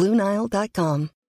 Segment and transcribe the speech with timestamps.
[0.00, 1.19] BlueNile.com.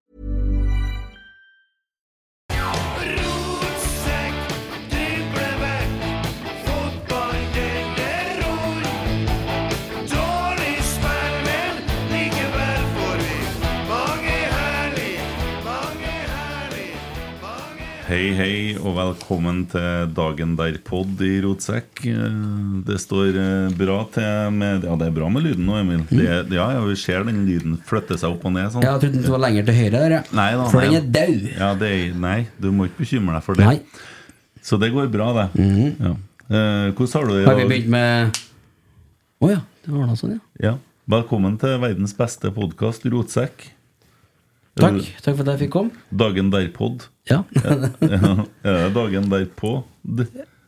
[18.12, 22.02] Hei, hei, og velkommen til dagen der-pod i Rotsekk.
[22.84, 26.02] Det står eh, bra til med Ja, det er bra med lyden nå, Emil.
[26.10, 28.84] Det, ja, ja, vi ser den lyden flytte seg opp og ned sånn.
[28.84, 30.22] Jeg trodde den var lenger til høyre der, ja.
[30.42, 30.68] Nei da.
[30.74, 31.48] For den er død.
[31.54, 31.94] Ja, det
[32.28, 33.72] nei, du må ikke bekymre deg for det.
[33.72, 34.06] Nei.
[34.60, 35.50] Så det går bra, det.
[36.04, 36.16] ja.
[36.52, 37.42] eh, hvordan har du det?
[37.46, 38.42] i Har vi begynt med
[39.40, 39.62] Å ja.
[39.88, 40.74] Det var noe sånn, ja.
[40.74, 40.80] Ja.
[41.16, 43.72] Velkommen til verdens beste podkast, Rotsekk.
[44.80, 45.02] Takk.
[45.22, 46.04] Takk for at jeg fikk komme.
[46.16, 47.08] Dagen der-pod.
[47.32, 47.44] Ja.
[47.54, 48.32] Ja,
[48.66, 49.76] er dagen derpå?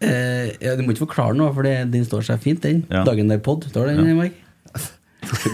[0.04, 2.84] Eh, ja, du må ikke forklare noe, for den står seg fint, den.
[2.94, 3.02] Ja.
[3.08, 3.66] Dagen der pod.
[3.72, 4.36] Står den, Mark?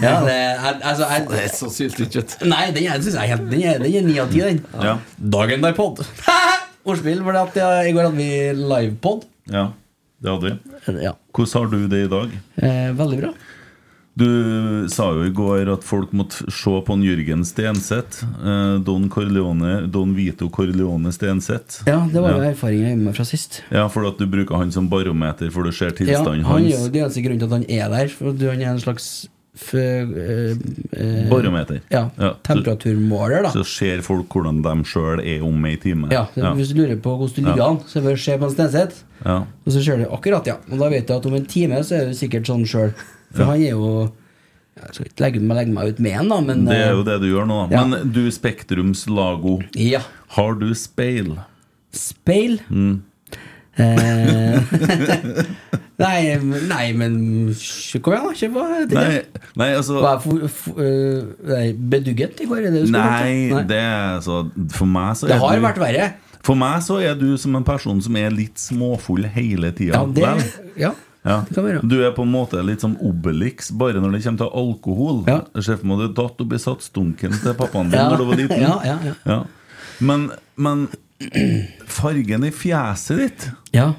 [0.02, 2.32] Ja, det er, altså, jeg, Det er så syltynt kjøtt.
[2.50, 4.58] Nei, den er, synes jeg er helt Den er den er ni av ti, den.
[4.82, 4.96] Ja.
[5.38, 6.02] Dagen der pod.
[6.90, 8.30] Ordspill, for at, ja, i går hadde vi
[8.60, 9.24] livepod.
[9.52, 9.68] ja,
[10.20, 10.98] det hadde vi.
[11.06, 11.14] Ja.
[11.32, 12.34] Hvordan har du det i dag?
[12.60, 13.32] Eh, veldig bra.
[14.20, 18.20] Du sa jo i går at folk måtte se på en Jørgen Stenseth.
[18.44, 21.80] eh, Don Corleone, Don Vito Corleone Stenseth.
[21.88, 22.52] Ja, det var jo ja.
[22.52, 23.62] gjorde med fra sist.
[23.72, 26.70] ja, for at du bruker han som barometer, for du ser Ja, tilstanden han er
[26.70, 26.88] jo hans.
[26.92, 28.08] det eneste grunnen til at han er der.
[28.12, 29.06] For at han er en slags
[29.72, 30.04] eh,
[30.92, 31.80] eh, Barometer.
[31.90, 33.50] Ja, Ja, temperaturmåler, da.
[33.54, 36.10] Så ser folk hvordan de sjøl er om ei time.
[36.12, 38.44] Ja, ja, Hvis du lurer på hvordan du ligger an, så bør du se på
[38.50, 39.02] en Stenseth.
[39.24, 39.38] Ja.
[39.66, 40.58] Og så ser du akkurat, ja.
[40.70, 42.92] Og da vet du at om en time så er du sikkert sånn sjøl.
[43.36, 43.90] For han er jo
[44.80, 47.06] Jeg skal ikke legge, legge meg ut med han, da, men Det er jo eh,
[47.10, 47.60] det du gjør nå.
[47.74, 47.84] Ja.
[47.84, 50.02] Men du, Spektrums Lago, Ja.
[50.36, 51.34] har du speil?
[51.92, 52.60] Speil?
[52.70, 53.02] Mm.
[53.80, 54.60] Eh,
[56.04, 56.20] nei,
[56.68, 57.14] nei, men
[58.02, 58.32] Kom igjen, da.
[58.36, 58.64] Kjør på.
[58.96, 59.20] Nei,
[59.62, 61.62] nei altså Var jeg for, øh, nei,
[61.92, 62.66] bedugget i går?
[62.66, 64.42] Det skulle Nei, det er altså
[64.74, 66.10] For meg så er Det har du vært verre.
[66.44, 70.00] For meg så er du som en person som er litt småfull hele tida.
[70.00, 70.94] Ja, det, ja.
[71.22, 71.42] Ja.
[71.48, 71.80] det kan være.
[71.84, 75.18] Du er på en måte litt som Obelix, bare når det kommer til alkohol.
[75.28, 75.40] Ja.
[75.52, 78.08] For meg du datt oppi satsstunken til pappaen din Ja.
[78.08, 78.62] når du var liten.
[78.62, 79.14] Ja, ja, ja.
[79.28, 79.40] Ja.
[80.00, 80.86] Men, men
[81.86, 83.92] fargen i fjeset ditt Ja.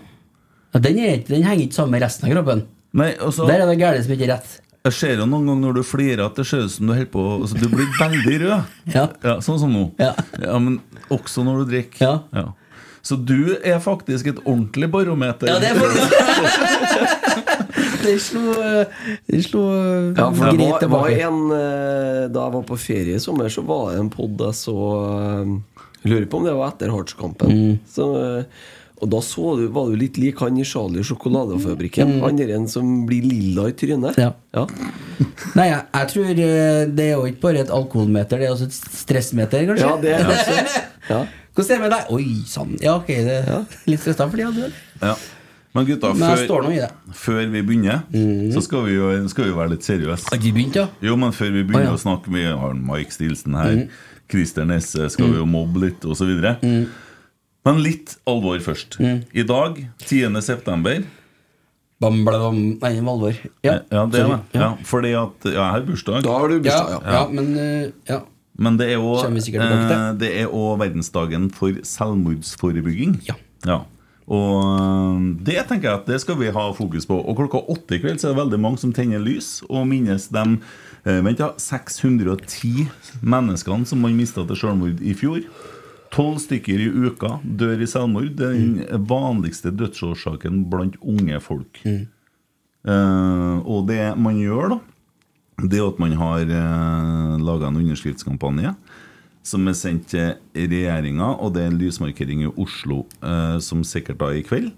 [0.73, 2.65] ja den, er, den henger ikke sammen med resten av kroppen.
[2.97, 4.57] Nei, også, Der er det gærent som ikke er rett.
[4.81, 7.11] Jeg ser jo noen ganger når du flirer at det ser ut som du holder
[7.13, 8.71] på altså, Du blir veldig rød.
[8.95, 9.05] Ja.
[9.45, 9.83] Sånn som nå.
[10.01, 10.15] Ja.
[10.57, 10.79] Men
[11.13, 12.01] også når du drikker.
[12.33, 12.47] Ja.
[13.01, 15.49] Så du er faktisk et ordentlig barometer.
[15.49, 17.31] Ja, det er faktisk
[18.01, 22.77] Det slo øh, slo øh, Ja, for det var en eh, Da jeg var på
[22.79, 24.75] ferie i sommer, så var det en pod jeg så
[25.05, 25.51] eh,
[26.03, 27.51] Jeg lurer på om det var etter Hearts-kampen.
[27.51, 27.75] Mm.
[28.17, 28.69] eh,
[29.01, 32.19] Og da så du, var du litt lik han i Charlie Sjokoladefabrikken.
[32.21, 34.17] Han der som blir lilla i trynet.
[34.21, 34.31] Ja.
[34.53, 34.67] Ja.
[35.57, 38.77] Nei, jeg, jeg tror det er jo ikke bare et alkoholmeter, det er også et
[39.01, 39.87] stressmeter, kanskje?
[39.89, 40.87] Ja, det er også.
[41.11, 41.23] Ja.
[41.55, 42.09] Hvordan er det med deg?
[42.15, 42.73] Oi sann.
[42.81, 44.81] Ja, ok, det er litt stressa for tida, du.
[45.01, 45.15] Ja.
[45.71, 48.01] Men gutta, Men før, nå før vi begynner,
[48.51, 50.27] så skal vi, jo, skal vi være litt seriøse.
[50.33, 50.89] Har vi begynt, ja?
[51.03, 51.99] Jo, men før vi begynner Å, ja.
[51.99, 53.85] å snakke Vi har Mike Stilson her.
[54.31, 56.27] Christer Nesse skal vi jo mobbe litt, osv.
[57.61, 58.99] Men litt alvor først.
[58.99, 60.39] I dag, 10.
[60.43, 61.03] september
[62.01, 62.59] Bam, bla, bam.
[62.81, 63.35] Nei, alvor.
[63.61, 64.39] Ja, Ja, det er det.
[64.57, 66.23] Ja, fordi at ja, jeg har bursdag.
[66.25, 67.01] Da har du bursdag, ja.
[67.13, 68.21] ja, men øh, Ja.
[68.61, 68.99] Men det er
[69.89, 70.21] til.
[70.29, 73.17] eh, er verdensdagen for selvmordsforebygging.
[73.27, 73.81] Ja.
[74.31, 77.17] Og eh, det tenker jeg at det skal vi ha fokus på.
[77.17, 80.29] Og klokka åtte i kveld så er det veldig mange som tenner lys og minnes
[80.33, 80.59] dem
[81.03, 81.51] eh, Vent, ja.
[81.57, 82.87] 610
[83.21, 85.43] menneskene som man mista til selvmord i fjor.
[86.11, 88.33] Tolv stykker i uka dør i selvmord.
[88.37, 91.81] Det er den vanligste dødsårsaken blant unge folk.
[92.81, 94.79] Eh, og det man gjør, da,
[95.69, 98.75] det er at man har eh, laga en underskriftskampanje
[99.45, 104.21] som er sendt til regjeringa, og det er en lysmarkering i Oslo eh, som sikkert
[104.21, 104.71] da i kveld.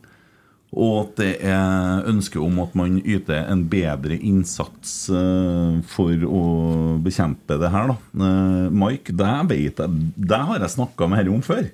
[0.74, 6.44] Og at det er ønske om at man yter en bedre innsats eh, for å
[7.04, 7.94] bekjempe det her.
[7.94, 11.68] da Eh, Mike, det vet jeg Det har jeg snakka med dette om før.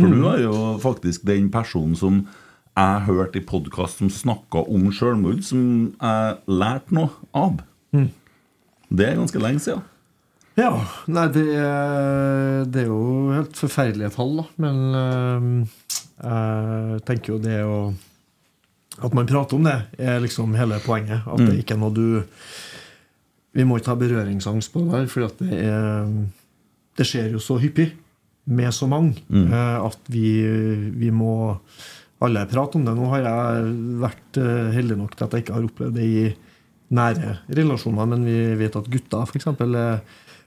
[0.00, 2.24] For du er jo faktisk den personen som
[2.74, 7.60] jeg hørte i podkast som snakka om selvmord, som jeg lærte noe av.
[8.88, 9.84] Det er ganske lenge siden.
[10.58, 10.70] Ja.
[11.10, 14.44] Nei, det er, det er jo helt forferdelige tall, da.
[14.62, 15.48] Men øh,
[16.22, 17.78] jeg tenker jo det å
[19.02, 21.26] At man prater om det, er liksom hele poenget.
[21.26, 22.22] At det ikke er noe du
[23.54, 26.08] Vi må ikke ha berøringsangst på det der, for det er
[26.94, 27.90] Det skjer jo så hyppig
[28.44, 29.52] med så mange mm.
[29.56, 30.44] at vi,
[30.92, 31.54] vi må
[32.24, 32.94] alle prate om det.
[32.96, 33.70] Nå har jeg
[34.02, 36.24] vært eh, heldig nok til at jeg ikke har opplevd det i
[36.94, 39.46] nære relasjoner, men vi vet at gutter f.eks.
[39.46, 40.00] er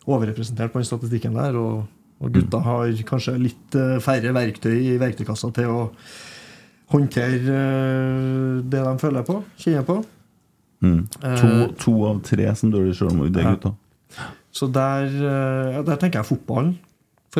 [0.08, 1.58] overrepresentert på den statistikken der.
[1.60, 1.88] Og,
[2.22, 5.82] og gutta har kanskje litt eh, færre verktøy i verktøykassa til å
[6.94, 10.00] håndtere eh, det de føler på, kjenner på.
[10.86, 11.04] Mm.
[11.24, 13.56] Eh, To, to av tre som dør i sjølmord, det er Ja.
[13.56, 13.76] gutta.
[14.58, 15.12] Så der,
[15.86, 16.78] der tenker jeg fotballen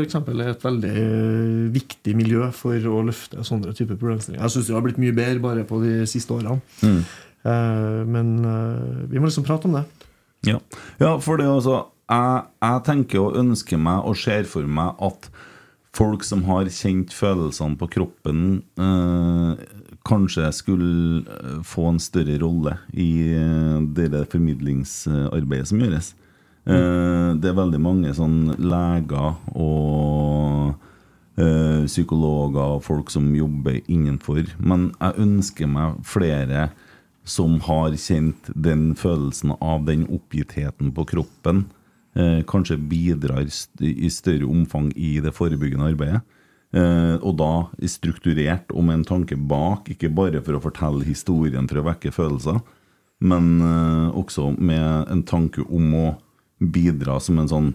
[0.04, 4.44] eksempel, er et veldig viktig miljø for å løfte sånne typer problemstillinger.
[4.44, 6.60] Jeg syns det har blitt mye bedre bare på de siste årene.
[6.84, 7.00] Mm.
[7.48, 9.86] Eh, Men eh, vi må liksom prate om det.
[10.48, 10.60] Ja,
[11.02, 15.30] ja for det altså jeg, jeg tenker og ønsker meg og ser for meg at
[15.98, 19.66] folk som har kjent følelsene på kroppen, eh,
[20.08, 23.10] kanskje skulle eh, få en større rolle i
[23.98, 26.14] det formidlingsarbeidet som gjøres.
[26.68, 30.76] Eh, det er veldig mange sånn leger og
[31.40, 34.44] eh, psykologer og folk som jobber innenfor.
[34.60, 36.70] Men jeg ønsker meg flere
[37.28, 41.66] som har kjent den følelsen av den oppgittheten på kroppen.
[42.18, 46.24] Eh, kanskje bidrar st i større omfang i det forebyggende arbeidet.
[46.76, 47.52] Eh, og da
[47.88, 52.12] strukturert og med en tanke bak, ikke bare for å fortelle historien for å vekke
[52.16, 52.60] følelser,
[53.24, 56.08] men eh, også med en tanke om å
[56.60, 57.70] bidra som en sånn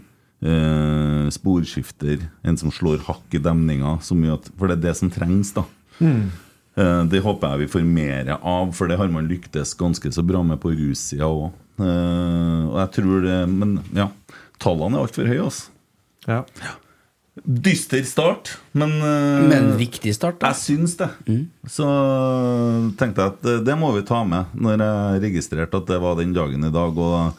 [0.45, 5.65] eh, sporskifter, en som slår hakk i demninga, for det er det som trengs, da.
[6.03, 6.27] Eh,
[6.75, 10.41] Det håper jeg vi får mer av, for det har man lyktes ganske så bra
[10.47, 11.51] med på russida òg.
[11.83, 14.07] Og jeg tror det Men ja,
[14.63, 15.69] tallene er altfor høye, altså.
[16.29, 16.45] Ja.
[17.33, 20.51] Dyster start, men eh, Men viktig start, da.
[20.53, 21.09] Jeg syns det.
[21.65, 21.87] Så
[23.01, 26.35] tenkte jeg at det, må vi ta med når jeg registrerte at det var den
[26.37, 26.93] dagen i dag.
[26.93, 27.33] Og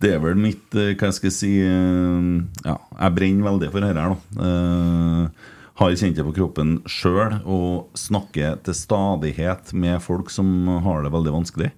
[0.00, 2.28] det er vel mitt Hva Hva jeg skal si eh,
[2.68, 5.32] Ja, jeg brenner veldig for dette her, da.
[5.80, 11.12] Har kjent det på kroppen sjøl og snakker til stadighet med folk som har det
[11.14, 11.70] veldig vanskelig.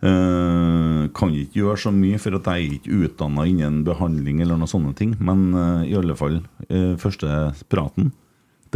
[0.00, 4.60] Uh, kan ikke gjøre så mye, for at jeg er ikke utdanna innen behandling eller
[4.60, 5.14] noen sånne ting.
[5.24, 7.32] Men uh, i alle fall, uh, første
[7.72, 8.12] praten,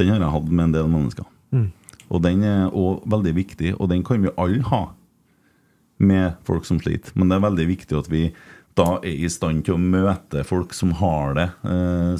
[0.00, 1.28] den har jeg hatt med en del mennesker.
[2.08, 4.82] Og den er òg veldig viktig, og den kan vi alle ha
[6.00, 7.12] med folk som sliter.
[7.16, 8.26] Men det er veldig viktig at vi
[8.80, 11.48] da er i stand til å møte folk som har det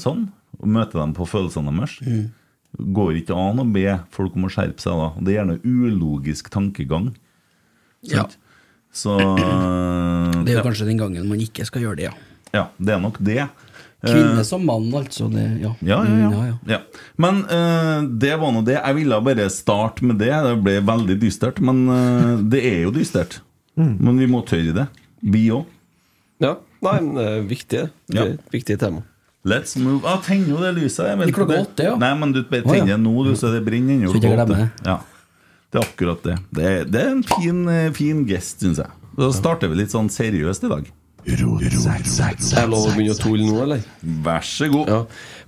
[0.01, 0.29] sånn.
[0.61, 1.99] Og møte dem på følelsene deres.
[2.75, 5.11] Går ikke an å be folk om å skjerpe seg da.
[5.21, 7.13] Det er gjerne ulogisk tankegang.
[8.11, 8.27] Ja.
[8.95, 10.67] Så eh, Det er jo ja.
[10.67, 12.15] kanskje den gangen man ikke skal gjøre det, ja.
[12.55, 13.45] ja, det er nok det.
[14.05, 15.31] Kvinne Eh, som mann, altså.
[15.33, 15.71] Det, ja.
[15.81, 16.57] ja, ja, Mm, ja.
[16.75, 16.81] ja.
[17.17, 18.77] Men uh, det var nå det.
[18.77, 20.29] Jeg ville bare starte med det.
[20.45, 21.61] Det ble veldig dystert.
[21.65, 23.39] Men uh, det er jo dystert.
[24.05, 24.87] Men vi må tørre det.
[25.25, 25.65] Vi òg.
[26.43, 28.25] Ja, nei, men det er viktige, Det Ja.
[28.27, 29.01] er viktig tema.
[29.45, 30.07] Let's move.
[30.09, 31.05] Ah, Tenn jo det lyset.
[31.05, 31.97] jeg Det er klokka åtte, ja.
[32.01, 32.97] Nei, men du bare Å, ja.
[32.97, 34.69] nå, du, så det brenner ennå.
[34.87, 34.99] Ja.
[35.69, 36.37] Det er akkurat det.
[36.55, 38.91] Det er, det er en fin, eh, fin gest, syns jeg.
[39.19, 40.89] Da starter vi litt sånn seriøst i dag.
[41.25, 43.81] Er det lov å begynne å tulle nå, eller?
[44.27, 44.89] Vær så god.
[44.93, 44.99] Ja,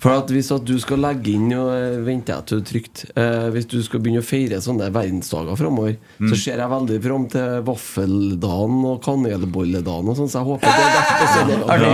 [0.00, 3.48] for at Hvis at du skal legge inn og eh, venter jeg til trygt eh,
[3.52, 6.30] Hvis du skal begynne å feire sånne verdensdager framover, Mm.
[6.32, 10.84] så ser jeg veldig fram til vaffeldagen og kanelbolledagen og sånn, så jeg håper det
[10.86, 11.86] er derfor er det- Ja,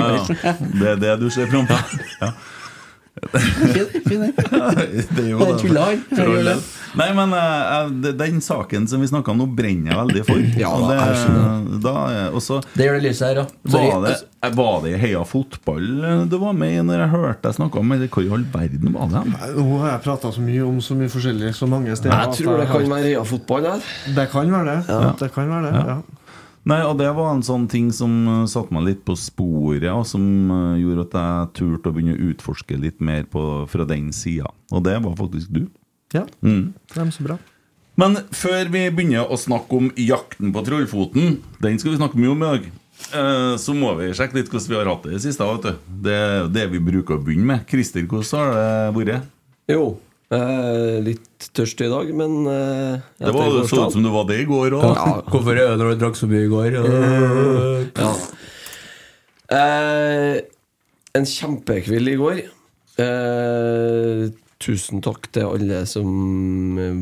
[0.44, 0.52] ja.
[0.78, 2.04] Det er det du ser fram til?
[2.22, 2.30] Ja.
[5.12, 6.45] Det er jo det.
[6.47, 6.61] del.
[6.97, 10.40] Nei, men eh, den saken som vi snakka om nå, brenner jeg veldig for.
[10.61, 11.95] Ja, da, det, da,
[12.33, 13.47] også, Det gjør det lyset her, ja.
[13.75, 14.14] Var det,
[14.57, 17.92] var det Heia Fotball eh, du var med i når jeg hørte deg snakke om
[17.95, 19.23] Eller hvor i all verden var det?
[19.59, 22.64] Nå har jeg prata så mye om så mye forskjellig, så mange steder Jeg tror
[22.64, 23.87] det kan være Heia Fotball der.
[24.16, 25.00] Det kan være det.
[25.21, 26.00] Det kan være det, ja.
[26.69, 30.04] Nei, og det var en sånn ting som uh, satte meg litt på sporet, og
[30.07, 34.12] som uh, gjorde at jeg turte å begynne å utforske litt mer på, fra den
[34.14, 34.52] sida.
[34.71, 35.64] Og det var faktisk du.
[36.14, 36.23] ja.
[36.45, 36.71] Mm.
[36.92, 37.38] Det er så bra.
[38.00, 42.31] Men før vi begynner å snakke om jakten på Trollfoten, den skal vi snakke mye
[42.33, 42.71] om i dag,
[43.19, 45.49] eh, så må vi sjekke litt hvordan vi har hatt det i det siste.
[45.50, 45.92] Vet du.
[46.07, 47.66] Det er det vi bruker å begynne med.
[47.69, 49.28] Christer, hvordan har det vært?
[49.71, 49.85] Jo.
[50.32, 54.24] Eh, litt tørst i dag, men eh, Det var så sånn ut som det var
[54.30, 54.84] det i går òg.
[54.96, 55.16] Ja.
[55.28, 56.78] Hvorfor er det når du drakk så mye i går?
[58.02, 58.12] Ja.
[59.52, 60.38] Eh,
[61.18, 62.38] en kjempekveld i går.
[63.02, 64.30] Eh,
[64.62, 66.08] tusen takk til alle som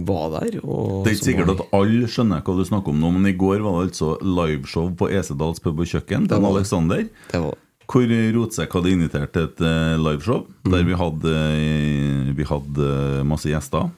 [0.09, 0.59] var der.
[0.65, 3.13] Og Det er ikke som sikkert var- at alle skjønner hva du snakker om nå,
[3.13, 6.51] men i går var det altså liveshow på Esedals pub og kjøkken til Det var
[6.51, 6.57] det.
[6.57, 7.09] Alexander.
[7.31, 7.55] Det var
[7.91, 8.07] Hvor
[8.37, 9.63] Rotsekk hadde invitert til et
[9.99, 13.89] liveshow liveshow der vi hadde, eh, vi hadde masse gjester.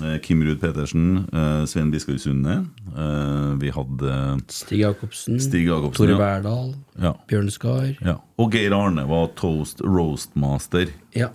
[0.00, 2.54] Eh, Kim Ruud Petersen, eh, Svein Biskar Sunde.
[2.96, 6.16] eh, Vi hadde Stig Jacobsen, Stig Jacobsen, Tore.
[6.16, 7.90] Verdal, ja, Bjørn Skar.
[8.00, 8.14] ja.
[8.38, 10.88] Og Geir Arne var toast roastmaster.
[11.14, 11.28] Ja.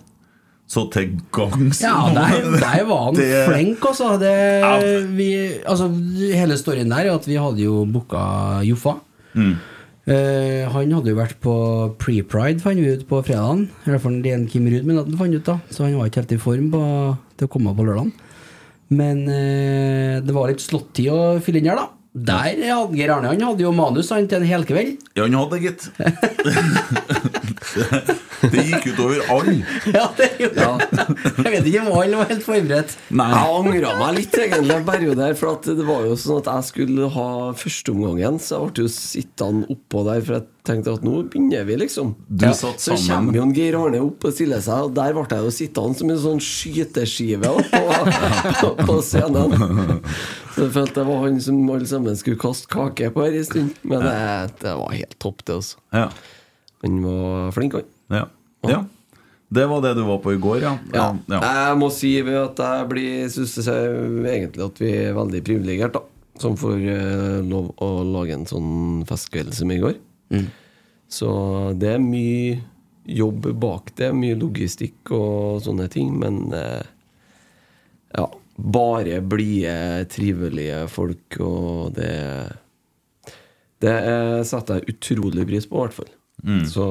[0.66, 4.18] Så til gangs Ja, der, der var han Det- flink, altså.
[4.18, 5.30] Det, vi,
[5.64, 5.86] altså.
[6.34, 8.98] Hele storyen der er at vi hadde jo booka Joffa.
[9.34, 9.54] Mm.
[10.08, 11.54] Eh, han hadde jo vært på
[12.00, 13.66] pre-pride, fant vi ut på fredagen.
[13.84, 16.40] I hvert fall Len Kim Ruud fant ut da så han var ikke helt i
[16.40, 16.82] form på,
[17.36, 18.14] til å komme på lørdagen.
[18.88, 21.97] Men uh, det var litt slåttid å fylle inn her, da.
[22.26, 24.96] Der hadde Geir Arne Han hadde jo manus han til en hel kveld.
[25.14, 25.82] Ja, han hadde det, gitt.
[28.52, 29.54] det gikk utover alle.
[29.92, 30.66] Ja, det gjorde
[31.44, 32.90] Jeg vet ikke om alle var helt forberedt.
[33.18, 33.28] Nei.
[33.32, 36.48] Jeg angra meg litt egentlig en periode der, for at det var jo sånn at
[36.52, 41.02] jeg skulle ha førsteomgangen, så jeg ble jo sittende oppå der, for jeg tenkte at
[41.06, 42.06] nå begynner vi, liksom.
[42.28, 42.52] Du Ja.
[42.56, 45.52] satt Så kommer jo Geir Arne opp og stiller seg, og der ble jeg jo
[45.60, 47.82] sittende som en sånn skyteskive på,
[48.60, 49.48] på, på scenen.
[50.58, 53.46] Så jeg følte det var han som alle sammen skulle kaste kake på her en
[53.46, 53.80] stund.
[53.86, 54.14] Men det,
[54.64, 55.82] det var helt topp, det, altså.
[55.94, 56.08] Ja.
[56.82, 57.90] Han var flink, han.
[58.10, 58.24] Ja.
[58.66, 58.80] ja.
[59.54, 60.74] Det var det du var på i går, ja.
[60.92, 61.06] Ja.
[61.30, 61.38] ja.
[61.40, 63.92] Jeg må si ved at jeg blir synes jeg
[64.34, 66.02] egentlig at vi er veldig privilegert, da.
[66.42, 69.96] Som får uh, lov å lage en sånn festkveld som i går.
[71.10, 71.30] Så
[71.80, 72.58] det er mye
[73.08, 76.84] jobb bak det, mye logistikk og sånne ting, men uh,
[78.18, 78.26] ja.
[78.58, 82.14] Bare blide, trivelige folk, og det
[83.78, 86.08] Det eh, setter jeg utrolig pris på, i hvert fall.
[86.66, 86.86] Så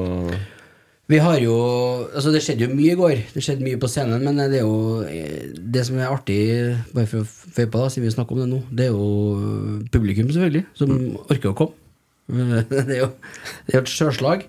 [1.08, 1.54] Vi har jo
[2.14, 3.20] Altså, det skjedde jo mye i går.
[3.34, 6.38] Det skjedde mye på scenen, men det er jo eh, Det som er artig,
[6.94, 9.84] bare for å føye på, da, siden vi snakker om det nå, det er jo
[9.92, 10.94] publikum, selvfølgelig, som
[11.28, 11.76] orker å komme.
[12.68, 13.12] Det er jo,
[13.64, 14.42] det er et sjølslag.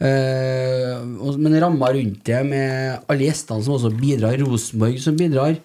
[0.00, 0.92] Eh,
[1.36, 5.58] men ramma rundt det med alle gjestene som også bidrar, Rosenborg som bidrar.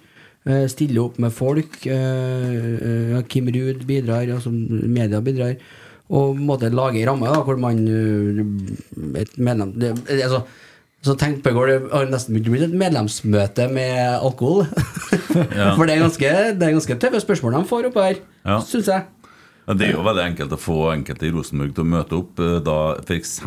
[0.46, 1.78] Eh, stiller opp med folk.
[1.86, 5.56] eh, eh, Kim Ruud bidrar, altså media bidrar.
[6.12, 7.78] Og på en måte lage ei ramme da, hvor man
[9.16, 9.94] Et medlem det,
[10.24, 10.42] altså,
[11.02, 14.68] så tenk på det har nesten begynt å bli et medlemsmøte med alkohol.
[15.32, 15.72] Ja.
[15.78, 16.30] For det er ganske,
[16.60, 18.58] det er ganske tøffe spørsmål de får oppe her, Ja.
[18.68, 19.06] syns jeg.
[19.72, 22.40] Ja, Det er jo veldig enkelt å få enkelte i Rosenborg til å møte opp.
[22.44, 23.38] eh, Da F.eks.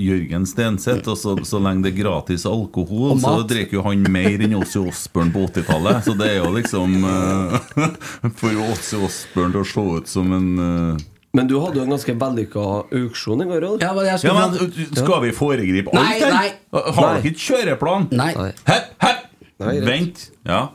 [0.00, 1.08] Jørgen Stenseth.
[1.12, 4.80] Og så, så lenge det er gratis alkohol, så drikker jo han mer enn Åse
[4.80, 6.00] Osborn på 80-tallet.
[6.08, 7.60] Så det er jo liksom eh,
[8.40, 11.04] For Åse Osborn til å se ut som en eh,
[11.36, 12.64] Men du hadde jo en ganske vellykka
[13.02, 13.84] auksjon i går òg.
[13.84, 13.92] Ja,
[14.24, 16.56] Ja, men Skal vi foregripe alt her?
[16.72, 18.08] Har dere ikke kjøreplan?
[18.16, 18.32] Nei.
[18.64, 19.24] Hepp, hepp!
[19.58, 20.30] Vent.
[20.48, 20.68] Ja.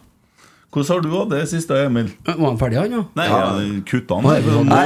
[0.73, 2.07] Hvordan har du hatt det siste, Emil?
[2.25, 3.01] Var han ferdig, han, ja?
[3.19, 3.41] Nei, ja.
[3.85, 4.23] kutta han.
[4.25, 4.77] Nei, Nei, måte.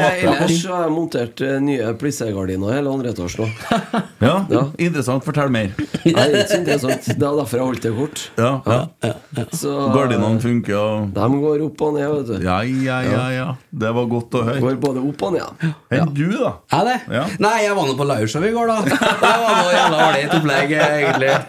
[0.44, 3.48] ellers har jeg montert eh, nye plissegardiner hele andre etasje nå.
[4.28, 4.64] Ja, Ja.
[4.84, 5.24] Interessant.
[5.24, 5.70] Fortell mer.
[5.78, 7.08] Nei, det er ikke så interessant.
[7.08, 8.26] Det er derfor jeg holdt det kort.
[8.42, 9.14] Ja, ja.
[9.56, 12.36] Så Gardinene funker, og De går opp og ned, vet du.
[12.48, 13.48] Ja, ja, ja, ja.
[13.72, 14.60] Det var godt å høre.
[14.68, 15.64] Går både opp og ned.
[15.96, 16.52] Enn du, da?
[16.82, 16.98] Er det?
[17.16, 17.24] Ja.
[17.48, 18.78] Nei, jeg var nå på liveshow i går, da.
[19.24, 21.32] Det var noe jævla ålreit opplegg, egentlig.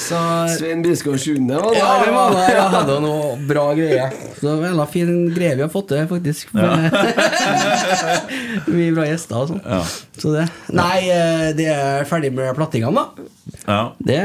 [0.00, 0.18] Så
[0.56, 2.04] Svein Biskår Sunde var Ja, der.
[2.06, 2.54] det var der.
[2.56, 4.14] Jeg hadde noe bra greier.
[4.38, 6.54] Så det var en fin greie vi har fått til, faktisk.
[8.70, 9.60] Mye bra gjester og sånn.
[9.64, 9.80] Ja.
[10.20, 13.28] Så det Nei, eh, det er ferdig med plattingene, da.
[13.66, 14.20] Ja, Det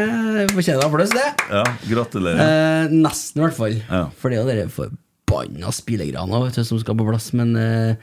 [0.53, 1.27] fortjener applaus, det.
[1.51, 2.41] ja gratulerer.
[2.41, 3.77] Eh, nesten, i hvert fall.
[3.89, 4.03] Ja.
[4.20, 7.32] For det er jo de forbanna spillegrana vet du, som skal på plass.
[7.38, 7.96] Men eh,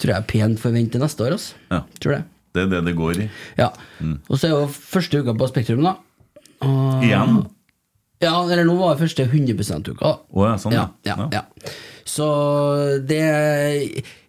[0.00, 1.36] tror jeg er pent forventer neste år.
[1.38, 1.58] Altså.
[1.70, 1.84] Ja.
[2.00, 2.22] Tror det.
[2.56, 3.28] Det er det det går i.
[3.60, 3.68] Ja.
[4.26, 5.98] Og så er jo første uka på Spektrum, da.
[6.66, 7.40] Og, Igjen?
[8.20, 10.10] Ja, eller nå var det første 100 %-uka.
[10.36, 11.44] Oh, ja, sånn, ja, ja, ja.
[12.04, 12.26] Så
[13.06, 13.20] det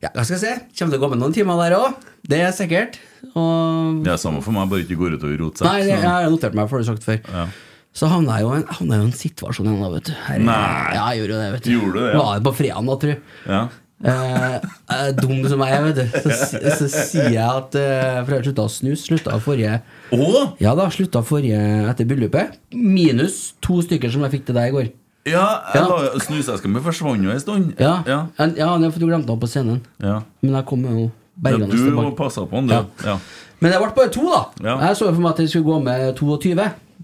[0.04, 0.54] Ja, hva skal jeg si?
[0.80, 1.98] Kommer til å gå med noen timer der òg.
[2.30, 2.96] Det er sikkert.
[3.34, 5.68] Og Det er samme for meg, bare ikke går ut og roter seg.
[5.68, 7.20] Nei, det, jeg har notert meg, for det sagt før.
[7.28, 7.46] Ja.
[7.92, 10.14] Så havna jeg jo en, havna jo en situasjon igjen, vet du.
[10.30, 10.60] Her, Nei.
[10.96, 11.72] Ja, jeg gjorde jo det, vet du.
[11.74, 12.22] Gjorde du det, ja?
[12.22, 13.22] Var det på fredag, da, jeg.
[13.52, 13.62] Ja.
[14.04, 14.56] Eh,
[14.96, 16.20] er dum som jeg er, vet du.
[16.24, 19.04] Så, så, så sier jeg at eh, For jeg slutta å snus.
[19.06, 19.76] Slutta forrige
[20.16, 20.42] Å!
[20.64, 21.60] Ja da, slutta forrige
[21.92, 22.58] etter bryllupet.
[22.74, 24.90] Minus to stykker som jeg fikk til deg i går.
[25.30, 25.86] Ja, Ja.
[26.18, 27.74] snuseska mi forsvant jo en stund.
[27.78, 28.24] Ja, ja.
[28.58, 29.82] Ja for du glemte den på scenen.
[30.02, 30.22] ja.
[30.42, 31.10] Men jeg kom jo ja
[31.42, 32.16] bergende du tilbake.
[32.18, 32.74] passa på den, du.
[32.74, 32.86] Ja.
[33.06, 33.18] Ja.
[33.62, 34.42] Men det ble bare to, da.
[34.66, 34.76] Ja.
[34.88, 36.56] Jeg så for meg at jeg skulle gå med 22.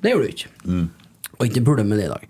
[0.01, 0.49] Det gjorde du ikke.
[0.65, 0.87] Mm.
[1.37, 2.25] Og ikke burde med det i dag.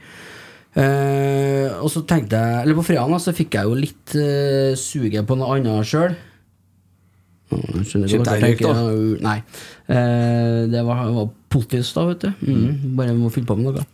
[0.77, 4.75] Eh, og så tenkte jeg Eller på fredagen da, så fikk jeg jo litt uh,
[4.77, 6.13] suget på noe annet sjøl.
[7.47, 8.73] Kjøpte hva jeg da?
[9.23, 9.37] Nei.
[9.87, 12.31] Eh, det var, var potis, da, vet du.
[12.43, 13.85] Mm, bare må fylle på med noe.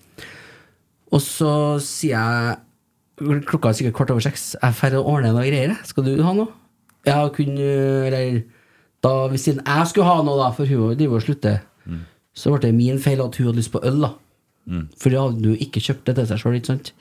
[1.13, 2.61] Og så sier jeg
[3.23, 4.47] Klokka er sikkert kvart over seks.
[4.55, 5.75] Jeg drar ferdig å ordne noe greier.
[5.85, 6.49] Skal du ha noe?
[7.05, 7.67] Ja, kunne
[8.09, 8.39] Eller
[9.05, 9.59] da, hvis jeg
[9.91, 11.61] skulle ha noe, da, for hun driver og slutter,
[12.33, 14.09] så ble det min feil at hun hadde lyst på øl, da.
[14.99, 16.93] For da hadde du ikke kjøpt det til seg sjøl, ikke sant?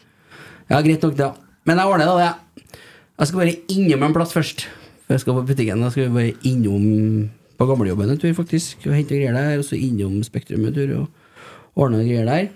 [0.71, 1.29] Ja, greit nok, det.
[1.69, 2.79] Men jeg ordner da det.
[3.19, 4.67] Jeg skal bare innom en plass først.
[5.05, 5.85] For jeg skal på butikken.
[5.87, 6.87] Jeg skal bare innom
[7.59, 8.87] på gamlejobben en tur, faktisk.
[8.89, 9.61] Og hente greier der.
[9.61, 12.49] Og så innom Spektrum en tur og ordne greier der.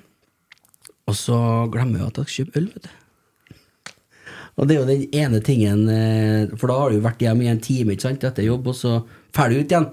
[1.07, 1.37] Og så
[1.71, 2.95] glemmer jeg at jeg skal kjøpe øl, vet du.
[4.57, 7.51] Og det er jo den ene tingen eh, For da har du vært hjemme i
[7.53, 8.95] en time ikke sant, etter jobb, og så
[9.37, 9.91] drar du ut igjen.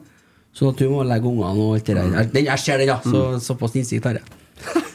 [0.55, 2.29] Sånn at du må legge ungene og alt det der.
[2.32, 2.98] Den, jeg ser den, ja.
[3.03, 4.39] Så, Såpass innsikt har jeg.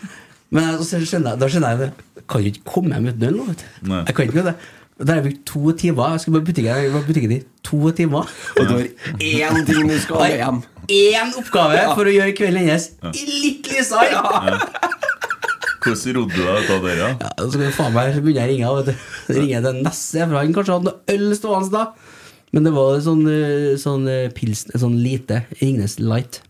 [0.55, 1.89] Men skjønner jeg, da skjønner jeg det.
[2.19, 3.55] Jeg kan jo ikke komme hjem uten øl nå.
[4.09, 4.55] Jeg kan ikke det.
[4.99, 6.15] Da har jeg brukt to timer.
[6.17, 8.31] Jeg skal på butikken, jeg var på butikken i to timer.
[8.59, 8.89] Og du har
[9.23, 10.63] én ting du skal ha hjem.
[10.89, 14.23] Én oppgave for å gjøre kvelden hennes litt lysere!
[15.79, 16.95] Hvordan rodde du deg ut av det?
[16.99, 17.09] Ja?
[17.23, 18.73] Ja, så skal jeg faen meg begynne å ringe.
[18.81, 19.35] Vet du.
[19.39, 21.85] Ringer til Nesse, for han kanskje hadde noe øl stående da.
[22.57, 26.41] Men det var sånn, eh, sånn eh, pilsen, sånn lite Ringnes Light.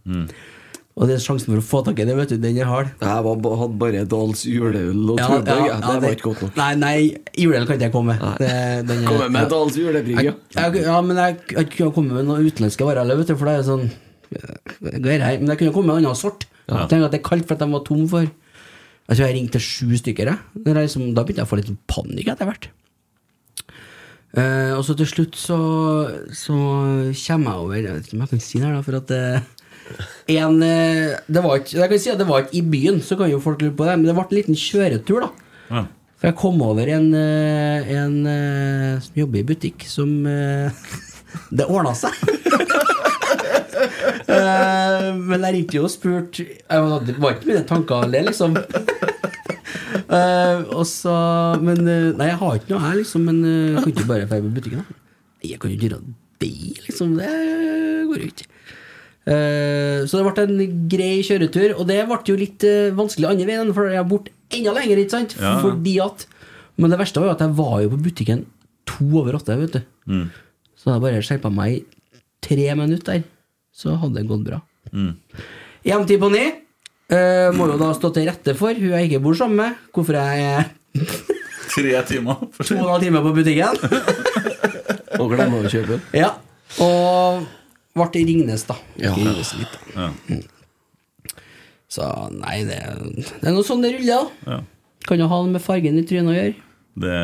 [0.99, 2.89] Og det er sjansen for å få tak i det, vet du, den er hard.
[2.99, 5.47] Jeg var, hadde bare Dals juleøl og Ja, Tuborg.
[5.47, 6.57] ja, Ja, ja, det var ikke godt nok.
[6.59, 6.97] Nei, nei,
[7.39, 8.25] juleøl kan ikke jeg komme med.
[8.43, 8.51] Det,
[8.89, 9.51] den Komme med ja.
[9.53, 10.35] Dals julebrygg, ja.
[10.59, 13.55] Ja, men jeg, jeg kunne komme med noen utenlandske varer, eller, vet du, for det
[13.61, 15.39] er sånn eh, greier her.
[15.39, 16.49] Men jeg kunne komme med en annen sort.
[16.67, 19.63] Tenk at det er kaldt for at de var tom for Jeg tror jeg ringte
[19.63, 20.33] sju stykker.
[20.35, 20.65] Jeg.
[20.67, 22.69] Det er liksom, da begynte jeg å få litt panikk etter hvert.
[24.37, 25.57] Uh, og så til slutt så,
[26.37, 28.99] så kommer jeg over Jeg vet ikke om jeg kan si det her, da, for
[28.99, 29.47] at eh,
[30.29, 33.17] en, eh, det var ikke, Jeg kan si at det var ikke i byen, så
[33.19, 35.31] kan jo folk lure på det, men det ble en liten kjøretur, da.
[35.71, 35.85] Ja.
[36.19, 40.11] For jeg kom over en, eh, en eh, som jobber i butikk, som
[41.59, 42.13] Det ordna seg!
[45.29, 48.59] Men jeg ringte jo og spurte Det var ikke mine tanker om det, liksom.
[50.09, 51.13] Eh, og så
[51.61, 53.27] Men Nei, jeg har ikke noe her, liksom.
[53.29, 54.81] Men jeg kan ikke bare dra på butikken.
[54.81, 56.01] da Jeg kan jo ikke gjøre
[56.41, 56.53] det,
[56.87, 57.17] liksom.
[57.19, 57.33] Det
[58.09, 58.49] går jo ikke.
[59.29, 63.49] Eh, så det ble en grei kjøretur, og det ble jo litt eh, vanskelig andre
[63.49, 65.35] veien, for jeg er borte enda lenger, ikke sant?
[65.37, 65.59] Ja.
[65.65, 66.25] Fordi at
[66.79, 68.45] Men det verste var jo at jeg var jo på butikken
[68.87, 69.81] to over åtte, vet du.
[70.07, 70.29] Mm.
[70.79, 73.25] Så jeg bare skjerpa meg i tre minutter der,
[73.75, 74.61] så hadde det gått bra.
[74.95, 75.11] Mm.
[75.85, 76.45] Hjemtid på ni.
[77.11, 79.83] uh, må jo da stå til rette for hun jeg ikke bor sammen med.
[79.93, 80.71] Hvorfor jeg er
[81.75, 82.47] Tre timer.
[82.55, 83.75] for to og en halv time på butikken.
[85.21, 85.99] Og glemmer å kjøpe.
[86.15, 86.31] Ja.
[86.85, 87.43] Og
[88.01, 88.77] ble i Ringnes, da.
[89.01, 89.13] Ja.
[89.17, 90.09] Ringnes litt, da.
[90.09, 90.41] Ja.
[91.89, 92.77] Så nei, det,
[93.41, 94.53] det er noe sånn det ruller, da.
[94.59, 94.59] Ja.
[95.09, 96.55] Kan jo ha det med fargen i trynet å gjøre.
[96.99, 97.17] Det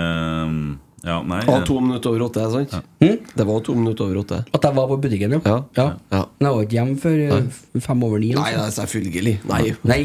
[1.04, 2.72] Ja, nei Det var to minutter over åtte, sant?
[3.02, 3.18] Hm?
[3.36, 4.38] Det var to minutter over åtte.
[4.56, 5.58] At jeg var på butikken, Ja.
[5.76, 5.88] Ja.
[6.08, 8.30] Men jeg var ikke hjemme før eh, fem over ni.
[8.38, 9.34] Nei, nei, selvfølgelig.
[9.50, 9.62] Nei.
[9.84, 10.00] Nei,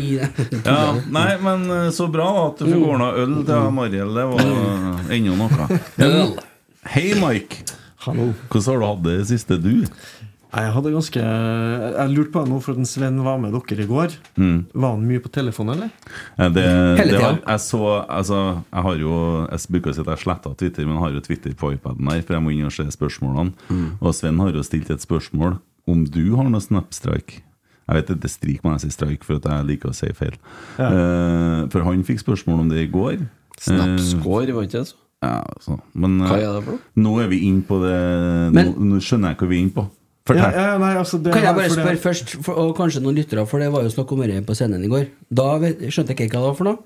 [0.65, 4.11] Ja, nei, men eh, så bra at du fikk ordna øl til Mariell.
[4.19, 6.43] Det var ennå noe.
[6.89, 7.63] Hei, Mike.
[8.03, 8.33] Hallo.
[8.49, 9.85] Hvordan har du hatt det i siste, du?
[10.49, 13.87] Jeg hadde ganske Jeg lurte på det nå, for at Sven var med dere i
[13.89, 14.15] går.
[14.35, 14.65] Mm.
[14.73, 15.89] Var han mye på telefonen, eller?
[16.39, 16.63] Eh, Det,
[16.97, 17.39] Hele det tida.
[17.45, 18.39] jeg så Altså,
[18.73, 19.11] jeg har jo
[19.51, 22.09] Jeg bruker å si at jeg sletta Twitter, men jeg har jo Twitter på iPaden
[22.11, 23.53] her, for jeg må inn og se spørsmålene.
[24.01, 27.41] Og Sven har jo stilt et spørsmål om du har noe Snapstrike.
[27.89, 30.35] Jeg vet ikke strik, når jeg sier strike, for at jeg liker å si feil.
[30.77, 33.23] Eh, for han fikk spørsmål om det i går.
[33.59, 34.95] Snapscore, var ikke det så?
[35.21, 35.79] Ja, så.
[35.93, 36.79] Men Hva eh, er det for noe?
[36.95, 39.73] nå er vi inne på det Men- nå, nå skjønner jeg hva vi er inne
[39.75, 39.89] på.
[40.37, 43.45] Ja, ja, nei, altså det Kan jeg bare spørre først, for, og kanskje noen lyttere,
[43.49, 45.07] for det var jo snakk om det på scenen i går.
[45.31, 46.77] Da skjønte jeg ikke hva det var for noe.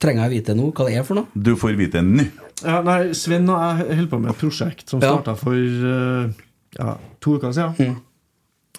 [0.00, 1.26] Trenger jeg vite nå hva det er for noe?
[1.36, 2.24] Du får vite nå.
[2.64, 5.10] Ja, nei, Sven og jeg holder på med et prosjekt som Ja.
[5.12, 6.32] starta for eh,
[6.78, 7.96] ja, to uker siden.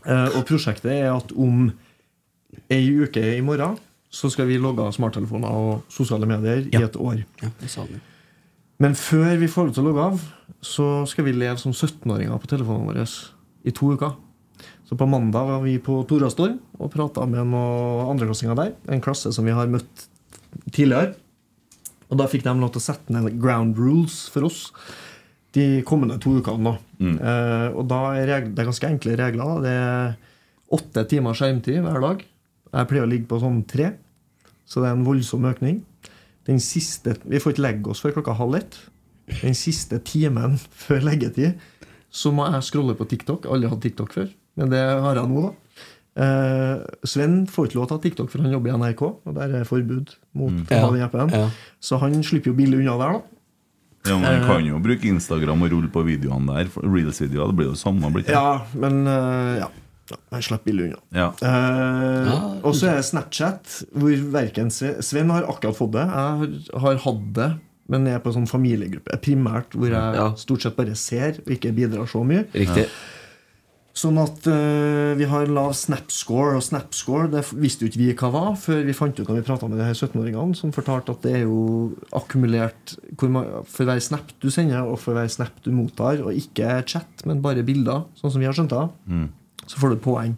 [0.06, 1.68] Eh, og prosjektet er at om
[2.72, 3.78] ei uke i morgen
[4.12, 7.22] så skal vi logge av smarttelefoner og sosiale medier i et år.
[7.42, 7.86] Ja, det sa.
[8.82, 10.24] Men før vi får lov til å logge av,
[10.62, 13.06] så skal vi leve som 17-åringer på telefonene våre
[13.68, 14.16] i to uker.
[14.88, 18.74] Så på mandag var vi på Torastor og prata med noen andreklassinger der.
[18.92, 20.08] En klasse som vi har møtt
[20.74, 21.16] tidligere.
[22.12, 24.66] Og da fikk de lov til å sette ned ground rules for oss
[25.56, 26.76] de kommende to ukene.
[27.00, 27.16] Mm.
[27.18, 29.64] Eh, og da er regler, det er ganske enkle regler.
[29.64, 30.14] Det er
[30.72, 32.24] åtte timer skjermtid hver dag.
[32.72, 33.90] Jeg pleier å ligge på sånn tre,
[34.64, 35.82] så det er en voldsom økning.
[36.48, 38.80] Den siste, Vi får ikke legge oss før klokka halv ett.
[39.42, 41.60] Den siste timen før leggetid
[42.12, 43.48] så må jeg scrolle på TikTok.
[43.48, 45.52] alle hadde TikTok før, men det har jeg nå, da.
[46.22, 49.36] Eh, Sven får ikke lov til å ha TikTok, for han jobber i NRK, og
[49.38, 51.32] der er forbud mot å ha den appen.
[51.32, 51.46] Ja.
[51.80, 53.38] Så han slipper jo billig unna der, da.
[54.10, 56.70] Ja, men Man kan jo bruke Instagram og rulle på videoene der.
[56.74, 58.10] for Reels-videoer, det blir jo samme.
[58.12, 58.32] Blitt.
[58.34, 59.70] Ja, men eh, ja.
[60.34, 61.02] Jeg slipper billig unna.
[61.16, 61.28] Ja.
[61.48, 62.32] Eh,
[62.66, 66.04] og så er det Snapchat, hvor verken Sven har akkurat fått det.
[66.10, 67.50] Jeg har, har hatt det,
[67.92, 70.30] men jeg er på en sånn familiegruppe primært, hvor jeg Ja.
[70.40, 72.46] stort sett bare ser og ikke bidrar så mye.
[72.56, 72.88] Riktig.
[73.94, 78.30] Sånn at uh, vi har lav snapscore, og snapscore det visste jo ikke vi hva
[78.32, 81.26] var før vi fant ut når vi prata med de her 17-åringene, som fortalte at
[81.28, 86.24] det er jo akkumulert for hver snap du sender, og for hver snap du mottar,
[86.24, 89.28] og ikke chat, men bare bilder, sånn som vi har skjønt det, Mm.
[89.68, 90.38] så får du poeng.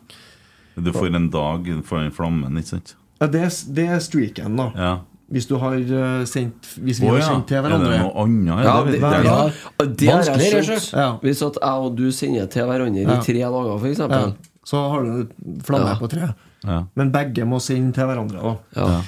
[0.76, 2.96] Du får en dag for den flammen, ikke sant?
[3.22, 4.72] Ja, det, er- det er streaken, da.
[4.76, 4.94] Ja.
[5.34, 8.00] Hvis du har eh, sendt Hvis vi Å har sendt til Er det hverandre.
[8.04, 8.64] noe annet?
[8.64, 9.50] Ja, det, ja.
[9.82, 11.08] det jeg Ja.
[11.24, 13.18] Hvis at jeg og du sender til hverandre Ja.
[13.18, 14.00] i tre dager, f.eks.
[14.00, 14.32] Ja,
[14.64, 15.28] så har du
[15.66, 15.96] flamme Ja.
[16.00, 16.34] på tre.
[16.64, 16.84] Ja.
[16.96, 18.40] Men begge må sende til hverandre.
[18.42, 18.56] Da.
[18.80, 19.02] Ja.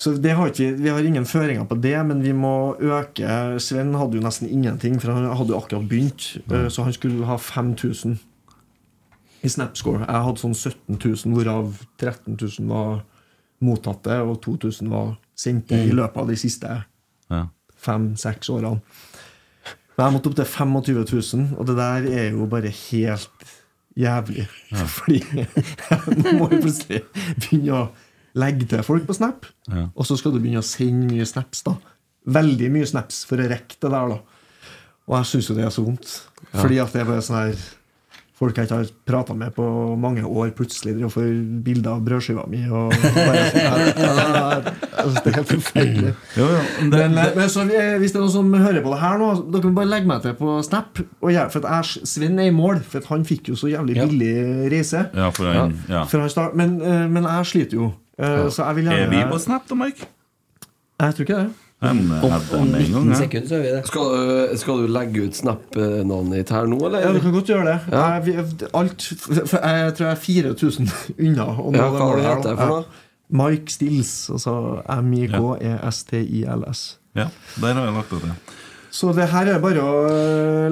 [0.00, 3.58] Så det har ikke, vi- vi har ingen føringer på det, men vi må øke
[3.60, 6.38] Sven hadde jo nesten ingenting, for han hadde jo akkurat begynt.
[6.50, 8.18] eh, Så han skulle ha 5000
[9.42, 10.00] i Snapscore.
[10.06, 13.02] Jeg hadde sånn 17 000, hvorav 13 000 var
[13.62, 16.74] mottatte, og 2000 var sendte i løpet av de siste
[17.30, 17.44] Ja.
[17.80, 18.80] fem-seks årene.
[19.96, 23.50] Men jeg måtte opp til 25 000, og det der er jo bare helt
[23.98, 24.46] jævlig.
[24.96, 25.18] Fordi
[26.20, 27.02] nå må jo plutselig
[27.40, 27.88] begynne å
[28.40, 29.88] legge til folk på Snap, Ja.
[29.94, 31.62] og så skal du begynne å sende mye snaps.
[31.66, 31.74] da
[32.30, 34.08] Veldig mye snaps for å rekke det der.
[34.14, 34.18] da
[35.08, 36.10] Og jeg syns jo det er så vondt.
[36.54, 37.56] Fordi at det er bare sånn her
[38.40, 39.64] Folk jeg ikke har prata med på
[40.00, 41.26] mange år, plutselig driver og får
[41.66, 42.62] bilder av brødskiva mi.
[42.72, 43.42] Og bare,
[45.04, 46.12] sånn det er helt forferdelig.
[46.38, 49.28] Jo, jo, men Men, så hvis det er noen som hører på det her nå,
[49.52, 51.02] dere må bare legge meg til på Snap.
[51.20, 53.68] Og jeg, for at jeg, Sven er i mål, for at han fikk jo så
[53.74, 54.32] jævlig billig
[54.72, 55.04] reise.
[55.12, 56.06] ja, for han, ja.
[56.08, 57.90] For han start, men, eh, men jeg sliter jo.
[58.20, 60.08] Eh, Så jeg vil gjerne Er vi på Snap da, Mike?
[61.00, 61.50] Jeg tror ikke det.
[61.80, 63.86] Om, om 19 sekunder så er vi det.
[63.88, 67.00] Skal, du, skal du legge ut Snap-navnet ditt her nå, eller?
[67.06, 67.78] Ja, du kan godt gjøre det.
[67.94, 68.02] Ja.
[68.18, 70.90] Jeg, vi- alt, jeg tror jeg er 4000
[71.24, 71.46] unna.
[71.56, 72.34] nå Ja, hva det da.
[72.44, 72.82] det for noe?
[72.84, 73.06] Ja.
[73.40, 74.12] Mike Stills.
[74.34, 74.52] Altså
[75.70, 76.80] M-I-K-E-S-T-I-L-S.
[77.16, 77.26] Ja,
[77.60, 78.32] der har jeg lagt det til.
[78.90, 79.90] Så det her er bare å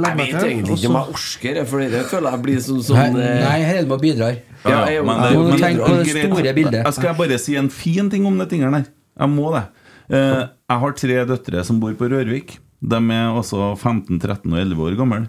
[0.03, 0.35] legge meg til.
[0.35, 3.15] Jeg vet egentlig ikke om jeg orker det, for det føler jeg blir som sånn
[3.15, 4.31] Nei, nei her er det med å bidra.
[4.67, 6.81] Ja, jeg- men det, men- tenk på det store bildet.
[6.85, 8.87] Jeg skal bare si en fin ting om det tingene her.
[9.19, 9.65] Jeg må det.
[10.09, 12.59] Eh, jeg har tre døtre som bor på Rørvik.
[12.81, 15.25] De er også 15, 13 og 11 år gamle.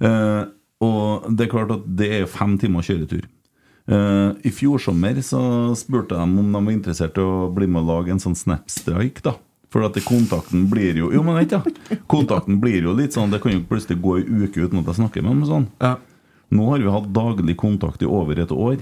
[0.00, 0.42] Eh,
[0.84, 3.24] og det er klart at det er fem timer kjøretur.
[3.90, 5.40] Eh, I fjor sommer så
[5.78, 9.22] spurte de om de var interessert i å bli med og lage en sånn Snap-streik.
[9.24, 9.34] da
[9.72, 11.96] For at det, kontakten blir jo Jo, men vent, da.
[12.10, 15.00] Kontakten blir jo litt sånn Det kan jo plutselig gå ei uke uten at jeg
[15.00, 15.44] snakker med dem.
[15.48, 15.66] Sånn.
[15.80, 15.96] Ja.
[16.50, 18.78] Nå har vi hatt daglig kontakt i over et år.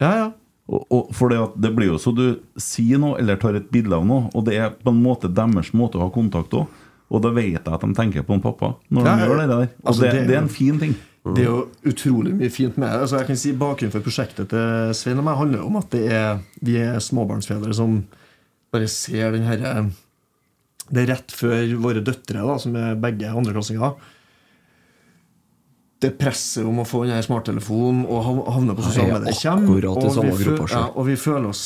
[0.00, 0.30] ja, ja.
[0.72, 2.24] Og, og for det, at det blir jo så du
[2.60, 5.72] sier noe eller tar et bilde av noe, og det er på en måte deres
[5.76, 6.80] måte å ha kontakt òg.
[7.12, 9.26] Og da vet jeg at de tenker på en pappa når Ja, de ja.
[9.28, 9.66] gjør det der.
[9.82, 10.94] Og Altså, det, det er en fin ting.
[11.22, 13.02] Det er jo utrolig mye fint med det.
[13.04, 16.06] Altså, jeg kan si Bakgrunnen for prosjektet til Svein og meg handler om at det
[16.10, 18.00] er, vi er småbarnsfedre som
[18.72, 19.74] bare ser den herre
[20.88, 23.92] Det er rett før våre døtre, da, som er begge andreklassinger.
[26.02, 29.68] Det presset om å få denne smarttelefonen og havne på sosiale medier kommer.
[29.94, 31.64] og vi føl- Ja, og vi føler oss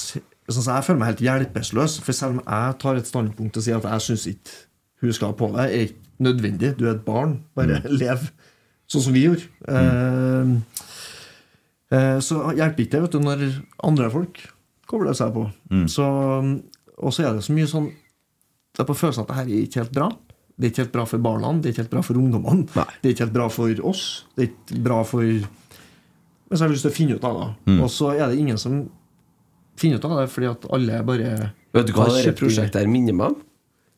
[0.51, 1.95] sånn Jeg føler meg helt hjelpeløs.
[2.05, 4.53] For selv om jeg tar et standpunkt og sier at jeg syns ikke
[5.03, 6.77] hun skal ha på deg, er ikke nødvendig.
[6.77, 7.41] Du er et barn.
[7.57, 8.31] Bare lev
[8.89, 9.49] sånn som vi gjorde.
[9.69, 10.57] Eh,
[11.97, 13.43] eh, så hjelper ikke det vet du, når
[13.85, 14.41] andre folk
[14.87, 15.47] kobler seg på.
[15.91, 16.07] Så,
[16.99, 17.93] og så er det så mye sånn
[18.77, 20.09] Det er på følelsen at det her er ikke helt bra.
[20.57, 22.65] Det er ikke helt bra for barna, det er ikke helt bra for ungdommene.
[22.73, 24.05] Det er ikke helt bra for oss.
[24.37, 27.37] Det er ikke bra for Men så har jeg lyst til å finne ut av
[27.41, 27.49] det.
[27.83, 28.79] Og så er det ingen som
[29.77, 31.35] finner ut av det, fordi at alle bare
[31.77, 33.39] Vet du hva det prosjektet her minner meg om?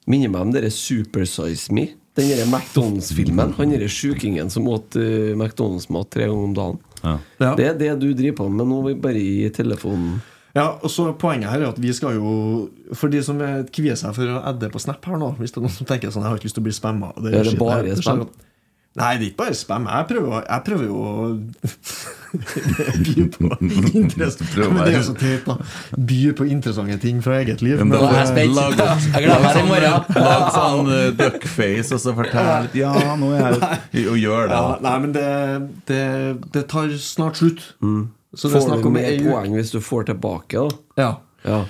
[0.09, 1.91] Minner meg om dere Super Size Me.
[2.19, 3.53] Den derre McDonald's-filmen.
[3.59, 6.81] Han derre sjukingen som åt uh, McDonald's-mat tre ganger om dagen.
[7.05, 7.13] Ja.
[7.39, 7.53] Ja.
[7.55, 10.19] Det er det du driver på med nå, bare i telefonen.
[10.59, 12.33] Ja, og så Poenget her er at vi skal jo
[12.99, 15.63] For de som er- kvier seg for å adde på Snap her nå Hvis det
[15.63, 17.43] er noen som tenker sånn Jeg har ikke lyst til å bli spamma og Er
[17.49, 18.29] det bare skjer- spam?
[18.99, 19.85] Nei, det er ikke bare spam.
[19.87, 21.19] Jeg prøver, jeg prøver jo å
[23.05, 23.51] by på
[23.95, 24.47] interesse.
[24.59, 25.55] Men det er så teit, da.
[26.09, 27.79] By på interessante ting fra eget liv.
[27.79, 28.55] Men Men, Jeg er.
[28.57, 30.11] Lag- Jeg gleder meg i morgen.
[30.19, 33.59] Lag sånn uh, duckface og så fortell litt Ja, nå er
[33.93, 34.59] jeg Og gjør det.
[34.59, 35.29] ja, nei, men det,
[35.93, 36.03] det,
[36.59, 37.63] det tar snart slutt.
[38.39, 41.03] Så Får du om mer poeng hvis du får tilbake, da?
[41.03, 41.11] Ja.
[41.43, 41.63] Ja.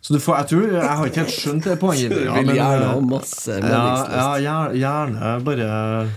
[0.00, 2.12] Så du får, jeg tror Jeg har ikke helt skjønt det poenget.
[2.12, 6.14] Du ja, vil men, gjerne ha masse ja, ja, gjerne bare Men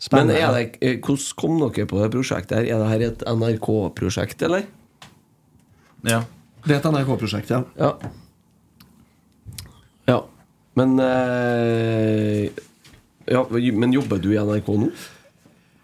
[0.00, 0.38] spennende.
[0.40, 2.56] er det, eh, hvordan kom dere på det prosjektet?
[2.60, 2.68] her?
[2.68, 4.68] Er det her et NRK-prosjekt, eller?
[6.06, 6.22] Ja.
[6.64, 7.62] Det er et NRK-prosjekt, ja.
[7.80, 7.92] Ja.
[10.08, 10.22] Ja.
[10.78, 12.48] Men øh,
[13.28, 14.92] ja, Men jobber du i NRK nå?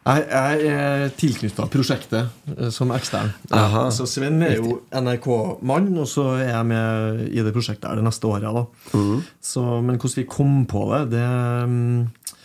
[0.04, 0.24] Jeg,
[0.68, 2.26] er tilknytta prosjektet
[2.58, 3.30] eh, som ekstern.
[3.56, 3.86] Aha.
[3.94, 8.04] Så Sven er jo NRK-mann, og så er jeg med i det prosjektet her det
[8.04, 8.44] neste året.
[8.44, 8.66] Da.
[8.92, 9.22] Mm.
[9.40, 12.36] Så, men hvordan vi kom på det, det, mm,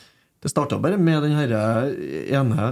[0.45, 1.65] det starta bare med den herre
[2.31, 2.69] ene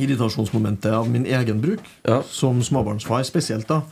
[0.00, 2.22] irritasjonsmomentet av min egen bruk, Ja.
[2.26, 3.68] som småbarnsfar spesielt.
[3.68, 3.82] da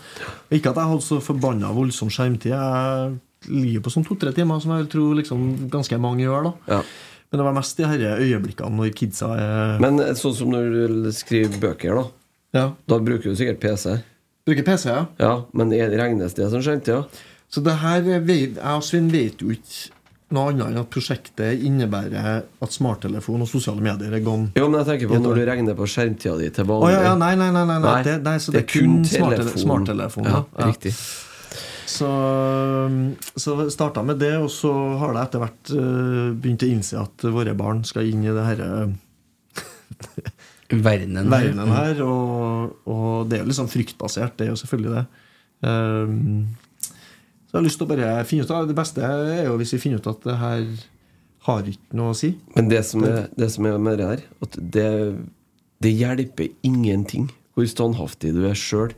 [0.50, 2.50] Ikke at jeg hadde så forbanna voldsom skjermtid.
[2.50, 6.42] Jeg ligger på sånn to-tre timer, som jeg vil tro liksom ganske mange gjør.
[6.66, 6.82] da Ja.
[7.32, 10.66] Men det var mest de her øyeblikkene når kidsa er Men sånn som når
[11.04, 12.04] du skriver bøker, da.
[12.58, 12.66] ja.
[12.86, 13.96] Da bruker du sikkert PC.
[14.44, 15.06] Bruker PC, ja.
[15.22, 16.92] Ja, Men er- regnes det som skjermtid?
[16.92, 17.02] Ja?
[17.48, 19.90] Så det her vet, Jeg og Svein vet jo ikke
[20.32, 24.48] noe annet enn at prosjektet innebærer at smarttelefon og sosiale medier er gone.
[24.56, 26.86] Jo, men jeg tenker på når du regner på skjermtida di til vanlig.
[26.88, 28.02] Oh, ja, ja, nei, nei, nei, nei, nei.
[28.06, 30.24] Det, nei så det, er kun smarttele smarttelefon.
[30.24, 30.94] Ja, Ja, Riktig.
[31.88, 32.08] Så,
[33.36, 37.26] så starta med det, og så har det etter hvert eh, begynt å innse at
[37.34, 38.68] våre barn skal inn i det herre
[40.72, 41.28] Verdenen.
[41.28, 42.00] verdenen her.
[42.06, 45.04] Og, og det er jo liksom fryktbasert, det er jo selvfølgelig det.
[45.62, 46.46] Um,
[47.52, 49.74] så jeg har lyst til å bare finne ut av Det beste er jo hvis
[49.76, 50.64] vi finner ut at det her
[51.46, 52.32] har ikke noe å si.
[52.56, 54.88] Men det som er, det som er med det her, at det,
[55.84, 58.94] det hjelper ingenting hvor standhaftig du er sjøl.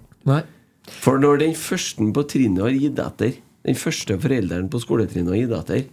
[0.90, 5.40] For når den første på trinnet har gitt etter, den første forelderen på skoletrinnet har
[5.40, 5.85] gitt etter,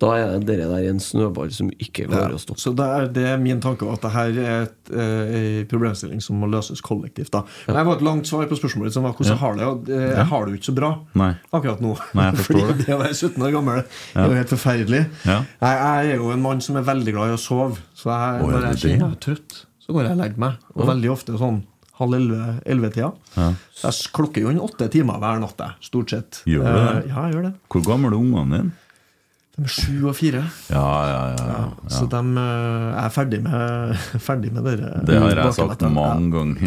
[0.00, 2.60] da er det det der en snøball som ikke klarer å stoppe.
[2.62, 6.22] Så det er, det er min tanke at det her er et, eh, en problemstilling
[6.24, 7.28] som må løses kollektivt.
[7.34, 7.42] Da.
[7.66, 9.66] Men Jeg var et langt svar på spørsmålet som var hvordan jeg har det.
[9.68, 11.30] Og eh, jeg har det jo ikke så bra Nei.
[11.52, 11.92] akkurat nå.
[12.16, 12.86] Nei, jeg forstår Fordi det.
[12.86, 15.02] det å være 17 år gammel er jo helt forferdelig.
[15.28, 15.38] Ja.
[15.66, 17.76] Jeg, jeg er jo en mann som er veldig glad i å sove.
[17.92, 20.64] Så jeg, er når jeg kjenner jeg er trøtt, så går jeg og legger meg.
[20.78, 21.60] Og veldig ofte sånn
[22.00, 22.14] halv
[22.64, 23.10] elleve-tida.
[23.36, 23.48] Ja.
[23.84, 26.30] Jeg klokker jo inn åtte timer hver natt, stort sett.
[26.48, 26.84] Gjør du det?
[26.84, 27.54] Eh, Ja, jeg gjør det.
[27.72, 28.72] Hvor gamle er ungene dine?
[29.50, 30.42] De er sju og fire.
[30.70, 31.44] Ja, ja, ja.
[31.50, 31.62] ja.
[31.92, 33.60] Så de eh, er ferdig med,
[34.28, 36.60] ferdig med dere Det har jeg sagt mange ganger.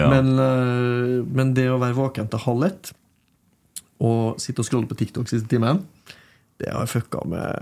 [0.00, 0.06] ja.
[0.14, 2.84] Men, eh, men det å være våken til halv ett
[4.02, 5.78] og sitte og scrolle på TikTok siste timen,
[6.58, 7.54] det har fucka med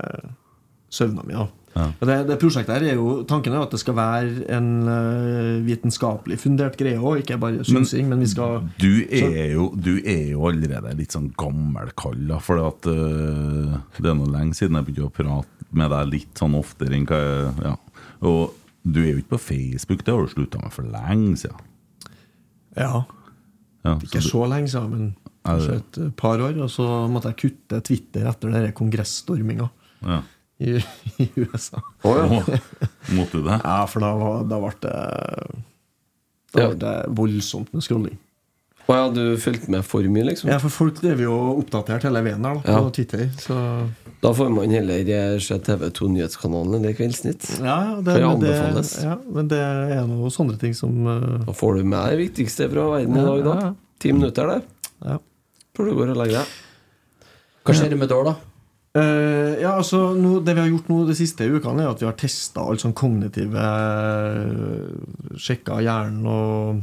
[0.89, 1.33] søvna mi.
[1.35, 1.45] Ja.
[1.75, 1.85] Ja.
[2.01, 5.61] Det, det prosjektet her er jo Tanken er jo at det skal være en eh,
[5.63, 8.09] vitenskapelig fundert greie òg, ikke bare synsing.
[8.11, 12.59] Men, vi skal Du er, jo, du er jo allerede litt sånn gammelkall, da, for
[12.65, 16.57] at, øh, det er noe lenge siden jeg begynte å prate med deg litt sånn
[16.59, 17.75] oftere enn hva jeg ja.
[18.27, 21.67] Og du er jo ikke på Facebook, det har du slutta med for lenge siden.
[22.75, 23.05] Ja,
[23.83, 26.53] Ja, ikke så du- så lenge siden, men kanskje et par år.
[26.61, 29.69] Og så måtte jeg kutte Twitter etter den kongressstorminga
[30.05, 30.19] ja.
[30.61, 30.77] I,
[31.25, 31.81] i USA.
[32.07, 32.59] Oh, ja.
[33.17, 33.59] Måtte du det?
[33.63, 34.97] Ja, for da, var- da ble det
[36.51, 38.19] Da ble det voldsomt med scrolling.
[38.89, 40.49] Å ja, du fulgte med for mye, liksom?
[40.51, 42.89] Ja, for folk drev jo oppdatert hele veien der da, på.
[42.97, 43.27] Twitter.
[43.39, 43.55] Så
[44.23, 47.45] Da får man heller eh, se TV2 Nyhetskanalen eller Kveldsnytt.
[47.61, 48.91] ja, det, det, anbefales.
[48.97, 49.61] men det, ja, men det
[50.01, 51.39] er noe sånne ting som uh...
[51.45, 53.55] Da får du med det viktigste fra verden i dag, da.
[53.61, 53.73] ja, ja.
[54.01, 54.89] Ti minutter, det.
[55.05, 55.17] Ja.
[55.77, 56.55] Før du går og legger deg.
[57.61, 58.35] Hva skjer med Dår, da?
[58.91, 62.09] Eh, ja, altså no, Det vi har gjort nå de siste ukene, er at vi
[62.09, 63.61] har testa alt sånn kognitive
[65.39, 66.81] Sjekka hjernen og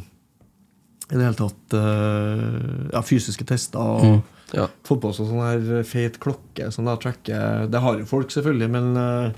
[1.09, 3.81] i det hele tatt uh, ja, fysiske tester.
[3.81, 4.67] Og Ja.
[4.85, 8.69] fått på oss sånn her feit klokke som da tracker Det har jo folk, selvfølgelig,
[8.73, 9.33] men uh,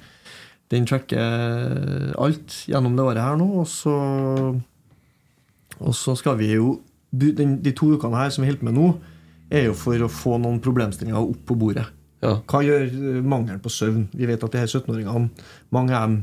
[0.71, 3.49] den tracker alt gjennom det året her nå.
[3.63, 3.95] Og så,
[5.79, 6.81] og så skal vi jo
[7.11, 8.91] den, De to ukene her som vi holder på med nå,
[9.51, 11.87] er jo for å få noen problemstillinger opp på bordet.
[12.21, 12.35] Ja.
[12.45, 14.09] Hva gjør eh, mangelen på søvn?
[14.13, 16.19] Vi vet at de her 17-åringene Mange av dem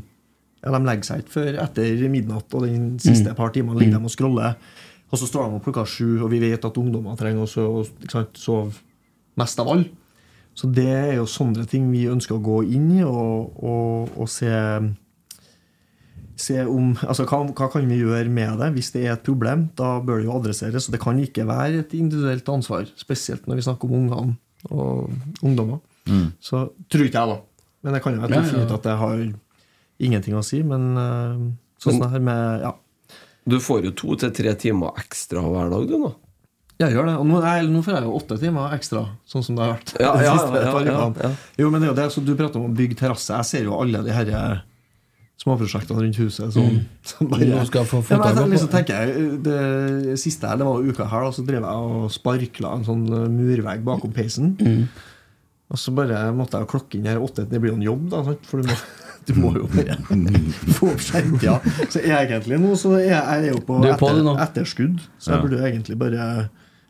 [0.63, 4.09] ja, de legger seg ikke før etter midnatt, og den siste par timene ligger de
[4.09, 4.57] og scroller.
[5.07, 7.83] Og så står de opp klokka sju, og vi vet at ungdommer trenger å
[8.33, 8.73] sove
[9.37, 9.91] mest av alle.
[10.57, 14.31] Så det er jo sånne ting vi ønsker å gå inn i og, og, og
[14.31, 14.49] se
[16.37, 18.71] se om Altså, hva, hva kan vi gjøre med det?
[18.75, 20.89] Hvis det er et problem, da bør det jo adresseres.
[20.89, 24.35] Og det kan ikke være et individuelt ansvar, spesielt når vi snakker om ungene
[24.71, 25.11] og
[25.43, 25.79] ungdommer.
[26.39, 27.39] Så tror ikke jeg, da.
[27.83, 28.63] Men det kan jo være Ja, ja.
[28.65, 29.23] ut at jeg har
[29.99, 30.61] ingenting å si.
[30.63, 31.41] Men eh,
[31.83, 32.73] sånn Men- her med Ja.
[33.47, 36.09] Du får jo to til tre timer ekstra hver dag, du, nå.
[36.79, 37.13] Jeg gjør det.
[37.17, 39.93] Og nå, nei, nå får jeg jo åtte timer ekstra, sånn som det har vært.
[39.99, 41.31] Ja, ja, ja, ja, ja.
[41.57, 43.31] Jo, men det er jo det, så Du prater om å bygge terrasse.
[43.33, 44.63] Jeg ser jo alle de her
[45.37, 50.49] småprosjektene rundt huset som, som bare skal få ja, men liksom, tenker jeg, Det siste
[50.49, 53.83] her, det var uka her, da, så drev jeg og sparkla en sånn eh, murvegg
[53.85, 54.55] bakom peisen.
[54.57, 54.87] Mm.
[55.67, 57.45] Og så bare måtte jeg klokke inn her åtte.
[57.49, 58.49] Det blir jo en jobb, da, sant?
[58.49, 58.77] for du må,
[59.27, 59.97] du må jo bare
[60.79, 61.57] få opp skjermtida.
[61.85, 65.45] Så egentlig nå så er jeg, jeg er jo på, er etter, etterskudd, så jeg
[65.45, 66.29] burde jo egentlig bare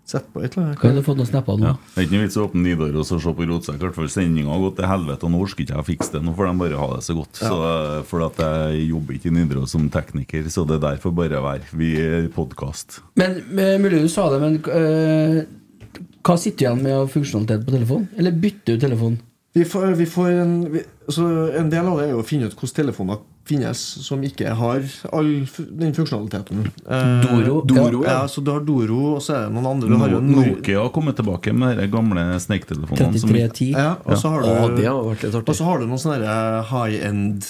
[0.07, 0.79] sette på et eller annet.
[0.79, 1.67] Kan du fått noen snapper nå?
[1.67, 1.73] Ja.
[1.93, 3.77] Det er ikke noe vits å åpne Nidaros og se på Rotsekk.
[3.77, 6.15] i hvert fall Sendinga har gått til helvete, og nå orker ikke jeg å fikse
[6.15, 6.23] det.
[6.23, 7.41] Nå får de bare ha det så godt.
[7.41, 7.59] Så,
[8.07, 11.71] for at jeg jobber ikke i Nidaros som tekniker, så det er derfor bare være.
[11.77, 13.01] Vi er podkast.
[13.19, 15.39] Men eh, Mulig du sa det, men øh,
[16.23, 18.07] hva sitter du igjen med av funksjonalitet på telefon?
[18.17, 19.19] Eller bytter du telefon?
[19.57, 21.25] Vi får, vi får en, vi, altså
[21.57, 24.83] en del av det er jo å finne ut hvordan telefoner finnes som ikke har
[25.15, 25.29] all
[25.81, 26.65] den funksjonaliteten.
[26.87, 28.21] Eh, Doro, Doro ja.
[28.21, 28.27] ja.
[28.31, 29.99] så Du har Doro, og så er det noen andre.
[30.03, 33.13] Har jo No- Nokia har kommet tilbake med de gamle snektelefonene.
[33.15, 33.71] 3310.
[33.73, 34.67] Ja, og så har du, har
[35.07, 35.49] vært litt artig.
[35.49, 36.35] og så har du noen sånne
[36.73, 37.47] high end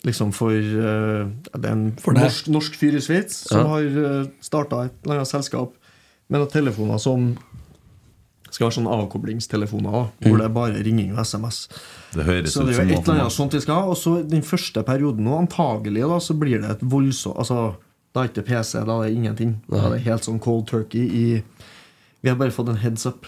[0.00, 3.66] Liksom for uh, Det er en For norsk, norsk fyr i Sveits som Ja.
[3.74, 5.74] har uh, starta et eller annet selskap
[6.30, 7.26] med noen telefoner som
[8.60, 10.28] skal ha sånne avkoblingstelefoner, òg, Mm.
[10.28, 11.68] hvor det er bare ringing og SMS.
[12.12, 13.84] Det høres Så det er jo et eller annet sånt vi skal ha.
[13.88, 17.74] Og så den første perioden nå, antagelig, da, så blir det et voldsomt Altså,
[18.12, 19.54] da er det ikke PC, da er det ingenting.
[19.70, 21.42] Da er det helt sånn cold turkey i
[22.22, 23.24] Vi har bare fått en heads up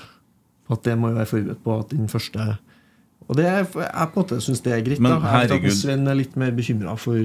[0.68, 2.59] på at det må jo være forberedt på at den første
[3.29, 5.01] Og det er, jeg på en måte syns det er greit.
[5.01, 5.40] Men da.
[5.40, 5.73] Jeg vet at.
[5.73, 7.16] Sven er litt mer bekymra for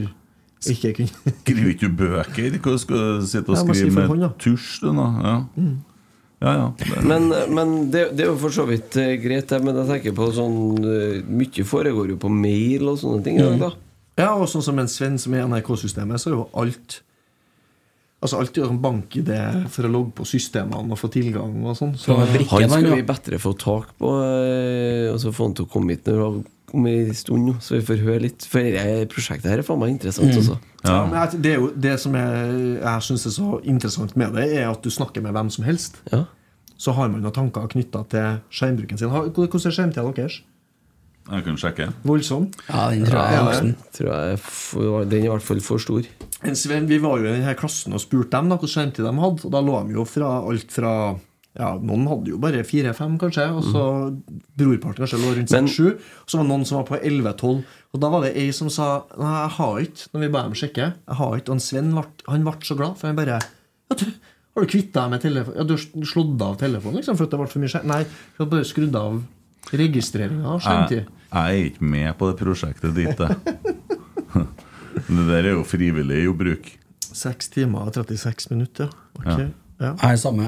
[0.69, 2.57] ikke kunne Skriver ikke du bøker?
[2.63, 4.23] Hva skal du sitte og skrive med hånd.
[4.23, 4.37] Mm.
[4.39, 5.05] tusj, du, nå?
[5.23, 5.35] Ja,
[6.43, 6.53] ja.
[6.53, 6.67] ja.
[6.77, 9.87] Det- Men, men det, det er jo for så vidt eh, greit, det, men jeg
[9.89, 13.39] tenker på sånn eh, Mye foregår jo på mail og sånne ting.
[13.41, 13.59] Mm.
[13.63, 13.71] Da.
[14.17, 17.01] Ja, og sånn som en Sven som er i NRK-systemet, så er jo alt
[18.17, 19.27] Altså alt er en sånn bank-ID
[19.69, 21.91] for å logge på systemene og få tilgang og sånn.
[22.01, 25.69] Så, Han skal vi bedre få tak på, eh, og så få han til å
[25.69, 28.47] komme hit når han kommer i stund, nå, så vi får høre litt.
[28.49, 30.33] For det prosjektet her er faen meg interessant.
[30.33, 30.57] Altså.
[30.83, 34.47] Ja, men det, er jo, det som jeg, jeg syns er så interessant med det,
[34.63, 36.01] er at du snakker med hvem som helst.
[36.11, 36.23] Ja.
[36.77, 39.09] Så har man noen tanker knytta til skjermbruken sin.
[39.13, 40.41] Har- Hvordan er skjermtida deres?
[41.27, 41.89] Jeg kan sjekke.
[42.07, 42.47] Voldsom?
[42.69, 43.71] Ja, den tror jeg Ja.
[43.97, 46.05] Tror jeg for, Den er i hvert fall for stor.
[46.47, 49.13] En Sven, vi var jo i denne klassen og spurte dem da hvilken skjermtid de
[49.23, 49.45] hadde.
[49.47, 50.93] Og da lå de jo fra alt fra
[51.57, 53.47] ja, Noen hadde jo bare fire-fem, kanskje.
[53.57, 53.83] Og så
[54.59, 55.87] brorparten kanskje lå rundt seks-sju.
[55.97, 57.63] Og så var det noen som var på 11-12.
[57.93, 58.87] Og da var det ei som sa
[59.17, 60.89] Nei, jeg har ikke Når vi ba dem sjekke.
[60.93, 63.95] Jeg har ikke Og en Sven ble, han ble så glad, for han bare ja,
[63.97, 64.05] du,
[64.53, 65.57] Har du kvitta deg med telefonen?
[65.57, 67.89] Ja, du har slått av telefonen liksom, for at det ble for mye skjerm?
[67.89, 69.17] Nei, du har bare skrudd av
[69.73, 71.01] registreringa skjønte.
[71.01, 73.35] Jeg, jeg er ikke med på det prosjektet ditt, jeg.
[75.07, 76.71] Det der er jo frivillig jordbruk.
[77.13, 78.89] 6 timer og 36 minutter.
[79.19, 79.51] okay.
[79.79, 79.91] ja.
[79.93, 80.47] Jeg er samme.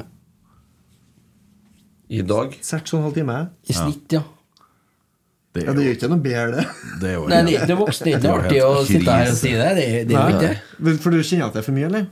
[2.10, 2.56] I dag.
[2.66, 3.52] 6,5 timer.
[3.70, 4.24] I snitt, ja.
[5.54, 6.66] Det Ja, er det jo, gjør ikke noe bedre, det.
[7.02, 8.06] det er jo Nei, det ikke voksne.
[8.06, 9.70] Det er ikke artig å sitte her og si det.
[9.78, 10.50] Det, det er jo ikke
[10.90, 10.98] det.
[11.06, 12.04] For du kjenner at det er for mye, eller?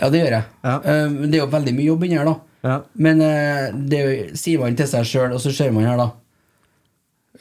[0.00, 0.44] Ja, det gjør jeg.
[0.64, 0.74] Ja.
[0.92, 2.34] Eh, det er jo veldig mye jobb inni her, da.
[2.64, 2.76] Ja.
[3.06, 6.10] Men eh, det er sier man til seg sjøl, og så ser man her, da.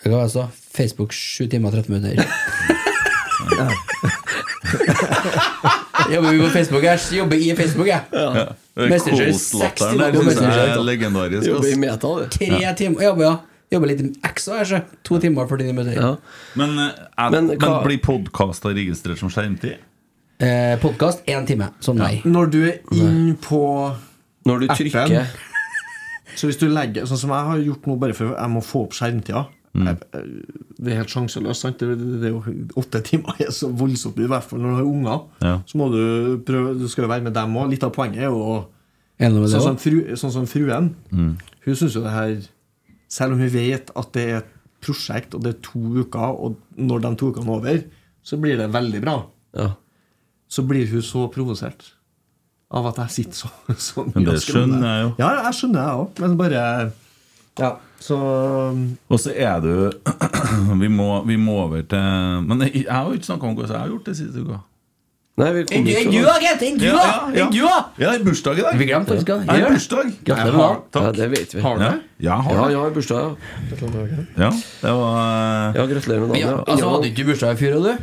[0.02, 0.48] Hva var det så?
[0.74, 2.24] Facebook 7 timer og 13 minutter.
[6.14, 6.84] jobber vi på Facebook?
[6.84, 8.02] Jeg jobber i Facebook, jeg.
[8.76, 10.66] Messenger, seks timer der på jeg Messenger.
[10.66, 11.48] er legendarisk.
[11.48, 12.28] Jobber i meta, du.
[12.38, 13.02] Tre timer.
[13.02, 13.36] Jeg Jobber, ja.
[13.74, 14.80] Jobber litt ekstra, her, så.
[15.06, 15.94] To timer og 49 minutter.
[15.98, 16.16] Ja.
[16.60, 16.84] Men, eh,
[17.18, 19.74] er, Men men, blir podkaster registrert som skjermtid?
[20.40, 21.70] Eh, Podkast én time.
[21.80, 22.22] Som nei.
[22.26, 23.94] Når du er inn på
[24.46, 24.92] Når du Appen.
[24.92, 25.28] trykker
[26.36, 28.82] Så hvis du legger Sånn som jeg har gjort nå, bare for jeg må få
[28.88, 31.62] opp skjermtida jeg, jeg- Det er helt sjanseløst.
[31.66, 31.80] sant?
[31.80, 32.44] Det, det, det er jo
[32.78, 35.22] Åtte timer er så voldsomt, i hvert fall når du har unger.
[35.42, 35.54] Ja.
[35.66, 37.70] Så må du prøve Du skal jo være med dem òg.
[37.72, 38.66] Litt av poenget er jo
[39.24, 40.92] Sånn som, fru, sånn som fruen.
[41.14, 42.34] Hun syns jo det her
[43.08, 44.50] Selv om hun vet at det er et
[44.84, 47.84] prosjekt, og det er to uker, og når de to ukene er over,
[48.26, 49.14] så blir det veldig bra.
[49.56, 49.70] Ja.
[50.50, 51.94] Så blir hun så provosert
[52.74, 55.14] av at jeg sitter så, så mye Men det skjønner jeg jo.
[55.22, 56.64] Ja, jeg skjønner jeg òg, men bare
[57.60, 58.18] Ja, så
[59.10, 59.92] Og så er du
[60.82, 63.68] vi, må, vi må over til Men jeg, jeg har jo ikke snakka om hva
[63.70, 64.58] jeg har gjort det siste uka.
[65.34, 66.28] Nei, vi kom Enn du, ikke enn du.
[66.30, 66.64] Agent!
[66.68, 67.06] Enn du, Ja, da!
[67.34, 67.46] ja, ja.
[67.66, 67.78] Da!
[67.98, 68.76] Jeg har bursdag i dag.
[68.78, 70.12] Vi glemte faktisk Jeg har bursdag.
[70.28, 70.76] Gratulerer har-.
[70.94, 71.62] Ja, det vet vi.
[71.64, 72.02] Har du Ja, det?
[72.28, 74.20] jeg har Ja, jeg ja, bursdag, ja.
[74.44, 74.50] Ja,
[74.84, 76.44] det var eh, Ja, gratulerer med dagen.
[76.44, 77.94] Ja, altså, hadde du ikke bursdag i fjor, du?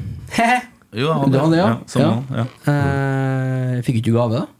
[0.91, 1.59] Jo, jeg hadde det.
[1.61, 1.69] ja?
[2.03, 2.47] ja, ja.
[2.67, 4.60] Uh, fikk ikke du gave, da?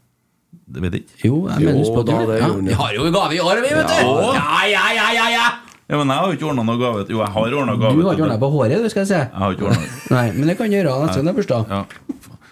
[0.71, 1.17] Vet ikke.
[1.25, 2.47] Jo, jeg mener, Jo, da, det ja.
[2.47, 3.97] gjorde Vi har jo gave i år, vi, vet du!
[3.99, 4.33] Ja.
[4.37, 5.47] Ja, ja, ja, ja, ja!
[5.91, 7.01] Ja, men jeg har jo ikke ordna noe gave.
[7.11, 7.95] Jo, jeg har ordna gave.
[7.99, 9.17] Du har ikke ordna på håret, du, skal jeg si.
[9.19, 11.73] Jeg har ikke ordna Nei, men det kan du gjøre neste gang det er bursdag.
[11.75, 11.81] Ja.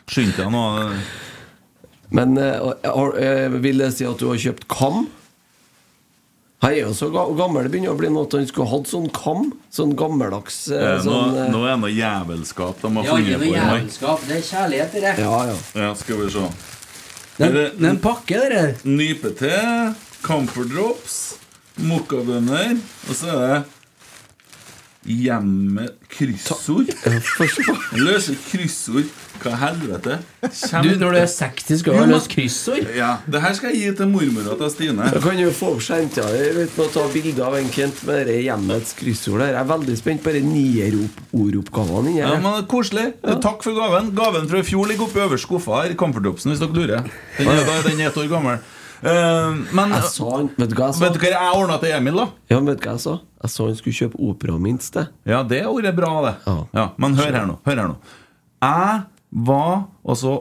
[0.09, 0.63] Skynd deg nå.
[2.19, 5.05] Men uh, vil det si at du har kjøpt kam?
[6.59, 8.89] Han er jo så ga- gammel det begynner å bli noe at han skulle hatt
[8.91, 9.45] sånn kam.
[9.71, 13.29] Sånn gammeldags eh, Eh, Nå, sånn, eh, nå er det noe jævelskap de har funnet
[13.29, 13.45] noe på.
[13.45, 15.13] i jævelskap, det er kjærlighet, det.
[15.23, 15.55] Ja, ja.
[15.85, 16.43] Ja, skal vi se.
[17.39, 18.73] Det Er en pakke, det der.
[18.83, 19.51] nypete,
[20.23, 21.35] camphor drops,
[21.79, 22.73] mokkabønner,
[23.07, 23.61] og så er
[25.07, 26.91] det hjemme kryssord.
[27.95, 29.07] Løse kryssord.
[29.39, 30.17] Hva helvete?
[30.43, 32.89] Kjem- Du, når du er 60, skal du ha løst kryssord.
[32.95, 35.09] Ja, det her skal jeg gi til mormora til Stine.
[35.13, 38.27] Da kan du få opp skjermtida di uten å ta bilde av en Kent med
[38.27, 39.41] det hjemmets kryssord.
[39.47, 43.05] Jeg er veldig spent på de nierordoppgavene inni Ja, men det er Koselig.
[43.43, 44.11] Takk for gaven.
[44.17, 45.95] Gaven fra i fjor ligger oppi øverste skuffa her.
[45.99, 47.07] Comfortdropsen, hvis dere lurer.
[47.37, 48.59] Den er, da er den ett år gammel.
[48.99, 51.05] Uh, men Jeg så han Vet du hva jeg sa?
[51.05, 52.25] vet du hva jeg ordna til Emil, da?
[52.51, 53.13] Ja, vet du hva jeg sa?
[53.45, 55.05] Jeg sa han skulle kjøpe Operaminst, det.
[55.31, 56.33] Ja, det ordet er bra, det.
[56.49, 56.55] Ja.
[56.75, 57.55] Ja, men hør her nå.
[57.63, 57.95] Hør her nå.
[58.59, 58.99] Jeg
[59.29, 60.39] var altså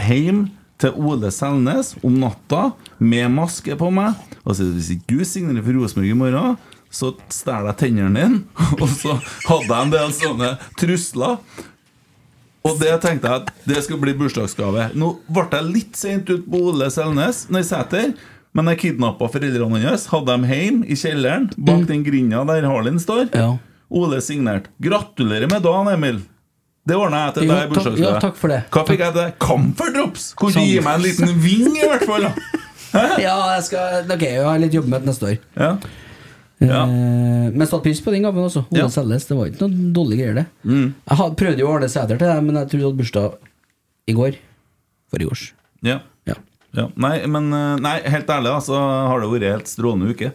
[0.00, 0.46] hjem
[0.82, 4.18] til Ole Selnes om natta med maske på meg.
[4.44, 6.56] Og så hvis ikke du signerer for Rosenborg i morgen,
[6.94, 8.42] så stjeler jeg tennene dine.
[8.82, 9.16] Og så
[9.48, 11.38] hadde jeg en del sånne trusler.
[12.64, 14.90] Og det tenkte jeg at det skulle bli bursdagsgave.
[14.96, 18.14] Nå ble jeg litt sent ut på Ole Selnes, nei, Sæter.
[18.54, 23.00] Men jeg kidnappa foreldrene hans, hadde dem hjemme i kjelleren, bak den grinda der Harlin
[23.02, 23.26] står.
[23.34, 23.56] Ja.
[23.90, 24.70] Ole signert.
[24.82, 26.22] Gratulerer med dagen, Emil.
[26.84, 28.60] Det ordna jeg til deg i bursdagsgave.
[28.74, 29.36] Hva fikk jeg til deg?
[29.40, 30.30] Camphor drops!
[30.36, 32.28] Kunne du gi meg en liten ving, i hvert fall?
[32.94, 35.38] Ja, jeg skal Ok, jeg har litt jobb med det neste år.
[35.58, 35.70] Ja.
[36.62, 36.84] Ja.
[36.86, 38.62] Eh, men satt pris på den gaven også.
[38.74, 38.86] Ja.
[38.92, 40.44] Selnes, det var ikke noe dårlig greier, det.
[40.70, 43.34] Jeg had, prøvde jo å ordne seter til deg, men jeg tror du hadde bursdag
[44.06, 44.38] i går.
[45.10, 45.50] Forrige.
[45.84, 45.98] Ja.
[46.30, 46.38] Ja.
[46.76, 46.86] ja.
[47.00, 48.78] Nei, men eh, Nei, helt ærlig, altså,
[49.10, 50.30] har det vært helt strålende uke.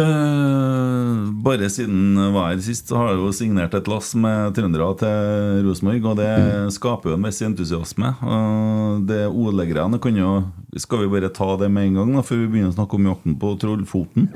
[0.00, 4.88] Eh, bare siden var her sist, så har jeg jo signert et lass med trøndere
[5.00, 6.30] til Rosenborg, og det
[6.76, 8.12] skaper jo en viss entusiasme.
[8.24, 10.32] Og det ordleggerne kan jo
[10.78, 13.08] Skal vi bare ta det med en gang, da, før vi begynner å snakke om
[13.10, 14.30] jakten på Trollfoten?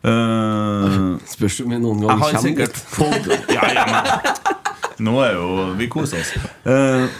[0.00, 3.86] Uh, Spørs om vi noen gang kommer sikkert fått ja, ja,
[5.02, 5.48] Nå er jo
[5.80, 6.30] Vi koser oss.
[6.62, 7.10] Uh,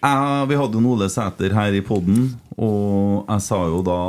[0.00, 4.00] jeg, vi hadde jo Ole Sæter her i poden, og jeg sa jo da,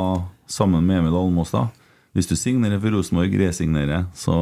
[0.50, 1.68] sammen med Emil Almås, da
[2.16, 4.34] Hvis du signerer for Rosenborg, resignerer, så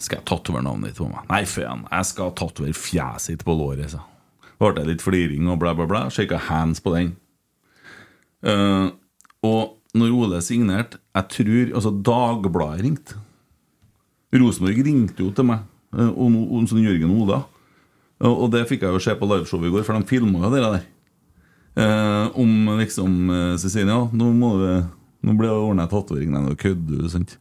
[0.00, 1.24] skal jeg tatovere navnet ditt på meg.
[1.28, 4.06] Nei, faen, jeg skal tatovere fjeset ditt på låret, sa
[4.60, 6.02] Ble det litt fliring og bla, bla, bla.
[6.12, 7.14] Shaka hands på den.
[8.44, 8.92] Uh,
[9.44, 13.18] og når Ole signerte Jeg tror Altså, Dagbladet ringte.
[14.32, 15.64] Rosenborg ringte jo til meg
[15.96, 17.16] uh, og, og, sånn Jørgen.
[17.16, 17.32] Og,
[18.30, 20.62] og det fikk jeg jo se på liveshowet i går, for de filma jo det
[20.64, 20.88] der.
[21.80, 23.30] Eh, om liksom
[23.62, 24.70] Cecilia, nå må du
[25.22, 26.30] Nå blir det ordna tatovering.
[26.32, 27.36] Nei, nå kødder du, sant?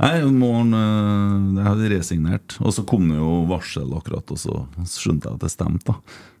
[0.00, 2.54] Nei, morgen eh, Jeg hadde resignert.
[2.64, 5.92] Og så kom det jo varsel akkurat, og så skjønte jeg at det stemte.
[5.92, 5.98] da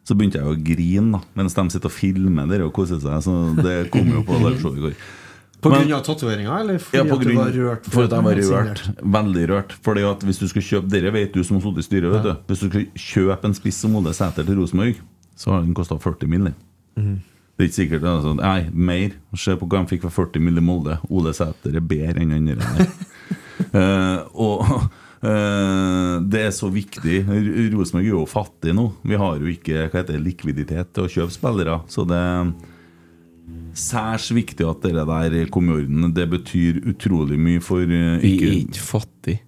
[0.08, 3.20] Så begynte jeg å grine da mens de sitter og filmer der og koser seg.
[3.26, 4.94] Så det kom jo på liveshowet i går.
[5.60, 7.84] På Men- grunn av tatoveringa, eller fordi ja, på at du grunn, var rørt?
[7.92, 8.80] for at jeg var rørt.
[9.04, 9.72] Veldig rørt.
[9.84, 12.12] Fordi at Hvis du skal kjøpe Dere vet du som har sittet i styret.
[12.14, 14.96] vet du Hvis du skal kjøpe en spiss som Ole Sæter til Rosenborg,
[15.36, 16.48] så har den kosta 40 mill.
[17.60, 19.16] Det er ikke sikkert det er sånn Nei, mer.
[19.36, 20.56] Se på hva de fikk for 40 mill.
[20.56, 20.96] i Molde.
[21.12, 22.86] Ole Sæter er bedre enn andre der.
[23.76, 27.20] uh, og uh, det er så viktig.
[27.74, 28.86] Rosenborg er jo fattig nå.
[29.04, 31.76] Vi har jo ikke hva heter det, likviditet til å kjøpe spillere.
[31.92, 32.48] Så det er
[33.76, 36.08] særs viktig at det der kom i orden.
[36.16, 39.44] Det betyr utrolig mye for eh, Vi er ikke ikke fattige.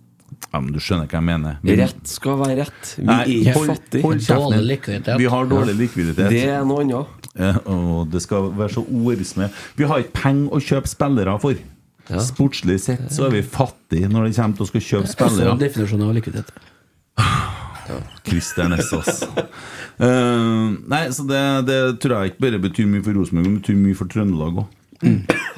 [0.52, 1.58] Ja, men Du skjønner hva jeg mener?
[1.64, 2.94] Vi- Rett skal være rett.
[2.98, 4.02] Vi Nei, er ikke hold- fattige.
[4.02, 5.18] hold Dårlig likviditet.
[5.18, 6.28] Vi har dårlig likviditet.
[6.30, 7.06] Det er noe annet.
[7.38, 9.50] Ja, og det skal være så ordsmed.
[9.76, 11.54] Vi har ikke penger å kjøpe spillere for.
[12.12, 15.52] Sportslig sett så er vi fattige når det kommer til å skal kjøpe spillere.
[15.54, 16.52] Sånn definisjonen av likviditet.
[18.26, 19.22] Christer Nessas.
[19.22, 19.44] uh,
[20.02, 23.76] Eh, nei, så det, det tror jeg ikke bare betyr mye for Rosenborg, men betyr
[23.76, 24.66] mye for Trøndelag òg.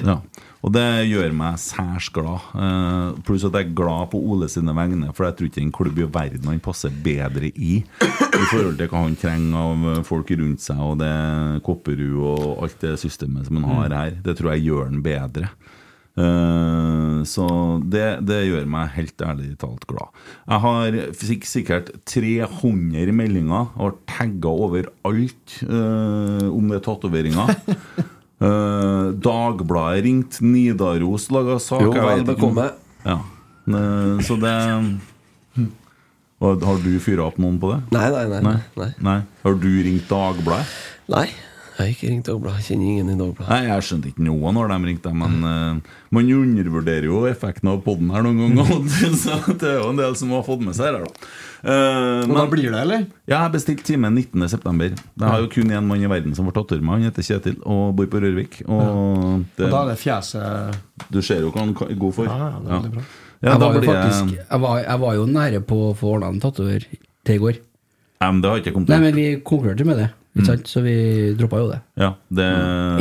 [0.05, 0.19] Ja.
[0.65, 2.41] Og det gjør meg særs glad.
[2.57, 5.75] Uh, pluss at jeg er glad på Ole sine vegne, for jeg tror ikke en
[5.77, 7.77] klubb i verden han passer bedre i.
[7.85, 11.13] I forhold til hva han trenger av folk rundt seg, og det
[11.65, 14.19] Kopperud og alt det systemet som han har her.
[14.25, 15.53] Det tror jeg gjør han bedre.
[16.15, 17.45] Uh, så
[17.91, 20.17] det, det gjør meg helt ærlig talt glad.
[20.47, 27.51] Jeg har fikk sikkert 300 meldinger og har tagga overalt uh, om det tatoveringa.
[28.45, 31.81] Uh, Dagbladet ringte, Nidaros laga sak.
[31.81, 32.69] Jo, vel bekomme.
[33.05, 33.19] Ja.
[33.65, 34.53] Uh, så det
[36.45, 37.79] har du fyra opp noen på det?
[37.95, 38.55] Nei, nei, nei.
[38.77, 38.89] Nei.
[39.01, 39.19] nei.
[39.41, 40.67] Har du ringt Dagbladet?
[41.09, 41.29] Nei,
[41.75, 42.59] jeg har ikke ringt Dagbladet.
[42.61, 43.49] Jeg Kjenner ingen i Dagbladet.
[43.51, 47.81] Nei, Jeg skjønte ikke noe når de ringte, men uh, man undervurderer jo effekten av
[47.83, 48.87] podden her noen ganger.
[49.23, 51.27] Så det er jo en del som har fått med seg her, da.
[51.65, 53.05] Eh, Og da blir det, eller?
[53.25, 54.89] Ja, jeg har bestilt time 19.9.
[55.17, 56.91] Det har jo kun én mann i verden som har tatt med.
[56.93, 58.59] Han heter Kjetil og bor på Rørvik.
[58.69, 62.29] Og, det, Og da er det fjeset du ser jo hva han er god for.
[62.29, 63.05] Ja, ja, det er veldig bra.
[63.35, 65.95] Ja, jeg, da var jo blir faktisk, jeg var, jeg var jo nære på å
[65.97, 67.57] få ordna en tatover til i går.
[68.21, 70.69] Ja, men det har ikke jeg kommet Nei, men vi konkurrerte med det, ikke sant?
[70.69, 70.95] så vi
[71.39, 71.81] droppa jo det.
[72.01, 72.47] Ja, det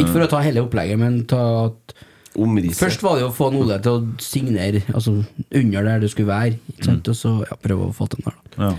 [0.03, 1.97] Ikke for å ta hele opplegget, men ta at
[2.35, 2.81] Omrisset.
[2.81, 5.21] Først var det å få Ole til å signere altså
[5.55, 7.11] under der det skulle være, ikke sant?
[7.13, 8.57] og så ja, prøve å få til den der.
[8.59, 8.73] Ja.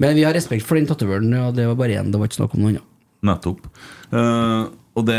[0.00, 2.40] Men vi har respekt for den tatovøren, ja, det var bare én, det var ikke
[2.40, 2.88] snakk om noe annet.
[3.24, 3.68] Nettopp.
[4.12, 4.62] Eh,
[4.94, 5.18] og det,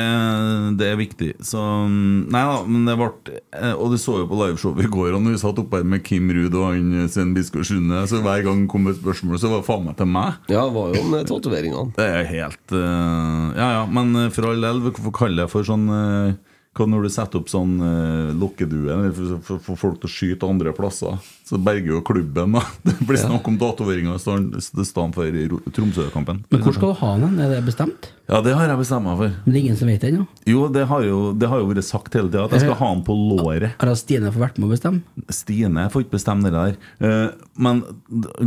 [0.80, 1.30] det er viktig.
[1.44, 4.92] Så mm, Nei da, men det ble eh, Og du så jo på liveshowet i
[4.92, 7.68] går, og når vi satt oppe her med Kim Ruud og han eh, Svein Biskår
[7.68, 10.40] Sunde, så hver gang det kom et spørsmål, så var det faen meg til meg.
[10.48, 11.96] Ja, det var jo med tatoveringene.
[12.00, 15.68] Det er helt uh, Ja ja, men eh, for all del, hvorfor kaller det for
[15.68, 16.36] sånn uh,
[16.76, 20.72] når du setter opp sånn uh, lokkedue for, for, for folk til å skyte andre
[20.76, 22.56] plasser, så berger jo klubben.
[22.58, 26.44] da Det blir snakk om datoveringer i stedet for i Tromsø-kampen.
[26.50, 27.40] Men hvor skal du ha den?
[27.40, 28.12] Er det bestemt?
[28.26, 29.34] Ja, det har jeg bestemt meg for.
[29.46, 30.24] Men det er ingen som vet det ennå?
[30.50, 32.88] Jo, det har jo, det har jo vært sagt hele tida, at jeg skal ha
[32.96, 33.76] den på låret.
[33.78, 35.28] Har Stine fått vært med å bestemme?
[35.30, 36.80] Stine får ikke bestemme det der.
[37.06, 37.84] Eh, Men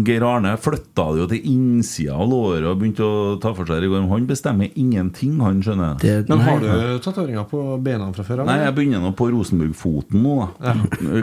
[0.05, 3.78] Geir Arne flytta det jo til innsida av låret og begynte å ta for seg
[3.80, 4.09] det i går.
[4.11, 5.94] Han bestemmer ingenting, han skjønner.
[6.03, 8.42] Det, Men har du tatoveringer på beina fra før?
[8.42, 8.51] eller?
[8.51, 10.74] Nei, jeg begynner nå på Rosenborg-foten nå, da.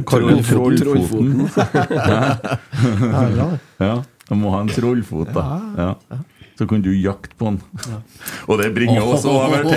[0.07, 0.80] Trollfoten.
[0.80, 1.45] Trollfoten.
[3.80, 5.43] Ja, jeg må ha en trollfot, da.
[5.78, 6.20] Ja.
[6.55, 7.59] Så kan du jakte på den.
[8.47, 9.76] Og det bringer oss over til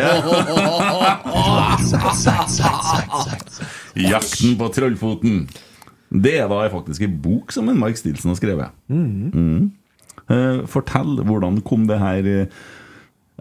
[4.13, 5.49] Jakten på trollfoten.
[6.09, 8.71] Det er da faktisk en bok som en Mark Stilson har skrevet.
[8.89, 9.73] Mm.
[10.29, 12.47] Eh, fortell, hvordan kom det her eh,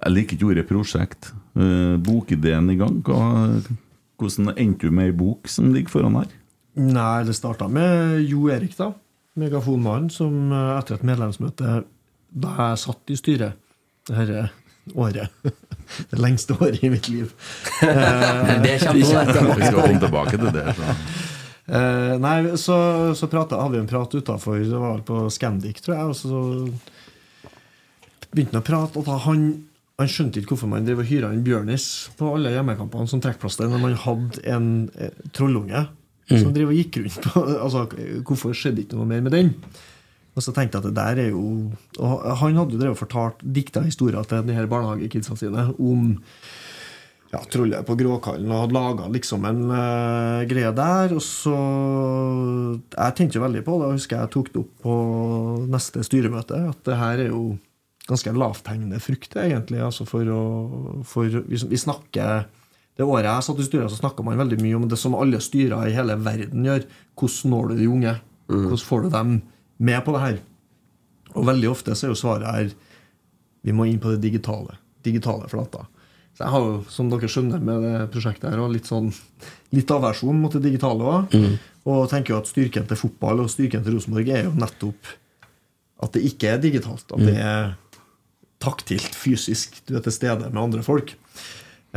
[0.04, 1.32] Jeg liker ikke ordet prosjekt.
[1.58, 3.00] Eh, bokideen i gang.
[3.06, 6.30] Hvordan endte du med ei bok som ligger foran her?
[6.78, 8.92] Nei, det starta med Jo Erik, da.
[9.38, 11.82] Megafonmannen, som eh, etter et medlemsmøte
[12.38, 13.56] da jeg satt i styret
[14.10, 14.48] dette
[14.98, 15.32] året
[16.12, 17.32] Det lengste året i mitt liv.
[17.88, 20.68] Eh, Det kommer Vi skal komme tilbake til det.
[20.78, 20.94] Så.
[21.68, 22.76] Eh, nei, så,
[23.12, 26.38] så pratet, hadde vi en prat utafor, det var på Scandic, tror jeg, og så
[28.32, 29.42] begynte han å prate, og da han,
[30.00, 33.68] han skjønte ikke hvorfor man drev og hyra inn Bjørnis på alle hjemmekampene som trekkplaster
[33.68, 35.84] når man hadde en eh, trollunge
[36.28, 37.86] som drev og gikk rundt på altså,
[38.28, 39.54] Hvorfor skjedde ikke noe mer med den?
[40.38, 41.72] Og så tenkte jeg at det der er jo
[42.04, 46.18] Og han hadde jo drevet fortalt dikta historier til de her barnehagekidsa sine om
[47.34, 51.16] ja, trollet på Gråkallen og hadde laga liksom en uh, greie der.
[51.16, 51.56] Og så
[52.94, 54.98] Jeg tenkte jo veldig på det, og husker jeg tok det opp på
[55.68, 57.58] neste styremøte, at det her er jo
[58.08, 59.82] ganske lavthengende frukt, egentlig.
[59.84, 60.44] Altså for å
[61.08, 62.48] for, vi, vi snakker
[62.98, 65.39] Det året jeg satt i styret, så snakka man veldig mye om det som alle
[65.43, 66.88] styrer i hele verden gjør.
[67.20, 68.14] Hvordan når du de unge?
[68.50, 69.36] Hvordan får du dem
[69.78, 70.39] med på det her?
[71.36, 72.74] Og veldig ofte så er jo svaret her
[73.68, 74.78] vi må inn på det digitale.
[75.06, 75.86] Digitale flater.
[76.38, 79.10] Så jeg har jo, som dere skjønner med det prosjektet her, litt sånn
[79.74, 81.38] litt aversjon mot det digitale òg.
[81.88, 85.14] Og tenker jo at styrken til fotball og styrken til Rosenborg er jo nettopp
[86.06, 87.06] at det ikke er digitalt.
[87.10, 87.72] At det er
[88.62, 89.82] taktilt, fysisk.
[89.86, 91.14] Du er til stede med andre folk.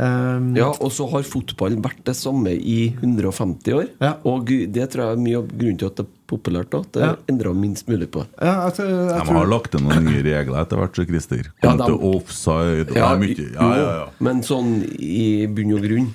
[0.01, 3.89] Um, Ja, og så har fotball vært det samme i 150 år.
[4.01, 4.15] Ja.
[4.25, 6.71] Og det tror jeg er mye av grunnen til at det er populært.
[6.71, 7.15] da, At det Ja.
[7.29, 10.23] endrer minst mulig på ja, jeg, tror- jeg, De tror- har lagt inn noen nye
[10.23, 11.51] regler etter hvert, så Christer.
[11.61, 12.95] Ja, de- offside.
[12.95, 14.07] Ja, ja, ja.
[14.19, 16.09] Men sånn i bunn og grunn.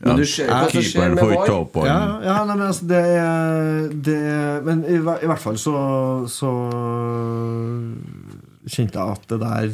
[0.00, 1.86] Men du ser hva som skjer med VAR.
[1.86, 5.74] Ja, ja nei, men altså, det er, det Men i, i hvert fall så,
[6.30, 6.50] så
[8.68, 9.72] kjente jeg at det der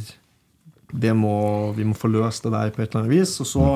[0.94, 3.32] det må, Vi må få løst det der på et eller annet vis.
[3.42, 3.68] Og så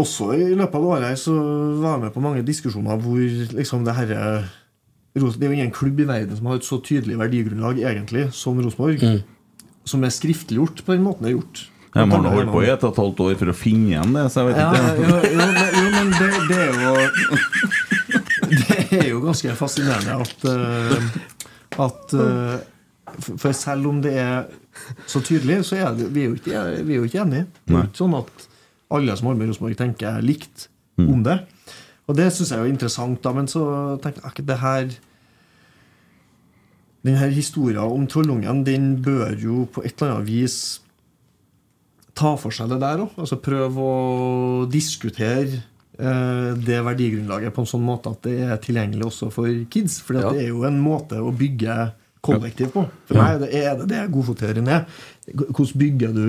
[0.00, 1.34] Også i løpet av året så
[1.82, 3.20] var jeg med på mange diskusjoner hvor
[3.58, 4.22] liksom det herre
[5.12, 8.56] Det er jo ingen klubb i verden som har et så tydelig verdigrunnlag egentlig som
[8.58, 9.02] Rosenborg.
[9.84, 11.66] Som er skriftliggjort på den måten det er gjort.
[11.92, 14.14] De har nå holdt på i et og et halvt år for å finne igjen
[14.16, 14.80] det, så jeg vet Ja, ikke.
[14.96, 16.92] jo, jo, men, jo, men det, det er jo
[18.52, 21.04] Det er jo ganske fascinerende at eh,
[21.84, 22.56] At eh,
[23.36, 24.48] For selv om det er
[25.06, 27.46] så tydelig, så er det, vi er jo ikke, vi er jo ikke enige.
[27.66, 28.48] Det er ikke sånn at
[28.92, 30.68] alle som har med Rosenborg, tenker likt
[31.00, 31.38] om det.
[32.10, 33.62] Og det syns jeg er interessant, da, men så
[34.02, 34.90] tenker jeg det her
[37.02, 40.56] den her historien om trollungen den bør jo på et eller annet vis
[42.14, 43.14] ta for seg det der òg.
[43.18, 45.62] Altså prøve å diskutere
[45.98, 49.98] eh, det verdigrunnlaget på en sånn måte at det er tilgjengelig også for kids.
[50.04, 50.30] For Ja.
[50.30, 51.78] det er jo en måte å bygge
[52.22, 52.86] kollektiv på.
[53.08, 54.86] For meg er det er det, det godfotteorien er.
[55.32, 56.26] Hvordan bygger du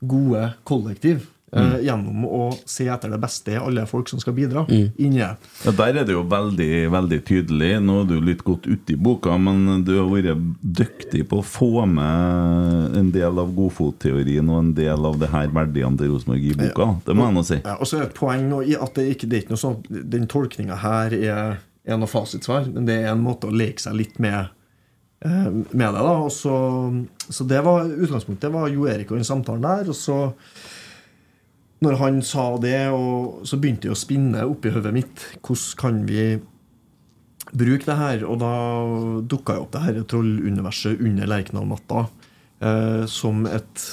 [0.00, 1.28] gode kollektiv?
[1.50, 1.80] Mm.
[1.82, 4.62] gjennom å se etter det beste i alle folk som skal bidra.
[4.70, 5.32] Inni det.
[5.64, 7.70] Ja, Der er det jo veldig veldig tydelig.
[7.82, 11.46] Nå er du litt godt uti i boka, men du har vært dyktig på å
[11.46, 16.46] få med en del av godfotteorien og en del av det her verdiene til Rosenborg
[16.52, 16.88] i boka.
[17.08, 17.58] Det må jeg nå si.
[17.64, 19.56] Ja, og så er det et poeng nå i at det ikke det er ikke
[19.56, 23.54] noe sånn Den tolkninga her er, er noe fasitsvar, men det er en måte å
[23.54, 24.54] leke seg litt med eh,
[25.20, 26.00] med det.
[26.00, 26.54] da og så,
[27.28, 29.90] så det var utgangspunktet var Jo Erik og den samtalen der.
[29.92, 30.32] Og så,
[31.84, 35.26] når han sa det, og så begynte det å spinne oppi hodet mitt.
[35.44, 36.24] Hvordan kan vi
[37.52, 38.24] bruke det her?
[38.24, 38.54] Og da
[39.28, 42.06] dukka jo opp det her trolluniverset under Lerkendal-matta
[42.64, 43.86] eh, som et,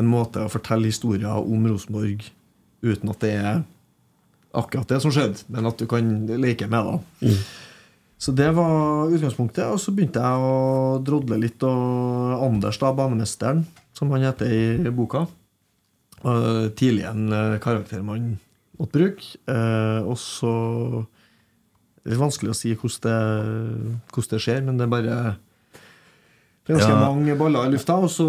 [0.00, 2.24] en måte å fortelle historier om Rosenborg
[2.82, 3.60] uten at det er
[4.52, 6.08] akkurat det som skjedde, men at du kan
[6.40, 7.36] leke med det.
[8.22, 9.66] Så det var utgangspunktet.
[9.66, 11.62] Og så begynte jeg å drodle litt.
[11.66, 13.64] Og Anders, da, banemesteren,
[13.98, 15.26] som han heter i boka,
[16.78, 18.36] tidlig en eh, karakter man
[18.78, 19.32] måtte bruke.
[19.50, 20.52] Eh, og så
[22.06, 25.16] litt vanskelig å si hvordan det, hvordan det skjer, men det er bare
[26.68, 26.98] ganske Ja.
[27.08, 28.26] mange baller i lufta, og så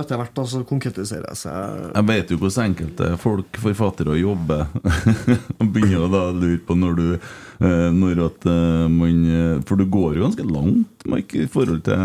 [0.00, 1.80] etter hvert altså, så konkretiserer det seg.
[1.96, 4.66] Jeg vet jo hvordan enkelte folk, forfattere, jobber.
[5.60, 9.86] Og begynner å lure på når du eh, Når at eh, man eh, For du
[9.90, 11.96] går jo ganske langt Mike, i forhold til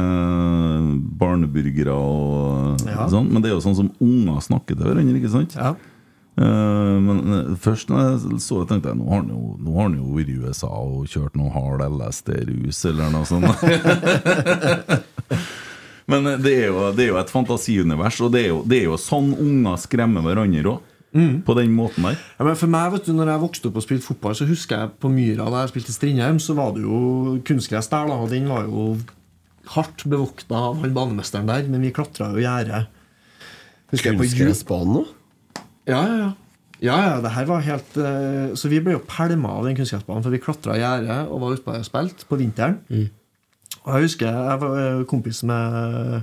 [1.22, 3.06] barneburgere og Ja.
[3.12, 3.30] sånn.
[3.32, 5.56] Men det er jo sånn som unger snakker til hverandre, ikke sant?
[5.56, 5.76] Ja.
[6.42, 9.98] Men først når jeg så det, tenkte jeg nå har han jo, nå har han
[10.00, 13.46] jo vært i USA og kjørt noe hard LSD-rus eller noe sånt.
[16.12, 18.82] Men eh, det er, jo, det er jo et fantasiunivers, og det er jo, det
[18.82, 20.88] er jo sånn unger skremmer hverandre òg.
[21.44, 22.20] På den måten der.
[22.38, 24.78] Ja, men for meg, vet du, når jeg vokste opp og spilte fotball, så husker
[24.80, 28.16] jeg på Myra da jeg spilte i Strindheim, så var det jo kunstgress der, da,
[28.16, 28.94] og den var jo
[29.74, 32.88] hardt bevokta av han banemesteren der, men vi klatra jo gjerdet.
[33.92, 35.12] Kunstgressbanen òg?
[35.90, 36.32] Ja, ja, ja.
[36.82, 40.24] Ja, ja, det her var helt uh, Så vi ble jo pælma av den kunstgressbanen,
[40.26, 42.80] for vi klatra gjerdet og var ute og spilte på vinteren.
[43.86, 46.22] Og jeg husker jeg var kompis med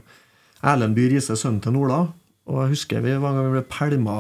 [0.63, 2.05] Erlend By Riise, sønnen til Ola.
[2.49, 4.19] Og jeg husker vi var en gang vi ble pælma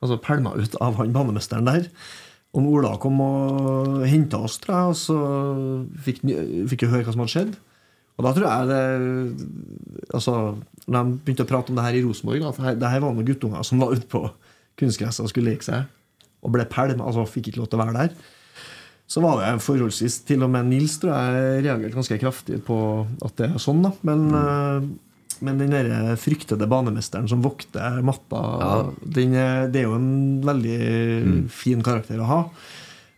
[0.00, 1.88] altså ut av han banemesteren der.
[2.56, 5.18] Og Ola kom og henta oss, tror jeg, og så
[6.02, 7.52] fikk vi høre hva som hadde skjedd.
[8.18, 9.46] Og da tror jeg det
[10.10, 10.34] Altså,
[10.90, 13.14] når de begynte å prate om det her i Rosenborg, at det det her var
[13.14, 14.24] noen guttunger som var ute på
[14.80, 15.86] kunstgresset og skulle leke seg,
[16.42, 18.10] og ble pælma, altså fikk ikke lov til å være der.
[19.10, 22.76] Så var det forholdsvis Til og med Nils tror jeg reagerte ganske kraftig på
[23.26, 23.90] at det er sånn, da.
[24.06, 24.90] Men, mm.
[25.46, 28.44] men den der fryktede banemesteren som vokter matta,
[29.02, 30.12] den er, det er jo en
[30.46, 30.78] veldig
[31.50, 32.40] fin karakter å ha.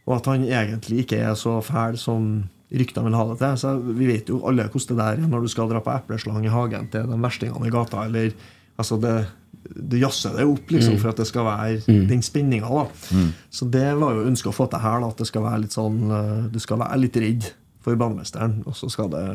[0.09, 2.32] Og at han egentlig ikke er så fæl som
[2.72, 3.61] ryktene vil ha det til.
[3.61, 6.45] Så Vi vet jo alle hvordan det der er når du skal dra på epleslang
[6.47, 8.07] i hagen til de verstingene i gata.
[8.09, 8.32] Eller,
[8.80, 9.16] altså det,
[9.63, 12.69] du jazzer det opp liksom, for at det skal være den spenninga.
[12.69, 13.25] da.
[13.51, 15.01] Så det var jo ønsket å få til her.
[15.01, 17.51] da, At det skal være litt sånn eh, du skal være litt redd
[17.83, 18.63] for banemesteren.
[18.67, 19.27] Og så skal det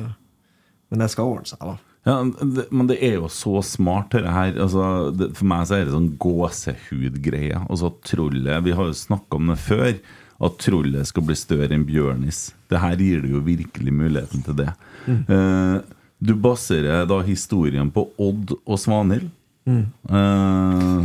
[0.89, 1.78] Men det skal ordne seg, da.
[2.07, 4.53] Ja, det, men det er jo så smart, dette her.
[4.63, 7.59] Altså, det, for meg så er det sånn gåsehudgreie.
[7.67, 9.91] Altså, trollet Vi har jo snakka om det før.
[10.38, 12.51] At trollet skal bli større enn Bjørnis.
[12.69, 14.69] Det her gir det jo virkelig muligheten til det.
[15.09, 15.78] Eh,
[16.19, 19.32] du baserer da historien på Odd og Svanhild.
[19.68, 20.99] Eh,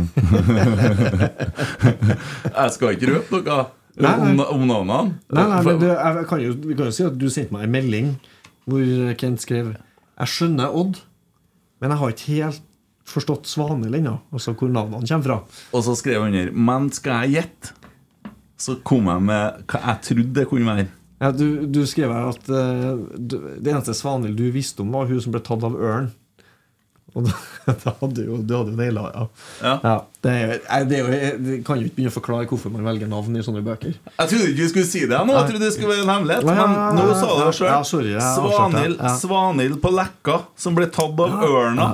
[2.57, 3.57] jeg skal ikke røpe noe
[3.99, 5.17] om, om navnene.
[5.35, 7.67] Nei, nei, men du, jeg kan jo, Vi kan jo si at du sendte meg
[7.67, 8.13] en melding
[8.63, 8.85] hvor
[9.19, 11.01] Kent skrev Jeg skjønner Odd,
[11.83, 12.63] men jeg har ikke helt
[13.03, 14.15] forstått Svanhild ennå.
[14.31, 15.37] Altså hvor navnene kommer fra.
[15.75, 17.73] Og så skrev han under Men skal jeg gjette?
[18.63, 20.87] Så kom jeg med hva jeg trodde det kunne være.
[21.23, 25.09] Ja, du, du skrev her at uh, du, det eneste Svanhild du visste om, var
[25.11, 26.09] hun som ble tatt av ørn.
[27.13, 27.33] Og da,
[27.83, 29.25] da hadde jo, du hadde jo naila ja.
[29.61, 29.95] Ja.
[30.25, 33.37] det, er, det, er det kan jo ikke begynne å forklare hvorfor man velger navn
[33.37, 33.93] i sånne bøker.
[33.93, 36.47] Jeg trodde ikke vi skulle si det nå, jeg trodde det skulle være en hemmelighet.
[36.49, 38.97] Ja, ja, Men nå sa du det ja, sjøl.
[39.21, 41.93] Svanhild på Lekka, som ble tatt av ørna.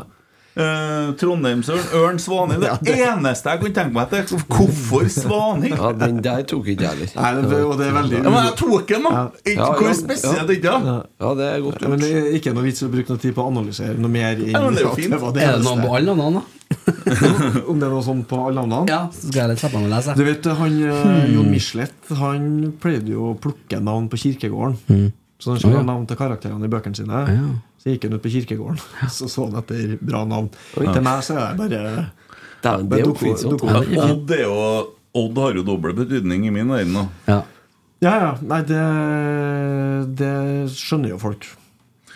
[0.59, 2.63] Eh, Trondheimsørn, ørn, Svaning.
[2.83, 5.75] Det eneste jeg kunne tenke meg etter, hvorfor Svaning?
[5.77, 7.13] Ja, den der tok ikke jeg heller.
[7.15, 9.23] Nei, det, og det er veldig Ja, men jeg tok den, da!
[9.53, 10.57] Ja, Hvor spesielt, ja.
[10.57, 10.95] ikke da?
[11.23, 13.35] Ja, det er godt Ja, men det er ikke noe vits å bruke noe tid
[13.37, 14.35] på å analysere noe mer.
[14.39, 15.15] Inn, Ja, men det er jo fint.
[15.15, 16.55] Det det Er det noen på alle navnene, da?
[17.69, 18.91] Om det er noe sånn på alle navnene?
[18.91, 20.17] Ja, så skal jeg litt slippe meg å lese.
[20.19, 21.31] Du vet, han, hmm.
[21.37, 22.51] Jon Michelet Han
[22.83, 25.09] pleide jo å plukke navn på kirkegården.
[25.39, 27.23] Så han skulle ha navn til karakterene i bøkene sine.
[27.31, 27.49] Ja.
[27.79, 28.79] Så gikk han ut på kirkegården
[29.15, 30.49] Så så han etter bra navn.
[30.75, 31.69] Til meg så er det bare
[32.59, 33.07] det er det er
[34.09, 34.57] Odd er jo
[35.19, 37.07] Odd har jo doble betydning i min øyne.
[37.25, 37.39] Ja.
[38.03, 38.33] Ja, ja.
[38.45, 38.83] Nei, det,
[40.19, 40.33] det
[40.75, 41.47] skjønner jo folk.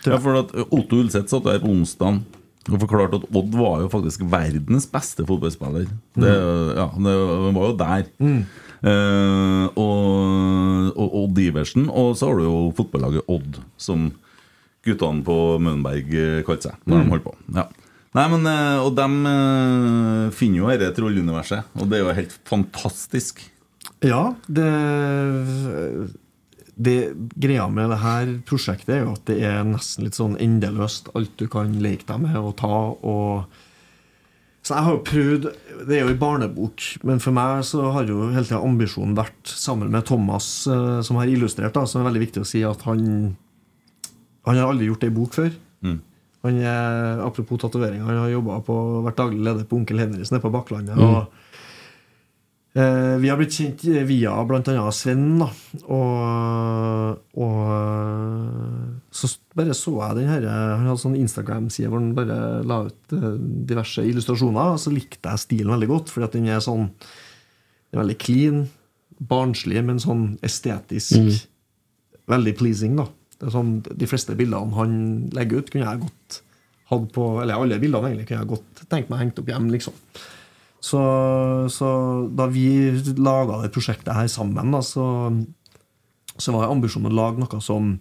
[0.05, 2.21] Ja, for at Otto Ulseth satt der på onsdag
[2.69, 5.89] og forklarte at Odd var jo faktisk verdens beste fotballspiller.
[6.15, 6.35] Det,
[6.77, 7.15] ja, det
[7.57, 8.05] var jo der.
[8.23, 11.89] Eh, og, og Odd Iversen.
[11.91, 14.11] Og så har du jo fotballaget Odd, som
[14.83, 17.33] guttene på Mønberg eh, kalte seg når de holdt på.
[17.55, 17.67] Ja.
[18.13, 22.37] Nei, men, eh, Og de eh, finner jo dette trolluniverset, og det er jo helt
[22.49, 23.41] fantastisk.
[24.03, 24.69] Ja, det,
[26.75, 26.97] det
[27.39, 31.13] Greia med det her prosjektet er jo at det er nesten litt sånn endeløst.
[31.15, 32.79] Alt du kan leke deg med og ta.
[32.99, 33.61] og
[34.63, 35.45] så jeg har jo prøvd
[35.89, 39.41] Det er jo en barnebok, men for meg så har jo hele tida ambisjonen vært,
[39.43, 43.33] sammen med Thomas, som har illustrert, da, som er veldig viktig å si, at han
[44.47, 45.53] Han har aldri gjort ei bok før.
[45.85, 45.99] Mm.
[46.43, 48.75] Han er, Apropos tatoveringer, han har jobba på,
[49.05, 50.99] vært daglig leder på Onkel Henris nede på Bakklandet.
[50.99, 51.07] Mm.
[51.07, 51.43] og
[52.73, 54.85] Eh, vi har blitt kjent via bl.a.
[54.95, 55.37] Sven.
[55.37, 55.49] Da.
[55.93, 62.37] Og, og så bare så jeg den her Han hadde sånn Instagram-side hvor han bare
[62.65, 63.35] la ut eh,
[63.69, 64.73] diverse illustrasjoner.
[64.73, 68.19] Og så likte jeg stilen veldig godt, fordi at den er sånn Den er veldig
[68.25, 68.63] clean,
[69.21, 71.13] barnslig, men sånn estetisk
[72.31, 72.97] veldig pleasing.
[72.97, 73.05] da
[73.51, 74.95] sånn, De fleste bildene han
[75.35, 76.39] legger ut, kunne jeg godt
[76.91, 79.71] hatt på Eller alle bildene egentlig kunne jeg godt tenkt meg hengt opp hjem.
[79.73, 79.97] liksom
[80.83, 80.99] så,
[81.71, 81.89] så
[82.35, 85.05] da vi laga det prosjektet her sammen, da, så,
[86.35, 87.93] så var ambisjonen å lage noe som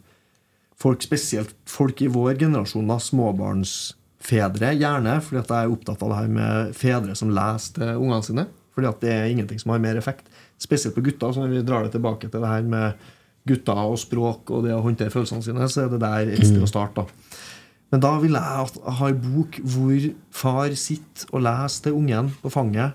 [0.82, 6.10] folk, spesielt folk i vår generasjon, da, småbarnsfedre, gjerne, fordi at jeg er opptatt av
[6.10, 8.48] det her med fedre som leser til ungene sine.
[8.74, 10.26] Fordi at det er ingenting som har mer effekt.
[10.58, 11.30] Spesielt på gutter.
[11.30, 13.10] Så når vi drar det tilbake til det her med
[13.48, 16.62] gutter og språk og det å håndtere følelsene sine, så er det der et sted
[16.62, 17.02] å starte.
[17.02, 17.38] da.
[17.92, 18.68] Men da vil jeg
[18.98, 22.94] ha en bok hvor far sitter og leser til ungen på fanget,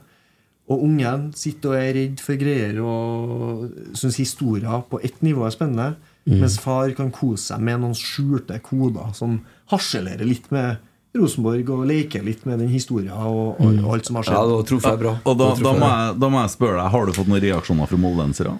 [0.68, 5.54] og ungen sitter og er redd for greier og syns historier på ett nivå er
[5.56, 5.94] spennende,
[6.28, 9.38] mens far kan kose seg med noen skjulte koder som
[9.72, 10.76] harselerer litt med
[11.16, 14.52] Rosenborg og leker litt med den historien og, og, og alt som har Ja, skjedd.
[14.52, 15.14] da truffet jeg bra.
[15.24, 16.02] Og da, Da må jeg.
[16.10, 18.58] jeg, da må jeg spørre deg, har du fått noen reaksjoner fra moldensere?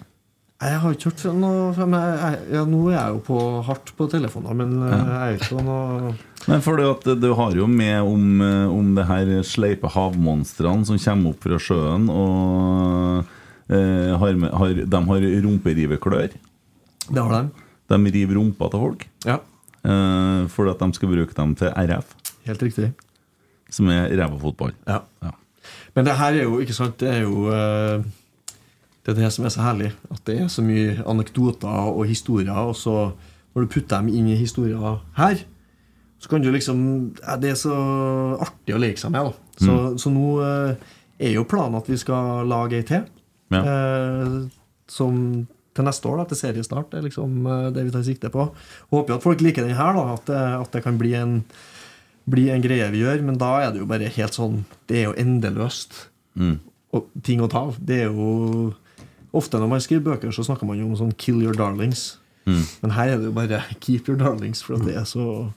[0.58, 4.08] Jeg har ikke hørt noe men jeg, ja, Nå er jeg jo på hardt på
[4.10, 4.98] telefoner, men ja.
[4.98, 6.16] jeg er ikke noe
[6.48, 10.88] Nei, for det at du har jo med om, eh, om det her sleipe havmonstrene
[10.88, 13.26] som kommer opp fra sjøen, og
[13.68, 16.38] eh, har med, har, de har rumperiveklør.
[17.10, 17.66] Det har de.
[17.92, 19.42] De river rumpa til folk Ja,
[19.84, 22.16] eh, for at de skal bruke dem til RF,
[22.48, 22.94] helt riktig.
[23.70, 24.72] som er ræva fotball.
[24.88, 25.02] Ja.
[25.26, 25.36] Ja.
[25.98, 28.08] Men det her er jo ikke sant Det er jo eh,
[29.08, 29.94] Det er det som er så herlig.
[30.12, 32.52] At det er så mye anekdoter og historier.
[32.68, 33.14] Og så
[33.56, 35.40] når du putter dem inn i historier her,
[36.20, 36.80] så kan du liksom
[37.22, 37.76] ja, Det er så
[38.44, 39.30] artig å leke seg med.
[39.30, 40.90] da Så, så nå eh,
[41.24, 43.06] er jo planen at vi skal lage ei til.
[43.54, 43.62] Ja.
[43.64, 44.36] Eh,
[44.92, 45.22] som
[45.78, 46.90] til neste år, da, til seriestart.
[46.92, 48.48] Det er liksom eh, det vi tar sikte på.
[48.92, 51.38] Håper jo at folk liker den her, da, at det, at det kan bli en,
[52.28, 53.22] bli en greie vi gjør.
[53.30, 56.04] Men da er det jo bare helt sånn Det er jo endeløst
[56.38, 56.60] Mm.
[56.94, 57.78] og ting å ta av.
[57.82, 58.74] Det er jo
[59.38, 62.18] Ofte når man skriver bøker, så snakker man jo om sånn 'kill your darlings'.
[62.48, 62.64] Mm.
[62.82, 65.52] Men her er det jo bare 'keep your darlings', for at det er så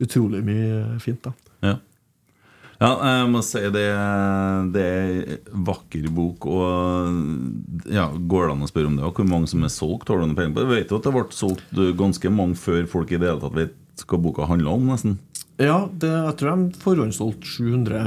[0.00, 1.22] utrolig mye fint.
[1.22, 1.32] da
[1.62, 1.76] Ja.
[2.80, 2.90] ja,
[3.20, 3.86] jeg må si det,
[4.74, 6.46] det er vakker bok.
[6.46, 9.04] Og ja, Går det an å spørre om det?
[9.04, 10.08] Og hvor mange som er solgt?
[10.08, 10.72] Har du noen penger på det?
[10.74, 13.74] Vet jo at det ble solgt ganske mange før folk i det hele tatt vet
[14.08, 15.18] hva boka handler om, nesten.
[15.60, 17.98] Ja, det, jeg tror de forhåndssolgte 700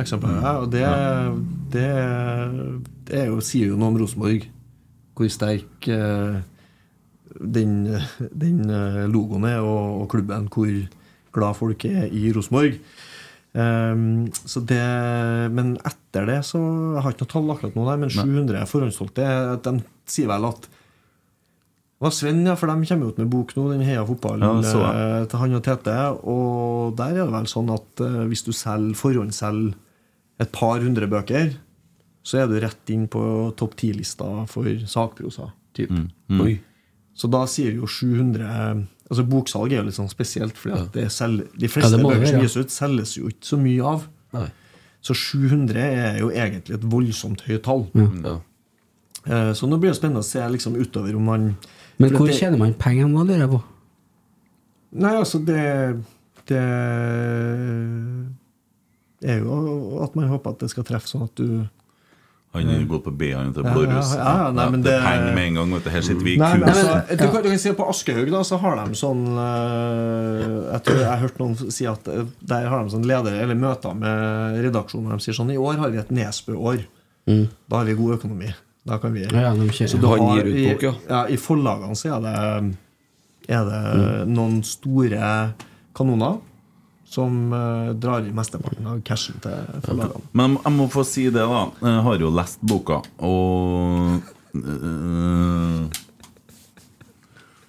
[0.00, 0.64] eksemplarer.
[0.64, 0.84] Og det,
[1.74, 1.90] det,
[3.10, 4.48] det jo, sier jo noe om Rosenborg.
[5.18, 6.40] Hvor sterk eh,
[7.38, 7.76] den,
[8.34, 10.50] den eh, logoen er, og, og klubben.
[10.50, 10.72] Hvor
[11.38, 12.80] glad folk er i Rosenborg.
[13.58, 14.82] Um, så det,
[15.56, 19.28] men etter det så Jeg har ikke noe tall akkurat nå, der, men 700 forhåndssolgte.
[19.64, 19.72] De
[20.10, 20.68] sier vel at
[22.00, 24.82] var Sven, ja, for de kommer ut med bok nå, den Heia fotball Ja, så
[24.84, 25.06] jeg.
[25.22, 25.96] eh, til han og Tete.
[26.30, 29.74] Og der er det vel sånn at eh, hvis du selger forhåndsselger
[30.38, 31.56] et par hundre bøker,
[32.22, 33.20] så er du rett inn på
[33.58, 35.48] topp ti-lista for sakprosa.
[35.74, 35.90] Typ.
[35.90, 36.40] Mm.
[36.44, 36.54] Oi.
[37.18, 41.96] Så da sier jo 700 Altså Boksalg er jo litt sånn spesielt, for de fleste
[41.96, 42.42] ja, bøker som ja.
[42.44, 44.02] gis ut, selges jo ikke så mye av.
[44.36, 44.42] Nei.
[45.00, 47.86] Så 700 er jo egentlig et voldsomt høyt tall.
[47.96, 48.34] Ja.
[49.24, 51.46] Eh, Så nå blir det spennende å se liksom utover om man
[51.98, 53.62] Men hvor det- tjener man penger da, lurer jeg på?
[54.92, 55.96] Nei, altså det
[56.48, 56.62] Det
[59.34, 61.66] er jo at man håper at det skal treffe sånn at du
[62.56, 64.14] Han har gått på B, han til Ja, Blåruss.
[64.16, 65.72] ja, ja, nei, men det det- penger med en gang.
[65.74, 65.90] Vet du.
[65.90, 66.62] Her sitter vi i kurset.
[66.64, 70.72] altså, du, kan, du kan si at På Aschehoug da, så har de sånn eh,
[70.72, 73.54] Jeg tror jeg har hørt noen si at eh, der har de sånn leder, eller
[73.54, 75.12] møter med redaksjonen.
[75.12, 76.86] og De sier sånn I år har vi et Nesbø-år.
[77.68, 78.54] Da har vi god økonomi.
[78.88, 79.88] Da kan vi Ja, ja.
[79.88, 80.92] Så du har, gir ut i, bok, ja.
[81.08, 82.36] ja, I forlagene så er det,
[83.52, 83.82] er det
[84.32, 85.32] noen store
[85.96, 86.38] kanoner
[87.08, 90.24] som uh, drar i mesteparten av cashen til forlagene.
[90.36, 91.62] Men jeg må få si det, da.
[91.80, 94.18] Jeg har jo lest boka, og
[94.56, 95.88] øh,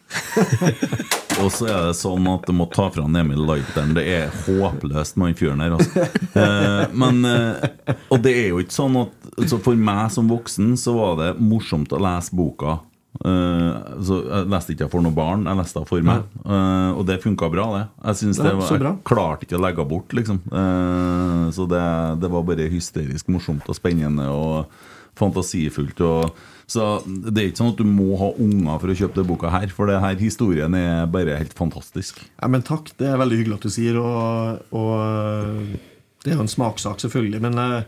[1.40, 3.94] Og så er det sånn at du må ta fra Emil Lighteren.
[3.96, 5.78] Det er håpløst med han fyren her.
[5.78, 6.08] Altså.
[6.40, 10.76] Eh, men eh, Og det er jo ikke sånn at altså For meg som voksen
[10.80, 12.78] så var det morsomt å lese boka.
[13.26, 16.28] Eh, så jeg leste ikke for noen barn, jeg leste for meg.
[16.46, 17.84] Eh, og det funka bra, det.
[18.12, 20.40] Jeg synes det var, jeg klarte ikke å legge henne bort, liksom.
[20.62, 21.84] Eh, så det,
[22.22, 24.80] det var bare hysterisk morsomt og spennende og
[25.20, 26.06] fantasifullt.
[26.06, 29.30] Og, så det er ikke sånn at du må ha unger for å kjøpe denne
[29.32, 32.20] boka her, for denne historien er bare helt fantastisk.
[32.38, 35.80] Ja, men takk, det er veldig hyggelig at du sier, og, og eh,
[36.22, 37.42] det er jo en smakssak, selvfølgelig.
[37.48, 37.88] Men eh,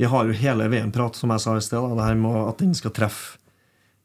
[0.00, 2.64] vi har jo hele VM-prat, som jeg sa i sted, da, det her med at
[2.64, 3.36] den skal treffe.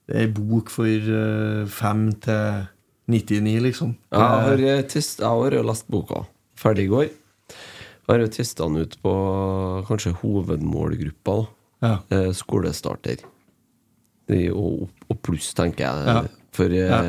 [0.09, 0.89] Det er ei bok for
[1.21, 2.67] eh, 5 til
[3.15, 3.95] 99, liksom.
[4.11, 6.25] Ja, jeg har, tyst, jeg har jo lest boka
[6.59, 7.07] ferdig i går.
[7.07, 9.15] Jeg har jo testa den ut på
[9.87, 11.39] kanskje hovedmålgruppa.
[11.79, 12.31] da Ja.
[12.35, 13.21] Skolestarter.
[14.53, 16.09] Og, og pluss, tenker jeg.
[16.09, 16.21] Ja.
[16.55, 16.99] For ja.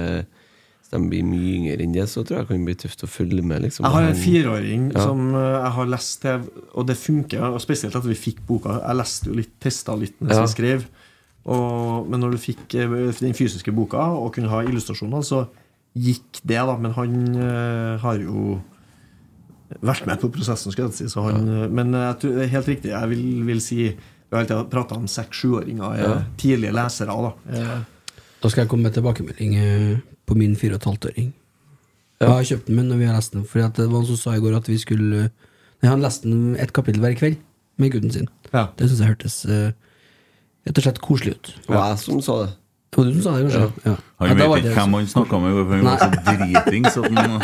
[0.81, 3.11] hvis de blir mye yngre enn det, så tror jeg det kan bli tøft å
[3.11, 3.63] følge med.
[3.67, 3.85] Liksom.
[3.87, 5.05] Jeg har en fireåring Ja.
[5.05, 7.45] som eh, jeg har lest til, og det funker.
[7.51, 8.79] Og spesielt at vi fikk boka.
[8.81, 10.89] Jeg leste jo litt, testa litt mens vi skrev.
[11.51, 15.45] Og, men når du fikk eh, den fysiske boka og kunne ha illustrasjoner, så
[15.97, 16.77] gikk det, da.
[16.79, 18.59] Men han eh, har jo
[19.87, 21.09] vært med på prosessen, skal jeg si.
[21.13, 22.93] Så han, eh, Men jeg tror helt riktig.
[22.93, 23.81] Jeg vil, vil si
[24.31, 26.23] Vi har alltid prata om seks-sjuåringer, eh, Ja.
[26.39, 27.07] tidlige lesere.
[27.07, 27.81] da ja.
[28.43, 31.33] Da skal jeg komme med tilbakemelding eh, på min fire og et halvt åring.
[32.21, 33.45] Jeg har kjøpt den min når vi har lest den.
[33.45, 35.31] For det var han som sa i går at vi skulle
[35.83, 37.37] Nei, Han leste den et kapittel hver kveld
[37.79, 38.29] med gutten sin.
[38.53, 38.67] Ja.
[38.77, 39.73] Det syns jeg hørtes eh,
[40.67, 41.55] rett og slett koselig ut.
[41.67, 42.51] Det var jeg som sa det.
[42.91, 43.61] Det var du som sa det, kanskje?
[43.87, 43.95] Ja.
[44.19, 46.95] Han Ja, vet ikke hvem han snakka med, for han var så dritings.
[46.99, 47.41] at han-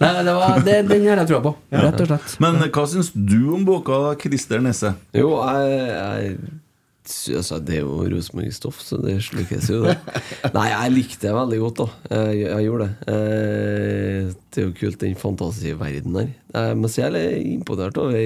[0.00, 2.34] Nei, det var, det, den har jeg trua på, rett og slett.
[2.42, 4.90] Men hva syns du om boka, Christer Nesse?
[5.14, 9.96] Jo, jeg, jeg altså, Det er jo Rosenborg-stoff, så det slukes jo, det.
[10.56, 11.88] Nei, jeg likte det veldig godt, da.
[12.16, 12.94] Jeg, jeg gjorde det.
[13.14, 16.30] Eh, Det er jo kult, den fantasiverdenen her.
[16.58, 18.18] Jeg må si jeg er litt imponert over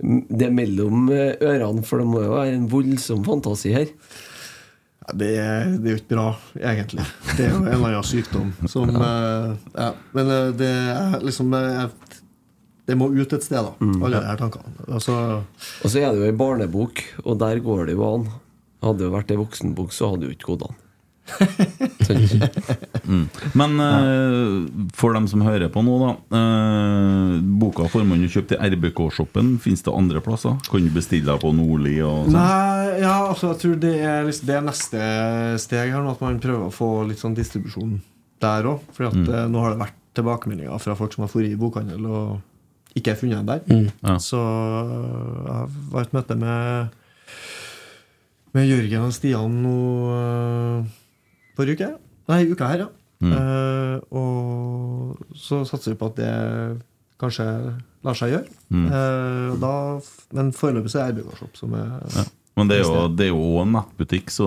[0.00, 3.90] det mellom eh, ørene, for det må jo være en voldsom fantasi her.
[5.06, 6.26] Ja, Det er, det er jo ikke bra,
[6.60, 7.04] egentlig.
[7.36, 9.90] Det er jo en eller annen sykdom som eh, ja.
[10.16, 11.52] Men eh, det er liksom
[12.88, 14.72] Det må ut et sted, da, alle de her tankene.
[14.88, 15.14] Altså,
[15.84, 18.24] Og så er det jo ei barnebok, og der går det jo an.
[18.82, 20.78] Hadde det vært ei voksenbok, så hadde det jo ikke gått an.
[22.06, 22.48] Sånn.
[23.58, 24.66] Men uh,
[24.96, 26.10] for dem som hører på nå, da.
[26.34, 29.54] Uh, boka får man jo kjøpt i RBK-shoppen.
[29.62, 30.56] Fins det andre plasser?
[30.70, 32.36] Kan du bestille deg på Nordli sånn?
[32.36, 35.08] Nei, ja, altså, jeg tror det er, liksom, det er neste
[35.62, 37.98] steg her nå, at man prøver å få litt sånn distribusjon
[38.40, 38.84] der òg.
[38.96, 39.26] For mm.
[39.28, 43.14] eh, nå har det vært tilbakemeldinger fra folk som har vært i bokhandel og ikke
[43.14, 43.92] funnet funnet der.
[44.02, 44.16] Ja.
[44.22, 46.96] Så jeg var i et møte med
[48.50, 49.76] Med Jørgen og Stian nå
[51.60, 51.92] forrige uke.
[52.32, 52.90] Nei, uka her, ja.
[53.20, 56.34] Eh, og så satser vi på at det
[57.20, 57.46] kanskje
[58.06, 58.48] lar seg gjøre.
[58.72, 59.72] Eh, da,
[60.38, 63.32] men foreløpig så er det RBK Shop som er Men det er jo det er
[63.34, 64.46] jo en nettbutikk, så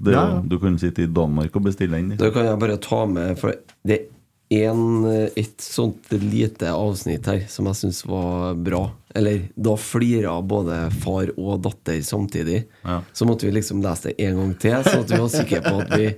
[0.00, 0.42] det er Ja, jo, ja.
[0.52, 2.12] du kan sitte i Danmark og bestille den.
[2.20, 3.56] Da kan jeg bare ta med For
[3.86, 4.04] det er
[4.48, 8.84] en, et sånt lite avsnitt her som jeg syns var bra.
[9.16, 12.60] Eller da flira både far og datter samtidig.
[12.84, 13.00] Ja.
[13.16, 15.72] Så måtte vi liksom lese det en gang til, så at vi var sikre på
[15.80, 16.10] at vi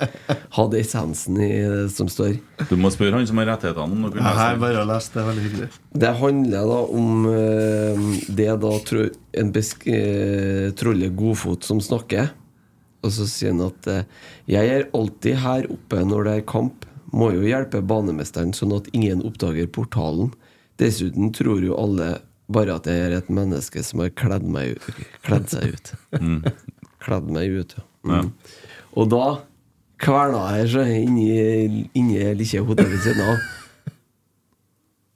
[0.58, 2.34] hadde essensen i det som står.
[2.68, 3.86] Du må spørre han som har rettighetene.
[3.86, 5.70] om noen har bare lest, det er veldig hyggelig.
[6.04, 8.04] Det handler da om eh,
[8.42, 9.06] det da tro,
[9.38, 12.34] en besk eh, trollet Godfot som snakker.
[13.06, 14.04] Og så sier han at eh,
[14.50, 16.87] 'Jeg er alltid her oppe når det er kamp.
[17.12, 20.32] Må jo hjelpe banemesteren sånn at ingen oppdager portalen.
[20.80, 22.18] Dessuten tror jo alle
[22.52, 24.78] bare at jeg er et menneske som har kledd, meg,
[25.26, 25.86] kledd seg ut.
[27.04, 27.84] Kledd meg ut, ja.
[28.08, 28.30] Mm.
[28.98, 29.24] Og da
[30.00, 31.28] kverna jeg så inni,
[31.98, 33.36] inni lille hotellet ved siden av.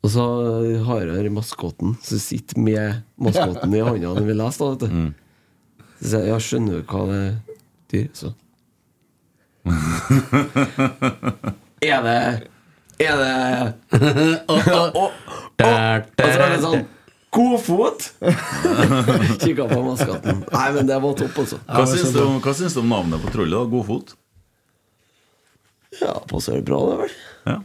[0.02, 0.24] Og så
[0.88, 4.74] har jeg maskotten som sitter med maskotten i hånda når vi leser.
[4.82, 5.14] da, vet.
[6.00, 7.22] Så sier jeg ja, skjønner du hva det
[7.86, 8.08] betyr?
[8.18, 8.28] Så.
[11.82, 12.16] er det
[13.02, 13.32] Er det
[14.46, 15.10] og, og, og, og,
[15.62, 16.84] og så er det sånn
[17.32, 18.10] Godfot!
[19.40, 20.42] Kikka på maskaten.
[20.52, 21.56] Nei, men det var topp, altså.
[21.64, 23.54] Hva syns du, om- hva syns du om navnet på trollet?
[23.56, 23.62] da?
[23.72, 24.12] Godfot?
[26.02, 27.14] Ja, passer bra, det, vel?
[27.48, 27.56] Ja.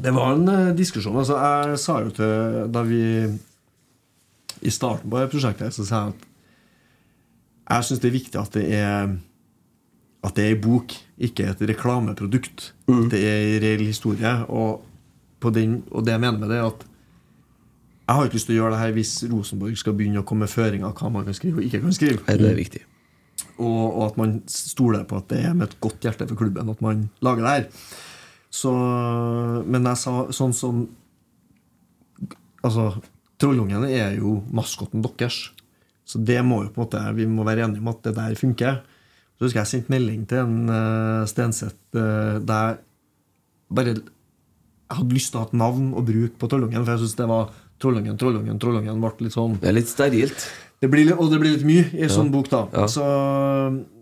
[0.00, 1.18] Det var en uh, diskusjon.
[1.20, 3.02] Altså, jeg sa jo til Da vi
[4.64, 6.26] I starten på prosjektet så sa jeg at
[7.70, 9.12] jeg syns det er viktig at det er
[10.24, 12.72] At det er ei bok, ikke et reklameprodukt.
[12.90, 13.08] Mm.
[13.12, 14.32] det er ei reell historie.
[14.52, 14.84] Og,
[15.40, 16.86] på den, og det jeg mener med det, er at
[18.10, 20.42] jeg har ikke lyst til å gjøre det her hvis Rosenborg skal begynne å komme
[20.44, 22.24] med føringer av hva man kan skrive og ikke kan skrive.
[22.26, 22.80] Nei, det er viktig.
[23.62, 26.72] Og, og at man stoler på at det er med et godt hjerte for klubben
[26.72, 27.68] at man lager det her.
[28.50, 28.72] Så,
[29.62, 30.88] men jeg sa sånn som
[32.60, 32.90] Altså,
[33.40, 35.38] Trollungen er jo maskoten deres.
[36.04, 38.34] Så det må jo på en måte vi må være enige om at det der
[38.36, 38.82] funker.
[39.40, 45.14] Så husker jeg sendte melding til en uh, Stenseth uh, der jeg bare Jeg hadde
[45.16, 47.54] lyst til å ha et navn å bruke på Trollungen, for jeg syns det var
[47.80, 50.44] Trollungen, Trollungen, Trollungen ble litt sånn Det er litt sterilt.
[50.82, 52.66] det blir, og det blir litt mye i en sånn bok, da.
[52.74, 52.84] Ja.
[52.90, 53.06] Så,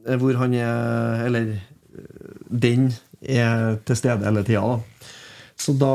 [0.08, 1.52] eh, hvor han er Eller
[2.48, 2.90] den
[3.22, 5.06] er til stede hele tida, da.
[5.58, 5.92] Så da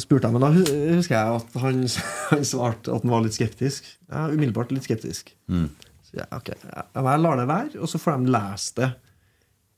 [0.00, 1.84] spurte jeg, men da husker jeg at han,
[2.30, 3.88] han svarte at han var litt skeptisk.
[4.08, 5.34] Ja, umiddelbart litt skeptisk.
[5.50, 5.83] Så
[6.14, 8.90] ja, ok, jeg lar det være, og så får de lese det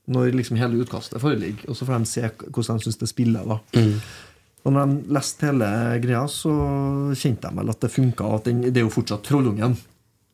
[0.07, 1.67] når liksom hele utkastet foreligger.
[1.67, 3.43] Og så får de se hvordan de syns det spiller.
[3.43, 3.57] da
[4.63, 5.67] Og når de leste hele
[6.03, 6.53] greia, så
[7.11, 8.29] kjente de vel at det funka.
[8.37, 9.75] At den, det er jo fortsatt Trollungen.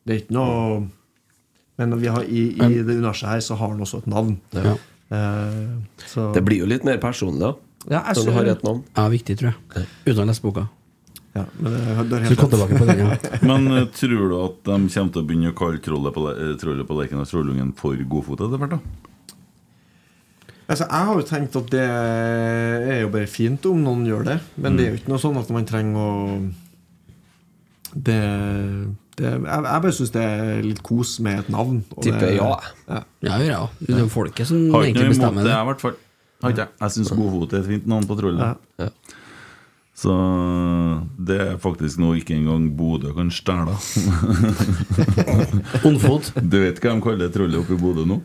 [0.04, 0.84] Det er ikke noe
[1.74, 4.36] Men vi har, i, i det universet her så har han også et navn.
[4.54, 4.76] Ja.
[5.10, 5.72] Eh,
[6.06, 7.54] så Det blir jo litt mer personlig, da.
[7.88, 8.84] Ja, jeg Når du har et navn.
[8.94, 9.88] Ja, viktig, tror jeg.
[10.06, 10.68] Uten å lese boka.
[11.34, 11.80] Ja, men det,
[12.10, 12.42] det er helt
[13.00, 13.38] ja.
[13.50, 16.34] Men uh, tror du at de kommer til å begynne å kalle trollet på, le-
[16.44, 18.76] eh, trollet på leken og Trollungen for godfot etter hvert?
[18.76, 18.80] da?
[20.64, 24.36] Altså, jeg har jo tenkt at det er jo bare fint om noen gjør det,
[24.64, 26.12] men det er jo ikke noe sånn at man trenger å
[27.94, 28.16] Det,
[29.18, 31.82] det Jeg, jeg bare syns det er litt kos med et navn.
[31.98, 32.48] Tipper det- ja.
[32.88, 33.02] ja.
[33.26, 33.76] Ja, gjør jeg òg.
[33.84, 35.58] Det er jo folket som Har ikke egentlig noe imot bestemmer det, det.
[35.60, 36.00] i hvert fall.
[36.44, 36.68] Jeg.
[36.80, 38.40] Jeg syns godfot er et fint navn på trollet.
[38.80, 38.86] Ja.
[38.86, 39.20] Ja.
[39.94, 40.14] Så
[41.22, 43.76] det er faktisk noe ikke engang Bodø kan stjele.
[45.86, 46.32] Ondfot.
[46.42, 48.18] du vet hva de kaller trollet oppe i Bodø nå?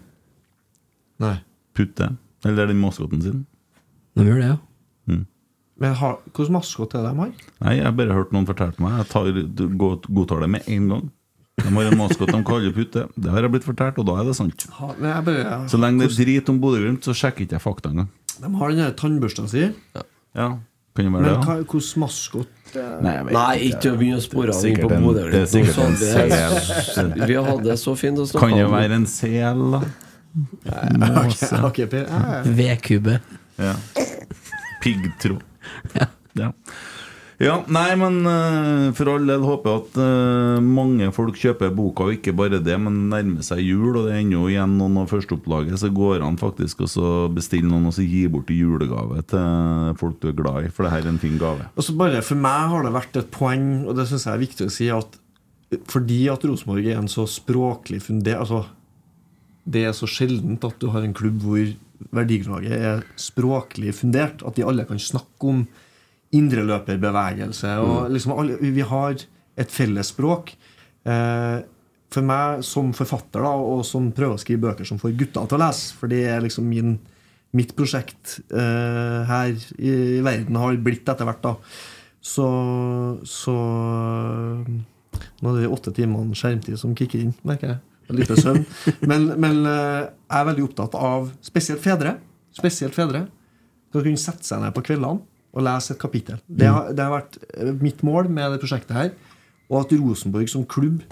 [1.22, 1.36] Nei.
[1.78, 2.10] Putte.
[2.48, 3.44] Eller er den maskoten sin?
[4.18, 4.58] De gjør det, ja.
[5.80, 7.30] Men har, hvilken maskot er det de har?
[7.64, 8.98] Nei, jeg har bare hørt noen fortelle meg.
[9.00, 9.30] Jeg tar,
[10.12, 11.06] godtar det med en gang.
[11.60, 13.06] De har en maskot de kaller Putte.
[13.16, 14.66] Det har jeg blitt fortalt, og da er det sant.
[14.76, 17.64] Ha, men jeg bare, Så lenge det er drit om Bodø-Glimt, så sjekker ikke jeg
[17.64, 18.10] fakta engang.
[18.40, 19.70] De har den tannbørsta si,
[20.36, 20.50] Ja,
[21.00, 21.36] kan det være men det?
[21.40, 21.56] hva, da?
[21.64, 24.86] hvilken maskot er Nei, jeg vet Nei, ikke å begynne å spore av inn Sikkert
[24.92, 25.24] på en- Bodø.
[25.34, 27.14] det er sikkert en sel.
[27.32, 28.76] Vi har hatt det så fint å snakke Kan det om.
[28.78, 29.82] være en sel, da?
[31.10, 31.50] Måse.
[31.70, 32.06] Ok, Per.
[32.06, 32.42] Ja, ja.
[32.60, 33.16] V-kube.
[33.58, 33.74] Ja.
[34.84, 35.42] Piggtråd.
[36.38, 36.52] Ja.
[37.40, 37.56] Ja.
[37.72, 42.18] Nei, men uh, for all del håper jeg at uh, mange folk kjøper boka, og
[42.18, 45.80] ikke bare det, men nærmer seg jul, og det er ennå igjen noen av førsteopplaget,
[45.82, 49.24] så går han an faktisk å så bestille noen og så gi bort i julegave
[49.32, 51.72] til folk du er glad i, for det her er en fin gave.
[51.76, 54.46] Og så bare For meg har det vært et poeng, og det syns jeg er
[54.46, 55.20] viktig å si, at
[55.90, 58.64] fordi at Rosenborg er en så språklig fundert altså,
[59.70, 61.76] Det er så sjeldent at du har en klubb hvor
[62.16, 64.42] verdigrunnlaget er språklig fundert.
[64.48, 65.68] At de alle kan snakke om
[66.36, 67.76] indreløperbevegelse.
[67.84, 69.18] Og liksom alle, vi har
[69.60, 70.54] et fellesspråk.
[71.10, 71.60] Eh,
[72.10, 75.60] for meg som forfatter da, og som prøver å skrive bøker som får gutta til
[75.60, 76.96] å lese, for det er liksom min,
[77.54, 81.56] mitt prosjekt eh, her i, i verden har blitt etter hvert, da.
[82.20, 82.46] Så,
[83.30, 83.54] så
[85.40, 87.80] Nå er det åtte timene skjermtid som kicker inn, merker jeg.
[88.18, 88.64] Lite søvn.
[89.10, 92.16] Men, men eh, jeg er veldig opptatt av spesielt fedre.
[92.58, 93.28] Spesielt fedre.
[93.92, 95.22] Skal kunne sette seg ned på kveldene
[95.54, 96.40] og lese et kapittel.
[96.46, 99.12] Det har, det har vært eh, mitt mål med det prosjektet her.
[99.70, 101.04] Og at Rosenborg som klubb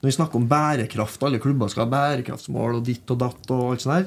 [0.00, 3.74] Når vi snakker om bærekraft, alle klubber skal ha bærekraftsmål og ditt og datt og
[3.74, 4.06] alt sånt der.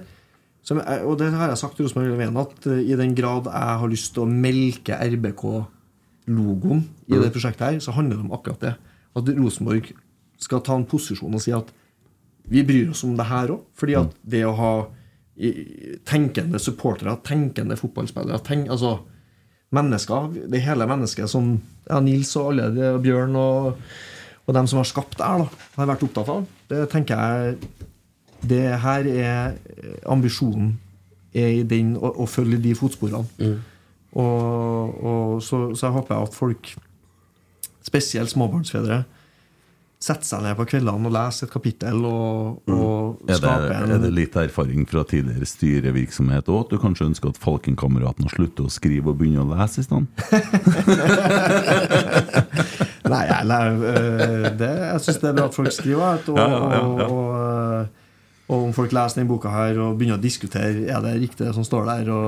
[0.65, 3.77] Som og det har jeg sagt til Rosenborg hele at eh, i den grad jeg
[3.83, 8.65] har lyst til å melke RBK-logoen i det prosjektet her, så handler det om akkurat
[8.65, 8.73] det.
[9.13, 9.91] At Rosenborg
[10.41, 11.69] skal ta en posisjon og si at
[12.49, 13.61] vi bryr oss om det her òg.
[13.77, 14.73] Fordi at det å ha
[16.09, 18.99] tenkende supportere, tenkende fotballspillere tenk, altså
[19.73, 21.55] Mennesker, det hele mennesket som
[21.87, 23.79] ja, Nils og alle, de, Bjørn og,
[24.45, 26.45] og dem som har skapt det her, da, har vært opptatt av.
[26.69, 27.57] Det tenker jeg
[28.43, 29.53] Det her er
[30.11, 30.73] ambisjonen
[31.33, 33.53] er i den å, å følge de fotsporene.
[34.13, 36.73] Og, og så, så jeg håper at folk,
[37.83, 39.03] spesielt småbarnsfedre,
[40.03, 44.01] setter seg ned på kveldene og lese et kapittel og, og Er det, en er
[44.03, 46.59] det litt erfaring fra tidligere styrevirksomhet òg?
[46.65, 50.03] At du kanskje ønsker at Falkenkameraten slutter å skrive og begynner å lese i stedet?
[53.13, 56.03] Nei, jeg, lærer, øh, det, jeg syns det er bra at folk skriver.
[56.27, 56.33] Og.
[56.33, 56.37] Og,
[57.07, 57.21] og,
[58.51, 61.53] og om folk leser den boka her og begynner å diskutere Er det riktig det
[61.55, 62.27] som står der, og,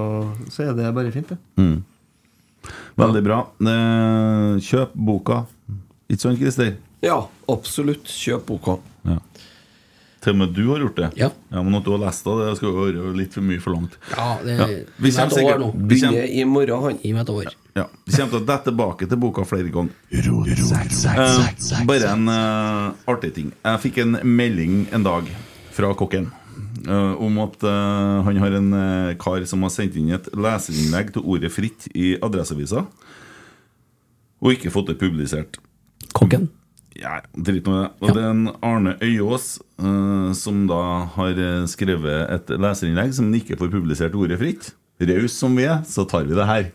[0.51, 1.29] så er det bare fint.
[1.35, 1.79] det Mm.
[2.97, 3.37] Veldig bra.
[3.61, 5.43] Eh, Kjøp boka.
[6.09, 6.71] Ikke sant, Christer?
[7.03, 7.19] Ja,
[7.51, 8.07] absolutt.
[8.07, 8.77] Kjøp boka.
[9.05, 9.19] Ja.
[10.25, 11.09] Til og med du har gjort det?
[11.19, 11.29] Ja.
[11.51, 13.97] Men at du har lest det, det skal jo være litt for mye forlangt.
[14.15, 14.67] Ja, det Ja.
[14.97, 15.67] Vi kommer et år sikkert nå.
[15.91, 16.97] Begynner i morgen, han.
[17.03, 17.51] Gi meg et år.
[17.75, 19.93] ja, vi kommer til å dette tilbake til boka flere ganger.
[20.15, 23.53] Eh, bare en eh, artig ting.
[23.63, 25.29] Jeg fikk en melding en dag
[25.75, 26.31] fra kokken
[26.85, 31.09] Uh, om at uh, han har en uh, kar som har sendt inn et leserinnlegg
[31.15, 32.85] til ordet 'fritt' i Adresseavisa,
[34.39, 35.57] og ikke fått det publisert.
[36.13, 36.51] Kokken?
[36.95, 37.89] Ja, drit nå i det.
[38.01, 40.81] Og det er en Arne Øyås uh, som da
[41.17, 44.69] har eh, skrevet et leserinnlegg som han ikke får publisert ordet fritt.
[45.03, 46.69] Raus som vi er, så tar vi det her.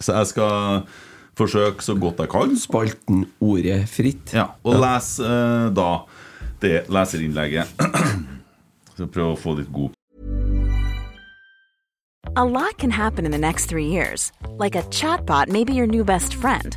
[0.00, 0.82] Så jeg skal
[1.40, 2.52] forsøke så godt jeg kan.
[2.60, 4.34] Spalten Ordet fritt.
[4.36, 4.82] Ja, og ja.
[4.84, 5.88] les uh, da
[6.60, 7.72] det leserinnlegget.
[8.98, 9.96] Så prøve å få litt god
[12.36, 14.30] A lot can happen in the next three years.
[14.58, 16.76] Like a chatbot may be your new best friend.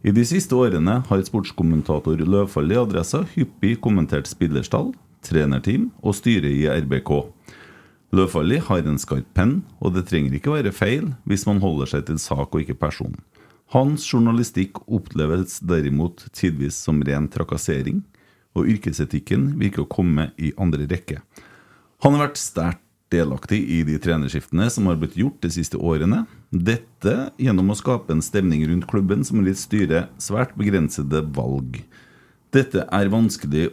[0.00, 6.54] I de siste årene har sportskommentator Løvfalli i Adressa hyppig kommentert spillerstall, trenerteam og styret
[6.56, 7.10] i RBK.
[8.16, 12.06] Løvfalli har en skarp penn, og det trenger ikke være feil hvis man holder seg
[12.08, 13.18] til sak og ikke person.
[13.76, 18.00] Hans journalistikk oppleves derimot tidvis som ren trakassering,
[18.56, 21.20] og yrkesetikken virker å komme i andre rekke.
[22.00, 26.24] Han har vært sterkt delaktig i de trenerskiftene som har blitt gjort de siste årene.
[26.50, 31.82] Dette gjennom å skape en stemning rundt klubben som vil styre svært begrensede valg.
[32.54, 33.68] Dette er vanskelig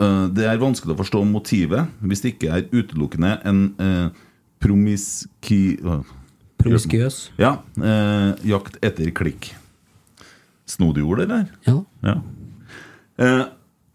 [0.00, 4.06] uh, Det er vanskelig å forstå motivet hvis det ikke er utelukkende en uh,
[4.62, 5.78] promiski...
[5.84, 6.00] Uh,
[6.56, 7.28] Promiskuøs.
[7.38, 7.60] Ja.
[8.42, 9.52] jakt etter klikk.
[10.66, 11.44] Snodig ord, eller?
[11.68, 11.76] Ja.
[12.02, 12.16] Ja.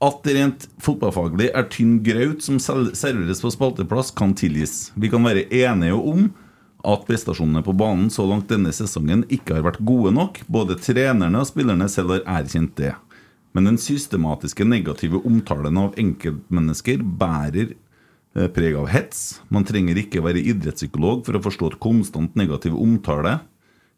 [0.01, 4.89] At det rent fotballfaglig er tynn graut som serveres på spalteplass, kan tilgis.
[4.97, 6.31] Vi kan være enige om
[6.81, 10.39] at prestasjonene på banen så langt denne sesongen ikke har vært gode nok.
[10.49, 12.95] Både trenerne og spillerne selv har erkjent det.
[13.53, 19.41] Men den systematiske negative omtalen av enkeltmennesker bærer eh, preg av hets.
[19.53, 23.37] Man trenger ikke være idrettspsykolog for å forstå at konstant negativ omtale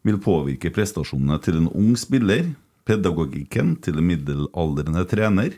[0.04, 2.50] vil påvirke prestasjonene til en ung spiller,
[2.84, 5.56] pedagogikken til en middelaldrende trener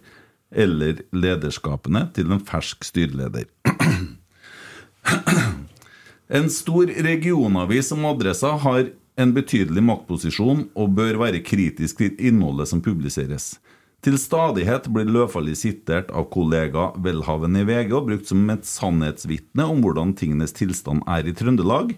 [0.55, 3.48] eller lederskapene til en fersk styreleder.
[6.27, 12.68] En stor regionavis som Adressa har en betydelig maktposisjon og bør være kritisk til innholdet
[12.73, 13.56] som publiseres.
[14.05, 19.66] Til stadighet blir Løfali sitert av kollega Welhaven i VG og brukt som et sannhetsvitne
[19.66, 21.94] om hvordan tingenes tilstand er i Trøndelag.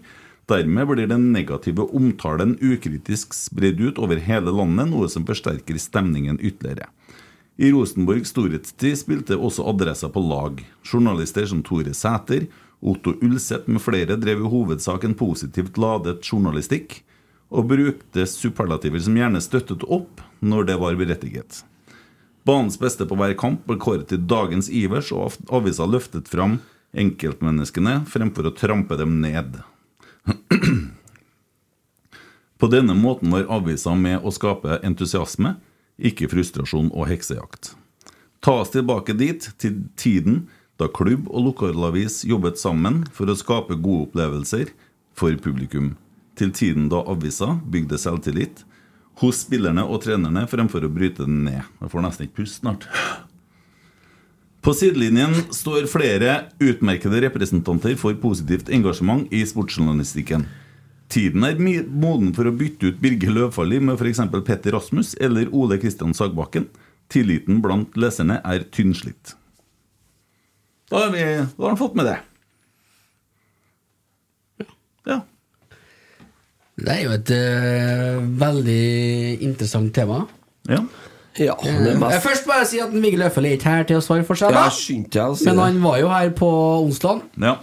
[0.49, 6.39] Dermed blir den negative omtalen ukritisk spredd ut over hele landet, noe som forsterker stemningen
[6.41, 6.89] ytterligere.
[7.59, 10.61] I Rosenborg storhetstid spilte også Adressa på lag.
[10.87, 12.45] Journalister som Tore Sæter,
[12.79, 17.01] Otto Ulseth med flere drev i hovedsak en positivt ladet journalistikk,
[17.51, 21.65] og brukte superlativer som gjerne støttet opp når det var berettiget.
[22.47, 26.61] Banens beste på hver kamp ble kåret til dagens Ivers, og avisa løftet fram
[26.95, 29.59] enkeltmenneskene fremfor å trampe dem ned.
[32.59, 35.57] På denne måten var avisa med å skape entusiasme,
[35.99, 37.73] ikke frustrasjon og heksejakt.
[38.39, 40.45] Ta oss tilbake dit, til tiden
[40.79, 44.71] da klubb og lokalavis jobbet sammen for å skape gode opplevelser
[45.17, 45.97] for publikum.
[46.39, 48.61] til tiden da avisa bygde selvtillit
[49.19, 51.65] hos spillerne og trenerne fremfor å bryte den ned.
[51.81, 52.87] Jeg får nesten ikke pust snart.
[54.63, 60.47] På sidelinjen står flere utmerkede representanter for positivt engasjement i sportsjournalistikken.
[61.09, 61.57] Tiden er
[61.89, 64.21] moden for å bytte ut Birger Løvfalli med f.eks.
[64.45, 66.67] Petter Rasmus eller Ole Kristian Sagbakken.
[67.09, 69.33] Tilliten blant leserne er tynnslitt.
[70.89, 72.17] Da har, vi, da har han fått med det.
[75.09, 75.19] Ja.
[76.79, 78.81] Det er jo et uh, veldig
[79.49, 80.23] interessant tema.
[80.69, 80.83] Ja.
[81.39, 83.85] Ja, det er Eh, mest Først må jeg si at Viggo Løffel er ikke her
[83.87, 84.51] til å svare for seg.
[84.53, 84.65] Da.
[84.67, 86.49] jeg skyndte jeg å si Men han var jo her på
[86.83, 87.23] onsdag.
[87.41, 87.55] ja.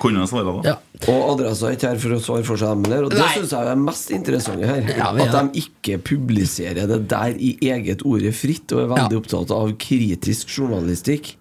[0.00, 0.70] Kunne han svare, da?
[0.70, 0.76] Ja.
[1.12, 3.68] Og adressa er ikke her for å svare for seg, Emil, og det syns jeg
[3.68, 4.80] er mest interessante her.
[4.96, 9.12] Ja, vi- At de ikke publiserer det der i eget ordet fritt, og er veldig
[9.12, 9.20] Ja.
[9.20, 11.34] opptatt av kritisk journalistikk.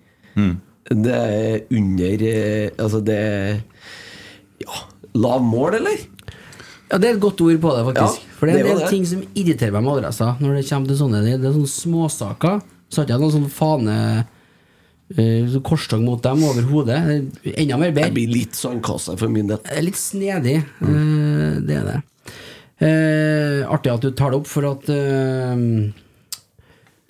[0.89, 3.61] Det er under eh, Altså, det er
[4.59, 4.79] Ja,
[5.15, 5.97] lavmål, eller?
[6.91, 8.19] Ja, Det er et godt ord på det, faktisk.
[8.23, 8.89] Ja, For det er en del det.
[8.89, 10.35] ting som irriterer meg med adressa.
[10.41, 12.61] Når det kommer til sånne Det er sånne småsaker.
[12.89, 14.25] Så har ikke jeg noen sånn fane
[15.17, 16.99] eh, så korstog mot dem over hodet.
[17.55, 18.11] Enda mer Jeg bedre.
[18.13, 19.59] blir litt sandkassa for min del.
[19.65, 20.57] Er litt snedig.
[20.81, 21.99] eh, Det er det.
[22.79, 25.91] Uh, artig at du tar det opp, for at eh,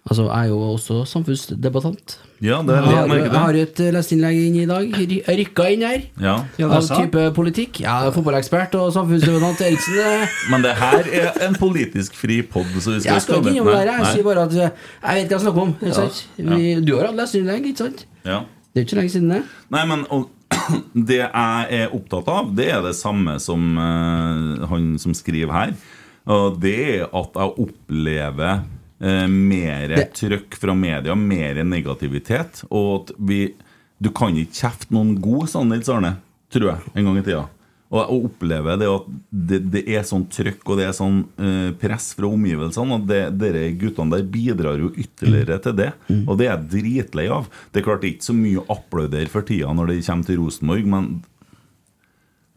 [0.09, 2.15] Altså, jeg er jo også samfunnsdebattant.
[2.39, 4.93] Ja, det er Jeg har, jeg merker jeg har et eh, inn i dag.
[5.39, 6.05] Rykka inn her.
[6.23, 6.35] Ja.
[6.69, 7.81] Av type politikk.
[7.83, 10.23] Jeg er fotballekspert og samfunnsdebattant Eriksen.
[10.53, 13.67] Men det her er en politisk fri pod, så vi skal Jeg skal ikke innom
[13.67, 13.91] det her.
[13.91, 14.13] Jeg Nei.
[14.13, 14.71] sier bare at eh,
[15.03, 15.75] jeg vet hva jeg snakker om.
[15.81, 16.23] Ikke sant?
[16.37, 18.07] Vi, du har hatt leserinnlegg, ikke sant?
[18.23, 18.41] Ja.
[18.69, 19.43] Det er ikke så lenge siden det.
[19.75, 20.29] Nei, men og,
[21.11, 25.79] det jeg er opptatt av, det er det samme som eh, han som skriver her.
[26.29, 28.63] Og det er at jeg opplever
[29.03, 32.63] uh, mer trøkk fra media, mer negativitet.
[32.69, 33.41] Og at vi
[33.99, 36.13] Du kan ikke kjefte noen god Nils Arne,
[36.47, 37.41] tror jeg, en gang i tida.
[37.89, 39.07] Og jeg opplever det at
[39.49, 42.99] det, det er sånn trøkk og det er sånn eh, press fra omgivelsene.
[42.99, 45.89] Og det, dere guttene der bidrar jo ytterligere til det.
[46.21, 47.49] Og det er jeg dritlei av.
[47.73, 50.29] Det er klart det er ikke så mye å applaudere for tida når det kommer
[50.29, 51.09] til Rosenborg, men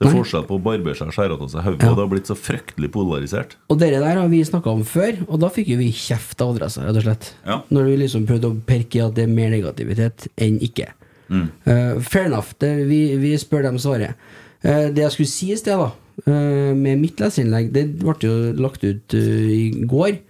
[0.02, 0.18] det er Nei.
[0.18, 1.84] forskjell på å barbere seg og skjære av seg hodet.
[1.84, 1.92] Ja.
[1.94, 3.54] Det har blitt så fryktelig polarisert.
[3.70, 6.56] Og dere der har vi snakka om før, og da fikk jo vi kjeft av
[6.56, 7.28] adressa, rett og slett.
[7.46, 7.60] Ja.
[7.70, 10.88] Når vi liksom prøvde å perke i at det er mer negativitet enn ikke.
[11.32, 14.18] Eh, fair enough, det, vi, vi spør dem svaret.
[14.62, 15.88] Uh, det jeg skulle si i sted, da,
[16.28, 20.20] uh, med mitt leserinnlegg, det ble jo lagt ut i går,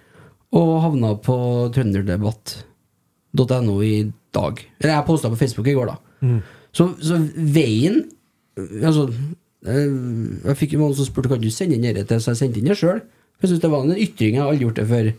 [0.56, 1.36] og havna på
[1.74, 3.96] trønderdebatt.no i
[4.32, 4.62] dag.
[4.80, 5.96] Eller jeg posta på Facebook i går, da.
[6.72, 8.06] Så, så veien
[8.56, 9.10] Altså
[9.62, 12.78] Jeg fikk noen som spurte Kan du sende inn dette så jeg sendte inn det
[12.80, 13.02] sjøl.
[13.42, 15.10] Jeg syntes det var en ytring, jeg har aldri gjort det før.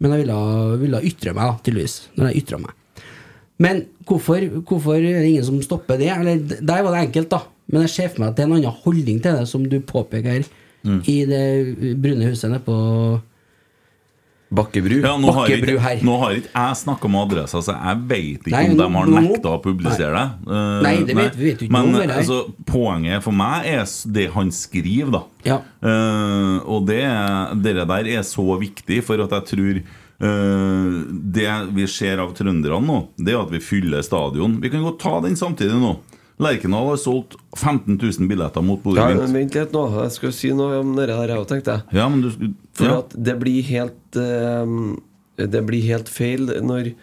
[0.00, 0.40] Men jeg ville,
[0.82, 1.96] ville ytre meg, da, tydeligvis.
[2.16, 3.04] Når jeg ytra meg.
[3.64, 6.10] Men hvorfor, hvorfor er det ingen som stopper det?
[6.12, 7.42] Eller, der var det enkelt, da.
[7.72, 9.78] Men jeg ser for meg at det er en annen holdning til det, som du
[9.84, 10.44] påpeker
[10.86, 11.00] mm.
[11.08, 11.46] i det
[12.02, 12.76] brune huset nede på
[14.54, 15.00] Bakkebru.
[15.02, 16.02] Ja, nå har, Bakkebru ikke, her.
[16.06, 19.10] nå har ikke jeg snakka med adressa, så jeg vet ikke Nei, om de har
[19.16, 20.26] nekta å publisere det.
[20.46, 24.28] Uh, Nei, det vet- vi vet ikke Men noe altså, poenget for meg er det
[24.36, 25.22] han skriver, da.
[25.48, 25.58] Ja.
[25.82, 27.02] Uh, og det,
[27.64, 29.86] det der er så viktig, for at jeg tror
[30.16, 31.44] Uh, Det
[31.76, 34.54] vi ser av trønderne nå, det er at vi fyller stadion.
[34.62, 35.90] Vi kan godt ta den samtidig nå.
[36.38, 39.32] Lerkendal har solgt 15 000 billetter mot Ja, Bodø-Glimt.
[39.32, 41.96] Vent litt nå, jeg skal si noe om det der, òg, tenkte jeg.
[41.96, 42.98] Ja, men du skulle- For ja.
[42.98, 44.66] at det blir helt eh,
[45.36, 46.94] Det blir helt feil når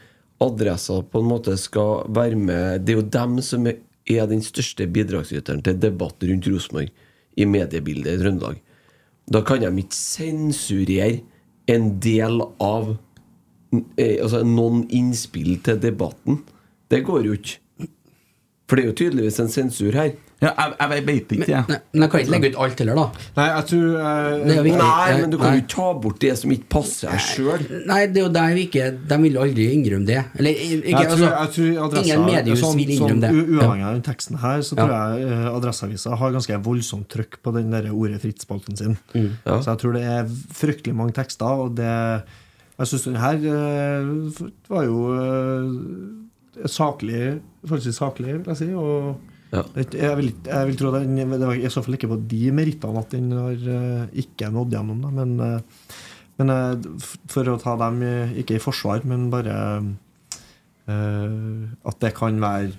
[0.41, 4.41] adressa på en måte skal være med Det er jo dem som er er den
[4.43, 6.89] største bidragsyteren til debatt rundt Rosenborg
[7.39, 8.57] i mediebildet i Trøndelag.
[9.31, 11.21] Da kan de ikke sensurere
[11.71, 12.97] en del av
[13.97, 16.41] eh, Altså noen innspill til debatten.
[16.91, 17.57] Det går jo ikke.
[18.69, 20.13] For det er jo tydeligvis en sensur her.
[20.43, 21.63] ja, jeg, jeg vet ikke, jeg.
[21.67, 23.25] Men jeg kan ikke legge ut alt heller, da.
[23.37, 24.79] Nei, jeg tror uh, Det er viktig.
[24.79, 25.57] Nei, men du kan Nei.
[25.59, 27.65] jo ta bort det som ikke passer deg sjøl.
[27.91, 30.21] Nei, det er jo der vi ikke De vil aldri innrømme det.
[30.39, 33.57] Eller ikke, Jeg tror, altså, jeg tror adressa, Ingen mediehus sånn, vil innrømme sånn, det.
[33.59, 34.81] Uavhengig av den teksten her, så Ja.
[34.87, 38.97] tror jeg uh, Adresseavisa har ganske voldsomt trykk på den der ordet fritt-spalten sin.
[39.13, 39.29] Mm.
[39.45, 39.59] Ja.
[39.59, 40.31] Så jeg tror det er
[40.63, 41.91] fryktelig mange tekster, og det
[42.79, 44.97] Jeg syns den her uh, var jo
[46.69, 48.69] saklig Forholdsvis saklig, vil jeg si.
[48.75, 49.61] Og Ja.
[49.77, 52.99] jeg, vil, jeg vil tro den, det var i så fall ikke på de merittene
[52.99, 55.59] at den har eh, ikke nådd gjennom, da, men eh,
[56.41, 56.87] men eh,
[57.29, 58.01] for å ta dem
[58.41, 59.53] ikke i forsvar, men bare
[60.89, 62.73] uh, At det kan være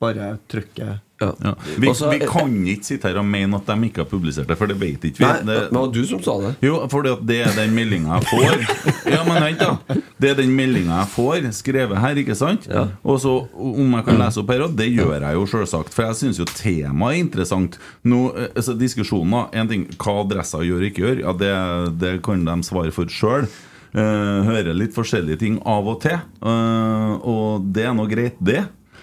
[0.00, 1.30] bare trykket Ja.
[1.44, 1.50] Ja.
[1.76, 4.56] Vi, Også, vi kan ikke sitte her og mene at de ikke har publisert det,
[4.56, 5.26] for det vet ikke vi.
[5.26, 6.54] Nei, det, men var du som sa det.
[6.64, 8.64] jo, for det er den meldinga jeg får.
[9.10, 9.98] Ja, men vent, da.
[10.20, 12.66] Det er den meldinga jeg får, skrevet her, ikke sant?
[13.04, 15.92] Og så om jeg kan lese opp her og det gjør jeg jo selvsagt.
[15.96, 17.76] For jeg syns jo temaet er interessant.
[18.08, 19.44] Nå, eh, altså Diskusjonen, da.
[19.60, 21.52] En ting hva adresser gjør og ikke gjør, ja, det,
[22.00, 23.48] det kan de svare for sjøl.
[23.92, 26.16] hører litt forskjellige ting av og til.
[26.16, 28.62] Eh, og det er nå greit, det.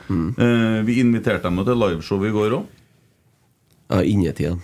[0.10, 2.74] Eh, vi inviterte dem til liveshow i går òg.
[3.88, 4.60] Ja, innetiden.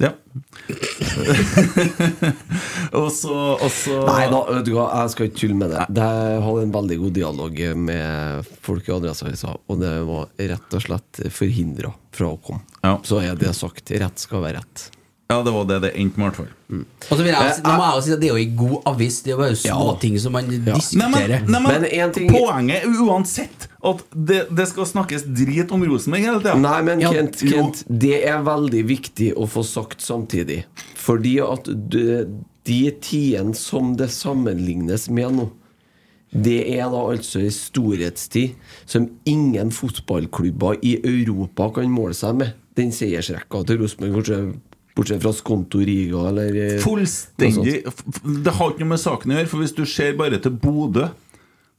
[0.00, 0.10] Ja.
[2.98, 5.84] og så, og så Nei da, vet du hva, jeg skal ikke tulle med det.
[5.94, 6.08] det.
[6.32, 7.60] Jeg hadde en veldig god dialog
[7.90, 12.98] med folk i Adresseavisa, og det var rett og slett forhindra fra å komme.
[13.06, 13.94] Så er det sagt.
[13.94, 14.88] Rett skal være rett.
[15.32, 16.80] Ja, det var det det endte med, i hvert fall.
[17.08, 18.88] Og så vil jeg, nå må jeg jo si at Det er jo en god
[18.90, 19.16] avis.
[19.24, 21.46] Det er jo småting som man Nei, diskuterer.
[21.48, 26.42] men, nei, men Poenget er uansett at det, det skal snakkes drit om Rosenborg hele
[26.42, 26.56] tida.
[26.60, 30.62] Nei, men Kent, Kent, det er veldig viktig å få sagt samtidig.
[31.00, 32.04] Fordi at de,
[32.68, 35.48] de tidene som det sammenlignes med nå,
[36.34, 38.56] det er da altså en storhetstid
[38.90, 42.56] som ingen fotballklubber i Europa kan måle seg med.
[42.74, 44.56] Den seiersrekka til Rosenborg,
[44.94, 47.82] bortsett, fra Skonto Riga eller eh, Fullstendig
[48.44, 51.08] Det har ikke noe med saken å gjøre, for hvis du ser bare til Bodø,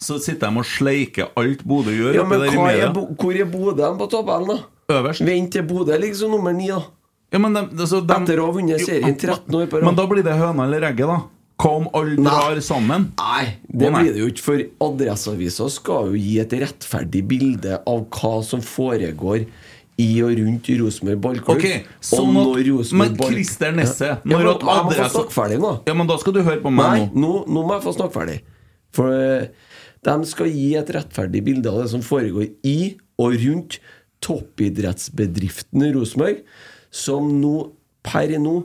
[0.01, 2.17] så sitter de og sleiker alt Bodø gjør.
[2.19, 4.97] Ja, men er, hvor er Bodø på tabellen, da?
[4.99, 5.23] Øverst.
[5.25, 6.83] Vent til Bodø liksom som nummer ni, da.
[7.33, 9.87] Ja, men de, altså, de, Etter å ha vunnet serien 13 år på rad.
[9.89, 11.23] Men da blir det høna eller egget, da.
[11.55, 13.09] Hva om alle drar sammen?
[13.15, 14.01] Nei, det nei.
[14.01, 18.63] blir det jo ikke, for Adresseavisa skal jo gi et rettferdig bilde av hva som
[18.63, 19.45] foregår
[20.01, 21.57] i og rundt Rosenborg ballklubb.
[21.57, 25.35] Ok, sånn og at- når Rosenborg men Christer Nesse, ja, men, Jeg må få snakke
[25.35, 25.72] ferdig nå.
[25.88, 27.45] Ja, men da skal du høre på meg Nei, nå.
[27.47, 28.41] nå, må jeg få snakke ferdig.
[28.91, 29.47] For eh,
[30.03, 33.80] de skal gi et rettferdig bilde av det som foregår i og rundt
[34.22, 36.43] toppidrettsbedriften Rosenborg,
[36.91, 37.72] som nå,
[38.03, 38.63] per nå,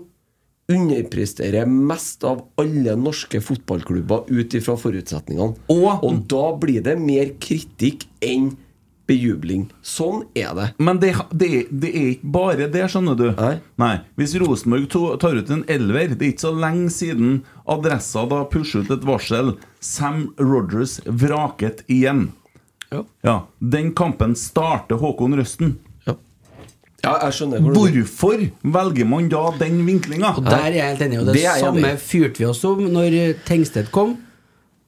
[0.70, 5.56] underpresterer mest av alle norske fotballklubber ut ifra forutsetningene.
[5.72, 8.52] Og, da blir det mer kritikk enn
[9.10, 9.66] bejubling.
[9.82, 10.68] Sånn er det.
[10.78, 11.50] Men det, det,
[11.82, 13.26] det er ikke bare det, skjønner du.
[13.82, 13.92] Nei.
[14.20, 14.86] Hvis Rosenborg
[15.20, 19.06] tar ut en elver Det er ikke så lenge siden Adressa da pusher ut et
[19.08, 19.54] varsel.
[19.82, 22.28] Sam Rogers vraket igjen.
[23.22, 23.36] Ja.
[23.62, 25.76] Den kampen starter Håkon Røsten.
[27.00, 28.42] Ja, jeg skjønner hvor du- Hvorfor
[28.76, 30.34] velger man da den vinklinga?
[30.36, 31.18] Og der er jeg helt enig.
[31.20, 33.16] Og det, Det er samme fyrte vi oss om når
[33.48, 34.18] Tengstedt kom.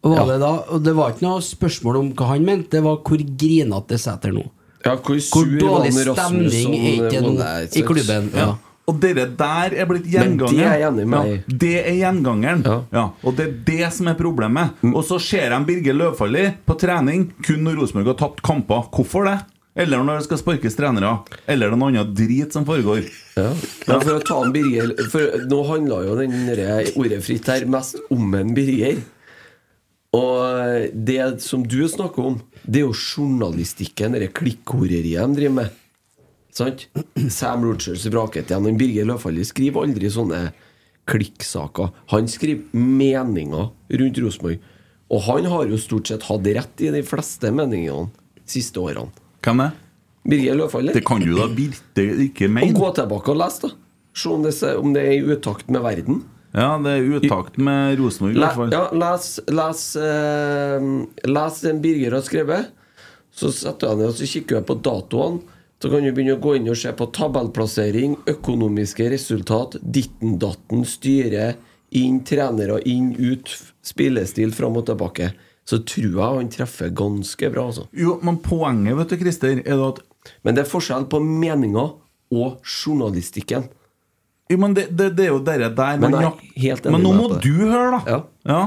[0.02, 0.24] Var Ja.
[0.32, 3.18] det da, og det var ikke noe spørsmål om hva han mente, det var hvor
[3.38, 4.42] grinete Sæter nå.
[4.84, 7.32] Ja, hvor Hvor dårlig stemning er ikke nå
[7.70, 8.30] i klubben.
[8.34, 8.54] Ja.
[8.90, 10.56] Og dere der er blitt Men gjengangeren.
[10.58, 11.26] det er jeg enig med.
[11.30, 12.64] Ja, det er gjengangeren.
[12.92, 13.04] Ja.
[13.22, 14.70] Og det er det som er problemet.
[14.82, 14.96] Mm.
[14.96, 18.82] Og så ser de Birger Løvfalli på trening kun når Rosenborg har tapt kamper.
[18.90, 19.38] Hvorfor det?
[19.76, 21.20] Eller når det skal sparkes trenere.
[21.48, 23.06] Eller er noe annet drit som foregår.
[23.38, 23.52] Ja.
[23.86, 26.34] Ja, for å ta en Birger For nå handla jo den
[26.98, 28.98] ordet fritt her mest om en Birger.
[30.12, 35.78] Og det som du snakker om, det er jo journalistikken, det klikkhoreriet de driver med.
[36.52, 36.84] Sant?
[37.32, 38.76] Sam Rogers vraket igjen.
[38.76, 40.42] Birger Løfaldli skriver aldri sånne
[41.08, 41.94] klikksaker.
[42.12, 44.60] Han skriver meninger rundt Rosenborg.
[45.12, 49.08] Og han har jo stort sett hatt rett i de fleste meningene de siste årene.
[49.44, 49.72] Hvem er
[50.28, 50.92] Birger Løfaldli.
[50.94, 52.76] Det kan du da virkelig ikke mene.
[52.76, 53.72] gå tilbake og lese, da.
[54.14, 56.20] Se om det, se- om det er i utakt med verden.
[56.52, 58.72] Ja, det er utakt med Rosenborg, i hvert fall.
[58.74, 60.86] ja, les, les, eh,
[61.32, 62.70] les den Birger har skrevet.
[63.32, 65.40] Så setter jeg ned og så kikker jeg på datoene.
[65.82, 70.84] Så kan du begynne å gå inn og se på tabellplassering, økonomiske resultat, ditten datten,
[70.86, 71.56] styre,
[71.98, 73.50] inn trenere, inn, ut,
[73.82, 75.32] spillestil fram og tilbake.
[75.66, 77.88] Så tror jeg han treffer ganske bra, altså.
[77.98, 80.02] Jo, men poenget, vet du, Christer, er det at
[80.46, 81.88] Men det er forskjell på meninga
[82.30, 83.66] og journalistikken.
[84.52, 87.28] Jo, men det, det, det er jo dere der Men man enig Men nå må
[87.40, 88.18] du høre, da.
[88.48, 88.60] Ja.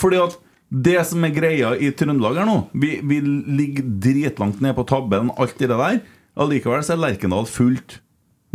[0.00, 0.38] Fordi at
[0.70, 5.32] det som er greia i Trøndelag her nå Vi, vi ligger dritlangt ned på tabben,
[5.36, 5.98] alt det der.
[6.40, 7.98] Allikevel så er Lerkendal fullt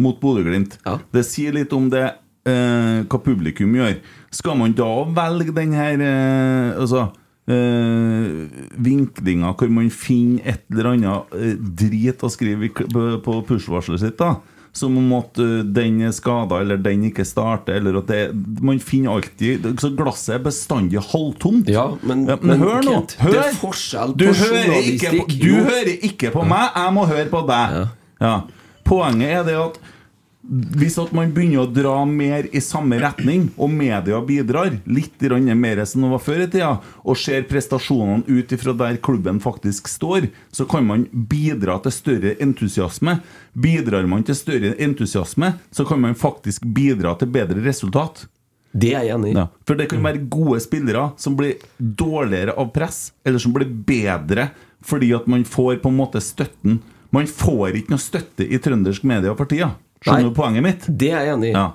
[0.01, 0.79] mot Bodø-Glimt.
[1.11, 2.05] Det sier litt om det
[2.47, 3.99] eh, hva publikum gjør.
[4.33, 7.05] Skal man da velge den her eh, Altså
[7.51, 8.47] eh,
[8.87, 14.19] vinklinga hvor man finner et eller annet eh, drit å skrive på, på push-varselet sitt,
[14.19, 14.37] da?
[14.75, 18.21] Som om at eh, den er skada, eller den ikke starter, eller at det
[18.65, 21.71] Man finner alltid Så glasset er bestandig halvtomt.
[21.71, 22.97] Ja, men, men, hør nå!
[23.21, 23.31] Hør!
[23.31, 27.27] Det er forskjell Du hører ikke på, du hører ikke på meg, jeg må høre
[27.31, 27.81] på deg.
[28.21, 28.35] Ja.
[28.85, 29.79] Poenget er det at
[30.45, 35.21] hvis at man begynner å dra mer i samme retning, og media bidrar litt
[35.55, 36.71] mer som det var før i tida,
[37.03, 42.35] og ser prestasjonene ut ifra der klubben faktisk står, så kan man bidra til større
[42.39, 43.19] entusiasme.
[43.53, 48.27] Bidrar man til større entusiasme, så kan man faktisk bidra til bedre resultat.
[48.75, 49.37] Det er jeg enig i.
[49.37, 53.71] Ja, for det kan være gode spillere som blir dårligere av press, eller som blir
[53.71, 54.51] bedre
[54.85, 56.83] fordi at man får på en måte støtten
[57.15, 59.69] Man får ikke noe støtte i trøndersk media for tida.
[60.05, 60.83] Skjønner du poenget mitt?
[60.85, 61.55] Det er jeg enig i.
[61.55, 61.67] Ja.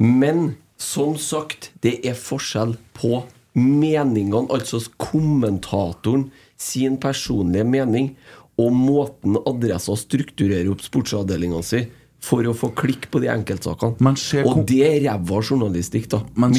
[0.00, 0.50] Men
[0.80, 3.22] som sagt, det er forskjell på
[3.56, 6.28] meningene, altså kommentatoren
[6.60, 8.12] sin personlige mening,
[8.60, 11.86] og måten Adressa strukturerer opp sportsavdelinga si
[12.20, 13.96] for å få klikk på de enkeltsakene.
[14.44, 16.20] Og det er ræva journalistikk, da.
[16.36, 16.52] Men,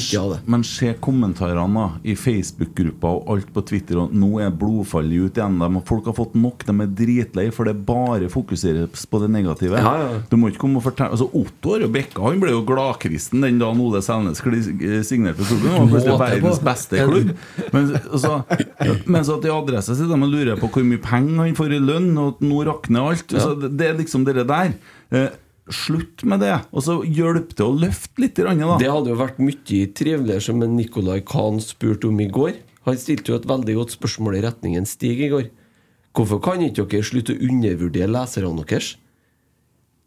[0.49, 3.99] men se kommentarene da i Facebook-gruppa og alt på Twitter.
[4.01, 5.59] Og nå er blodfallet ut igjen.
[5.61, 6.65] De, Folk har fått nok.
[6.65, 9.77] De er dritlei, for det bare fokuseres på det negative.
[9.81, 10.23] Ja, ja.
[10.31, 13.59] Du må ikke komme og fortelle Altså Otto og Bekka Han ble jo gladkristen den
[13.61, 15.75] dagen Ole Selnes signerte for klubben.
[15.75, 17.31] Han var plutselig verdens beste klubb.
[17.75, 18.33] Men, altså,
[19.05, 22.11] mens at i adressa sitter de lurer på hvor mye penger han får i lønn,
[22.19, 23.29] og nå rakner alt.
[23.29, 24.73] Altså, det, det er liksom det der.
[25.11, 25.29] Eh,
[25.69, 28.35] slutt med det, og så hjelp til å løfte litt.
[28.35, 28.77] grann, Da.
[28.77, 32.55] Det hadde jo vært mye triveligere som en Nicolai Kahn spurte om i går.
[32.85, 35.49] Han stilte jo et veldig godt spørsmål i retningen Stig i går.
[36.13, 38.95] Hvorfor kan ikke dere slutte å undervurdere leserne deres?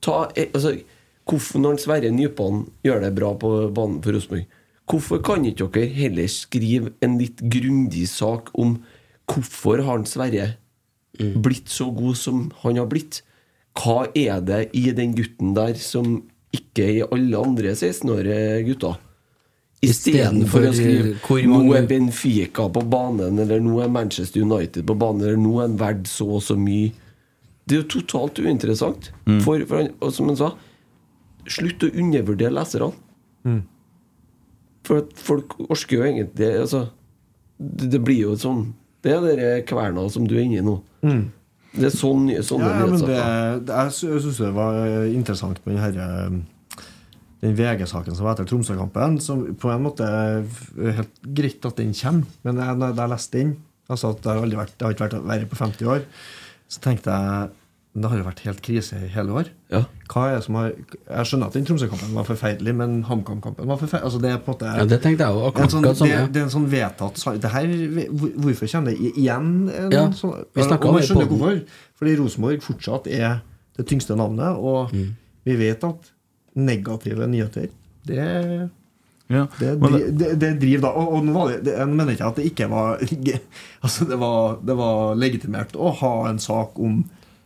[0.02, 0.76] Ta, eh, altså,
[1.24, 4.46] hvorfor Når Sverre Nypan gjør det bra på banen for Rosenborg,
[4.86, 8.82] hvorfor kan ikke dere heller skrive en litt grundig sak om
[9.26, 10.56] hvorfor har Sverre
[11.16, 13.22] blitt så god som han har blitt?
[13.74, 16.22] Hva er det i den gutten der som
[16.54, 19.00] ikke er i alle andre 16-årige gutter?
[19.84, 24.94] Istedenfor å skrive hvor 'nå er Benfica på banen', eller 'nå er Manchester United på
[24.96, 26.92] banen', eller 'nå er han verdt så og så mye'.
[27.66, 29.10] Det er jo totalt uinteressant.
[29.42, 30.50] For, for han, og som han sa,
[31.48, 32.92] slutt å undervurdere leserne.
[34.84, 36.86] For at folk orsker jo egentlig altså,
[37.58, 40.78] det, det blir jo sånn Det er den kverna som du er inne i nå.
[41.74, 43.64] Det er sånn, sånne Ja, men det, nyhetssaker.
[43.66, 44.76] det, jeg sy- syns det var
[45.10, 46.08] interessant med den herre
[47.44, 49.18] den VG-saken som var etter Tromsø-kampen.
[49.20, 50.46] Som på en måte er
[51.00, 53.56] helt greit at den kommer, men jeg, jeg leste den
[53.90, 56.06] altså at Det har aldri vært, det har ikke vært verre på 50 år.
[56.72, 57.50] Så tenkte jeg
[57.94, 59.48] det har jo vært helt krise i hele år.
[59.70, 59.84] Ja.
[60.10, 63.78] Hva er det som har Jeg skjønner at den Tromsø-kampen var forferdelig, men HamKam-kampen var
[63.78, 64.08] forferdelig.
[64.08, 66.46] Altså det er på en måte Ja, det tenkte jeg også, sånn, det, det er
[66.48, 67.70] en sånn vedtatt det her,
[68.10, 69.50] Hvorfor kommer det igjen?
[69.70, 71.60] En, Ja, sånn, vi og om man skjønner hvorfor.
[72.02, 73.38] Fordi Rosenborg fortsatt er
[73.78, 75.14] det tyngste navnet, og Mm.
[75.46, 76.10] vi vet at
[76.54, 77.68] negative nyheter
[78.06, 78.70] det
[79.30, 79.46] Ja.
[79.58, 82.26] det, men det, det driver da Og, og nå var det, det, jeg mener ikke
[82.28, 82.98] at det ikke var
[83.82, 87.04] Altså det var, det var legitimert å ha en sak om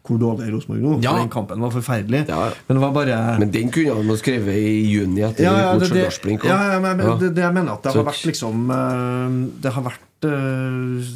[0.09, 0.93] hvor dårlig Rosenborg nå.
[1.05, 1.15] Ja.
[1.19, 2.25] Den kampen var forferdelig.
[2.29, 2.49] Ja.
[2.67, 5.73] Men det var bare Men den kunne han ha skrevet i juni etter ja, ja,
[5.81, 6.07] det, det,
[6.49, 7.17] ja, ja, men, Ja.
[7.21, 11.13] Det, det jeg mener at det har vært liksom eh, Det har vært eh,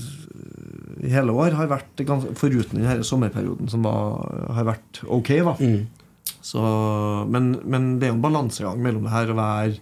[1.09, 2.05] I hele år har vært
[2.39, 4.23] Foruten den denne sommerperioden som var,
[4.59, 5.33] har vært ok.
[5.59, 5.81] Mm.
[6.43, 6.61] Så,
[7.31, 9.81] men, men det er jo en balansegang mellom det her å være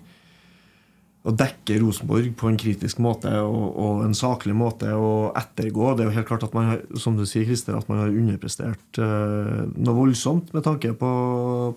[1.21, 5.91] å dekke Rosenborg på en kritisk måte og, og en saklig måte og ettergå.
[5.93, 8.15] Det er jo helt klart at man har, som du sier, Christer, at man har
[8.15, 11.11] underprestert eh, noe voldsomt med tanke på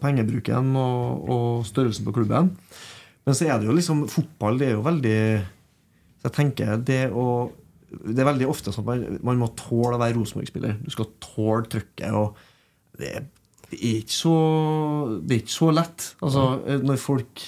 [0.03, 2.53] pengebruken og, og størrelsen på klubben.
[3.27, 5.19] Men så er det jo liksom Fotball det er jo veldig
[6.19, 7.25] så Jeg tenker det å
[7.87, 10.79] Det er veldig ofte sånn at man, man må tåle å være Rosenborg-spiller.
[10.83, 12.15] Du skal tåle trykket.
[12.15, 13.13] Og det
[13.73, 14.37] det er ikke så
[15.23, 16.07] Det er ikke så lett.
[16.21, 16.45] Altså,
[16.83, 17.43] når folk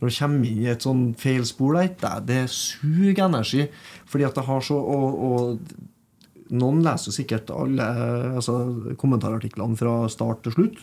[0.00, 3.68] når du kommer inn i et sånn feil spor der, det, suger energi.
[4.10, 7.86] Fordi at det har så og, og noen leser jo sikkert alle
[8.34, 8.58] altså,
[9.00, 10.82] kommentarartiklene fra start til slutt.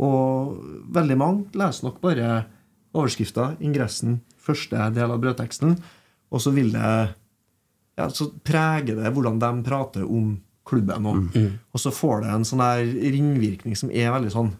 [0.00, 0.60] Og
[0.94, 2.44] veldig mange leser nok bare
[2.96, 5.74] overskrifta, ingressen, første del av brødteksten.
[6.30, 6.92] Og så vil det
[7.98, 11.06] ja, Så preger det hvordan de prater om klubben.
[11.06, 11.36] Og,
[11.72, 12.64] og så får det en sånn
[13.16, 14.52] ringvirkning som er veldig sånn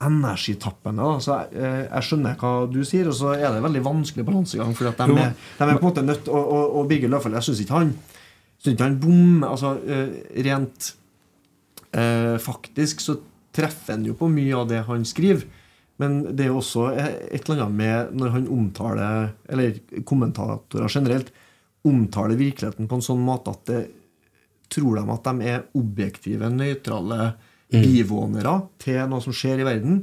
[0.00, 1.08] energitappende.
[1.20, 4.72] Så jeg, eh, jeg skjønner hva du sier, og så er det veldig vanskelig balansegang.
[4.76, 7.36] For de, er- de er på en måte nødt til å, å, bygge løvfall.
[7.36, 7.92] jeg syns ikke han
[8.60, 9.48] synes ikke han bommer.
[9.52, 10.92] Altså, eh, rent
[11.92, 13.18] eh, faktisk så
[13.52, 15.44] treffer han jo på mye av det han skriver.
[16.00, 21.28] Men det er jo også et eller annet med når han omtaler, eller kommentatorer generelt,
[21.84, 23.82] omtaler virkeligheten på en sånn måte at det
[24.72, 27.34] tror de at de er objektive, nøytrale
[27.72, 27.82] Mm.
[27.86, 30.00] bivånere til noe som skjer i verden?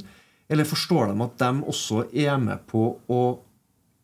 [0.48, 3.38] Eller forstår de at de også er med på å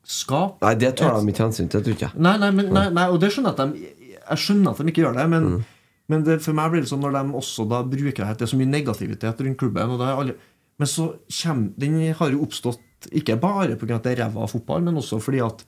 [0.04, 2.20] skape Nei, det tar de ikke hensyn til, tror ikke jeg.
[2.20, 4.92] Nei, nei, men, nei, nei, og det skjønner jeg at de Jeg skjønner at de
[4.92, 5.64] ikke gjør det, men, Mm.
[6.08, 8.52] men det, for meg blir det sånn når de også da bruker det Det er
[8.52, 9.90] så mye negativitet rundt klubben.
[9.90, 10.34] Og det er alle,
[10.78, 12.80] men så kommer Den har jo oppstått
[13.12, 13.96] ikke bare pga.
[13.96, 15.64] at det er ræva fotball, men også fordi at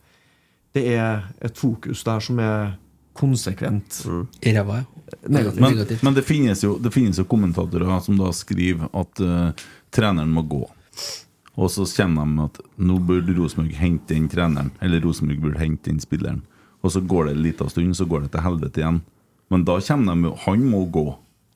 [0.74, 2.76] det er et fokus der som er
[3.14, 4.04] konsekvent
[4.42, 4.95] I ræva, ja.
[5.26, 5.60] Negativt.
[5.60, 6.02] Men, Negativt.
[6.02, 10.42] men det, finnes jo, det finnes jo kommentatorer som da skriver at uh, treneren må
[10.42, 10.64] gå.
[11.56, 15.90] Og så kjenner de at nå burde Rosenborg hente den treneren, eller Rosenborg burde hente
[15.90, 16.42] den spilleren.
[16.84, 19.00] Og så går det en liten stund, så går det til helvete igjen.
[19.48, 21.06] Men da kommer de Han må gå.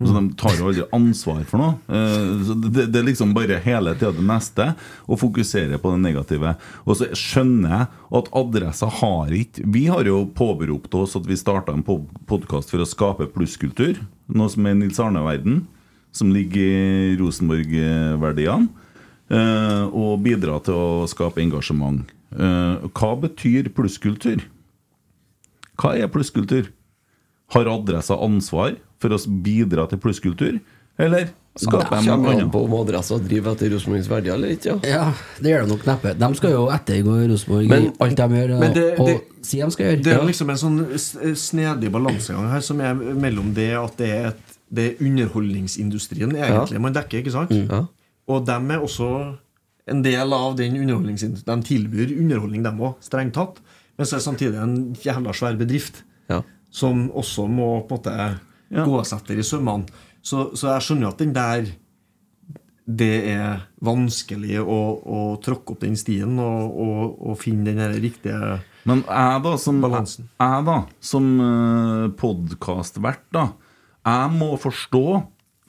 [0.00, 1.74] Så De tar jo aldri ansvar for noe.
[1.92, 4.70] Eh, det, det er liksom bare hele tida det neste,
[5.04, 6.54] og fokuserer på det negative.
[6.86, 7.90] Og så skjønner jeg
[8.20, 12.80] at adressa har ikke Vi har jo påberopt oss at vi starta en podkast for
[12.80, 14.00] å skape plusskultur,
[14.32, 15.66] noe som er Nils Arne-verden,
[16.16, 18.70] som ligger i Rosenborg-verdiene,
[19.28, 22.08] eh, og bidra til å skape engasjement.
[22.32, 24.46] Eh, Hva betyr plusskultur?
[25.76, 26.72] Hva er plusskultur?
[27.52, 30.58] Har adressa ansvar for å bidra til plusskultur,
[31.00, 32.50] eller skaper de noe Kommer an annet?
[32.52, 34.74] på om adressa driver etter Rosenborgs verdier eller ikke.
[34.84, 34.90] Ja.
[34.90, 35.06] Ja,
[35.40, 36.12] det gjør de nok neppe.
[36.20, 39.70] De skal jo ettergå Rosenborg i alt de gjør, Men det- og det- sier de
[39.72, 40.02] skal gjøre.
[40.04, 44.26] Det er liksom en sånn snedig balansegang her som er mellom det at det er,
[44.28, 44.40] et,
[44.72, 47.50] det er underholdningsindustrien egentlig man dekker, ikke sant?
[47.50, 47.86] Ja.
[48.28, 49.08] Og dem er også
[49.90, 51.62] en del av den underholdningsindustrien.
[51.64, 53.58] De tilbyr underholdning, dem òg, strengt tatt.
[53.98, 56.42] Men så er det samtidig en jævla svær bedrift Ja.
[56.70, 58.38] som også må på en måte
[58.70, 58.84] Ja.
[58.86, 59.88] gås etter i sømmene.
[60.22, 61.70] Så, så jeg skjønner at den der
[62.90, 68.58] det er vanskelig å, å tråkke opp den stien og, og, og finne den riktige
[68.88, 73.44] Men jeg da, som, jeg, da, som uh, podkastvert, da
[74.08, 75.04] Jeg må forstå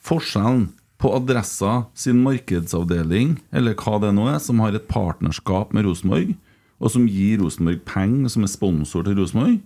[0.01, 0.69] forskjellen
[1.01, 6.35] på Adressa sin markedsavdeling, eller hva det nå er, som har et partnerskap med Rosenborg,
[6.77, 9.57] og som gir Rosenborg penger, som er sponsor til Rosenborg,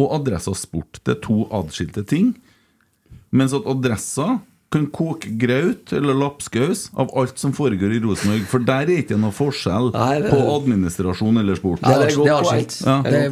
[0.00, 1.02] og Adressa Sport.
[1.04, 2.32] Det er to adskilte ting.
[3.34, 4.36] Mens at Adressa
[4.74, 8.42] kan koke graut eller lapskaus av alt som foregår i Rosenborg.
[8.50, 11.78] For der er ikke noe forskjell Nei, det- på administrasjon eller sport.
[11.84, 12.66] Det er, det er godt det er poeng.
[12.82, 12.96] Ja.
[13.06, 13.30] Det er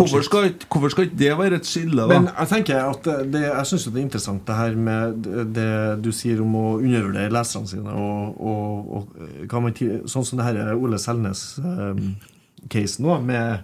[0.00, 2.06] Hvorfor skal, ikke- hvorfor skal ikke det være et skille, da?
[2.10, 5.70] Men jeg tenker at det, jeg synes det er interessant det her med det- det
[6.02, 9.06] du sier om å undervurdere leserne sine, og, og,
[9.46, 13.60] og man sånn som det her Ole Selnes-casen nå, med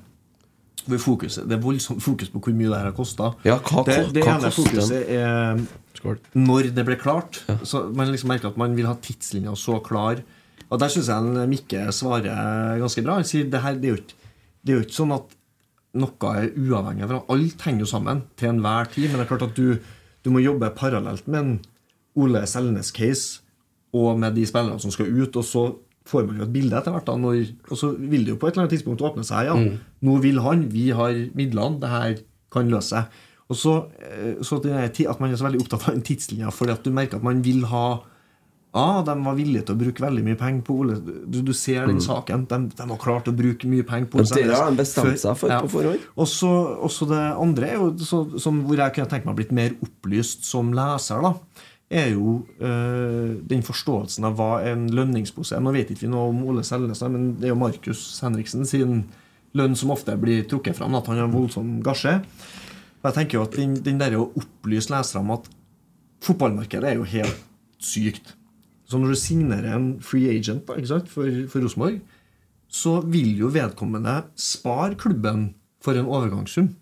[1.02, 3.32] fokuset, Det er voldsomt fokus på hvor mye det her har kosta.
[3.44, 5.60] Ja, det, det hva ene fokuset er
[5.96, 6.18] Skål.
[6.34, 7.42] når det ble klart.
[7.64, 10.22] Så Man liksom merker at man vil ha tidslinja så klar.
[10.70, 13.14] Og Der syns jeg Mikke svarer ganske bra.
[13.20, 14.14] Han sier det her det er jo ikke,
[14.62, 15.34] det er jo ikke sånn at
[15.96, 17.24] noe er uavhengig av hverandre.
[17.32, 19.08] Alt henger jo sammen til enhver tid.
[19.10, 19.78] Men det er klart at du,
[20.22, 21.58] du må jobbe parallelt med en
[22.16, 23.40] Ole Selnes-case
[23.96, 25.36] og med de spillerne som skal ut.
[25.36, 25.64] Og så
[26.06, 27.06] får man jo et bilde etter hvert.
[27.08, 29.50] da når, Og så vil det jo på et eller annet tidspunkt åpne seg.
[29.50, 29.56] ja
[30.06, 32.18] Nå vil han, vi har midlene, det her
[32.52, 33.22] kan løse seg.
[33.46, 36.74] Og så, eh, så at, at man er så veldig opptatt av en tidslinje, fordi
[36.74, 37.86] at du merker at man vil ha
[38.76, 40.96] Ja, de var villige til å bruke veldig mye penger på Ole.
[41.00, 42.42] Du, du ser den saken.
[42.50, 45.48] De, de har klart å bruke mye penger på Ole det har bestemt seg for
[45.48, 46.02] på forhånd.
[46.18, 49.54] Og så det andre, er jo, så, som, hvor jeg kunne tenke meg å blitt
[49.56, 51.32] mer opplyst som leser, da,
[51.92, 55.62] er jo eh, den forståelsen av hva en lønningspose er.
[55.62, 59.04] Nå vet ikke vi noe om Ole Selnes, men det er jo Markus Henriksen sin
[59.56, 62.18] lønn som ofte blir trukket fram, at han har en voldsom gasje.
[63.00, 65.46] Og jeg tenker jo at den, den der å opplyse lesere om at
[66.26, 67.44] fotballmarkedet er jo helt
[67.82, 68.34] sykt.
[68.86, 72.00] Så når du signerer en free agent da, sant, for, for Rosenborg,
[72.66, 75.52] så vil jo vedkommende spare klubben
[75.82, 76.72] for en overgangssum.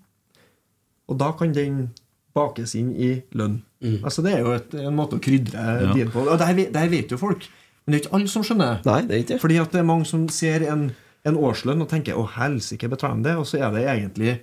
[1.09, 1.91] Og da kan den
[2.37, 3.61] bakes inn i lønn.
[4.03, 5.93] Altså Det er jo et, en måte å krydre Ja.
[5.93, 6.25] din på.
[6.25, 7.47] Og det her, vet- det her vet jo folk.
[7.87, 8.79] Men det er ikke alle som skjønner.
[8.87, 9.41] Nei, det er ikke.
[9.43, 10.87] Fordi at det er mange som ser en,
[11.25, 14.39] en årslønn og tenker 'Å, helsike, betaler de det?' Og så er det egentlig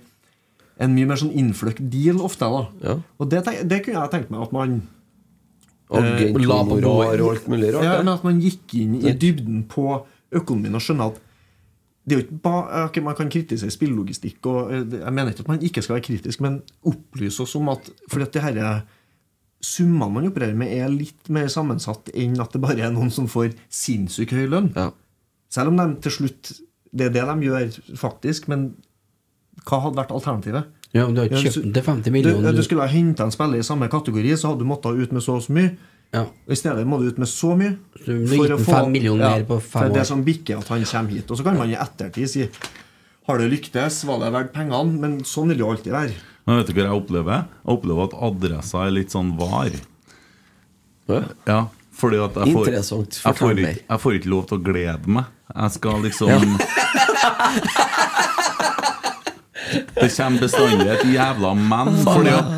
[0.80, 2.40] en mye mer sånn innfløkt deal ofte.
[2.46, 3.00] da Ja.
[3.18, 4.82] Og det, det kunne jeg tenkt meg at man
[5.92, 7.84] Agent, la på og alt mulig rart.
[7.84, 11.18] ja, men At man gikk inn i dybden på økonomien og skjønner at
[12.06, 15.40] det er jo ikke ba, okay, Man kan kritisere spillelogistikk, og eh, jeg mener ikke
[15.44, 18.82] at man ikke skal være kritisk, men opplyse oss om at fordi at det her
[19.62, 23.28] summene man opererer med, er litt mer sammensatt enn at det bare er noen som
[23.30, 24.72] får sinnssykt høy lønn.
[24.74, 24.90] Ja.
[25.52, 26.54] Selv om de til slutt
[26.92, 28.74] Det er det de gjør, faktisk, men
[29.64, 30.66] hva hadde vært alternativet?
[30.92, 32.52] Ja, men du ikke kjøpt den til 50 millioner.
[32.52, 35.24] du skulle ha henta en spiller i samme kategori, så hadde du måttet ut med
[35.24, 35.70] så og så mye.
[36.12, 36.26] Ja.
[36.52, 37.78] I stedet må du ut med så mye.
[37.96, 39.94] Så du å få fem millioner mer på fem for år.
[39.96, 41.32] Det som bikker at han kommer hit.
[41.32, 42.48] Og så kan man i ettertid si
[43.24, 44.02] Har det lyktes?
[44.04, 45.00] Var det verdt pengene?
[45.00, 46.20] Men sånn vil det jo alltid være.
[46.46, 47.44] Men vet du hva jeg opplever?
[47.62, 49.70] Jeg opplever at adressa er litt sånn var.
[51.10, 51.22] Ja.
[51.46, 51.60] Ja,
[51.94, 53.18] fordi at jeg får, Interessant.
[53.18, 55.30] jeg får, Fortell ikke, jeg får ikke lov til å glede meg.
[55.52, 56.56] Jeg skal liksom
[59.72, 61.92] Det kommer bestandig et jævla men.
[62.04, 62.48] Fordi at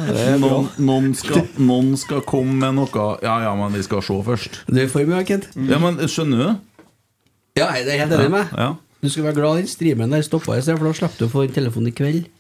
[0.40, 4.62] noen, noen, skal, noen skal komme med noe Ja, ja, men vi skal se først.
[4.66, 5.50] Du er for mye, Kent.
[5.68, 6.48] Ja, men Skjønner du?
[7.60, 8.72] Ja, jeg er helt enig med Ja.
[9.04, 11.30] Du skulle være glad den streamen der stoppa i sted, for da slapp du å
[11.30, 12.30] få en telefon i kveld.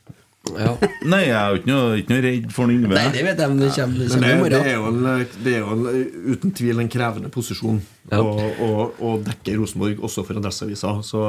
[0.44, 2.92] Nei, jeg er jo ikke noe, ikke noe redd for Yngve.
[2.94, 4.54] Nei, det vet jeg, men det kommer, det Men det, i morgen.
[4.54, 5.84] det, er jo en, det er jo en,
[6.34, 7.80] uten tvil en krevende posisjon
[8.12, 8.20] Ja.
[8.20, 10.92] å, å, å dekke Rosenborg, også for Adresseavisa.
[11.06, 11.22] Så,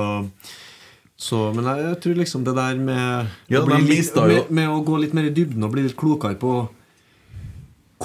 [1.15, 4.71] så, men jeg, jeg tror liksom det der med, Ja, å bli litt, med, med
[4.73, 6.55] å gå litt mer i dybden og bli litt klokere på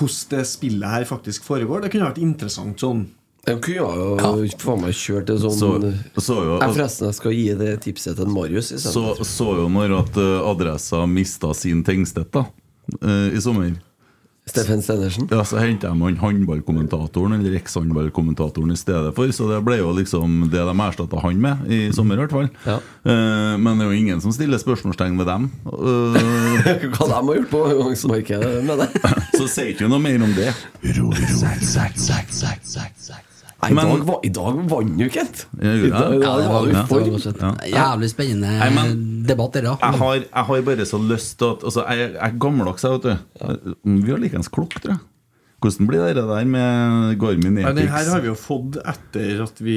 [0.00, 3.08] hvordan det spillet her faktisk foregår, det kunne vært interessant sånn.
[3.48, 7.32] Jeg kunne jo faen meg kjørt en sånn Så- så jo- Jeg forresten jeg skal
[7.32, 8.76] gi det tipset til Marius i.
[8.78, 12.44] Så, så jo når at uh, Adressa mista sin Tengstedt da
[13.02, 13.72] eh, i sommer.
[14.50, 15.28] Steffen Stenersen?
[15.30, 19.28] Ja, Så henta de han håndballkommentatoren Eller eks-håndballkommentatoren i stedet for.
[19.30, 22.48] Så det ble jo liksom det de erstatta han med, i sommer i hvert fall.
[22.66, 25.50] Eh, men det er jo ingen som stiller spørsmålstegn ved dem.
[25.64, 26.18] Uh,
[26.92, 28.90] Hva de har gjort på overgangsmarkedet med det?
[29.38, 30.50] så sier ikke noe mer om det.
[30.82, 31.90] Ro, ro, ro, ro, ro, ro, ro, ro,
[32.50, 33.29] ro, Kent!
[33.60, 35.08] Ja, men, I dag, i dag var Ja.
[35.60, 35.90] Det
[36.48, 37.18] var jo.
[37.40, 37.50] Ja.
[37.68, 39.76] Jævlig spennende Nei, men- debatt, det da.
[39.82, 43.02] Jeg har, jeg har bare så lyst til at altså, Jeg er gammeldags, jeg, vet
[43.02, 43.74] du.
[43.84, 45.00] Vi har likeens klokk, tror jeg.
[45.60, 49.58] Hvordan blir det der med Garmin Nei, den her har vi jo fått etter at
[49.60, 49.76] vi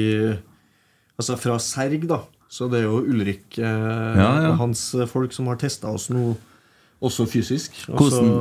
[1.18, 2.22] Altså fra Serg, da.
[2.48, 4.48] Så det er jo Ulrik eh, Ja, ja.
[4.52, 6.36] og hans folk som har testa oss nå,
[7.04, 7.76] også fysisk.
[7.92, 8.00] Og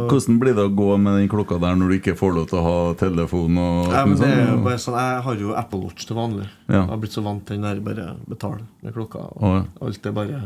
[0.10, 2.60] Hvordan, blir det å gå med den klokka der når du ikke får lov til
[2.60, 3.58] å ha telefon?
[3.60, 4.64] Og Ja, men det er jo sånn?
[4.64, 6.48] bare sånn Jeg har jo Apple Watch til vanlig.
[6.70, 6.82] Ja.
[6.84, 9.26] Jeg har blitt så vant til den der bare betale med klokka.
[9.38, 9.64] Og ja.
[9.82, 10.44] Alt er bare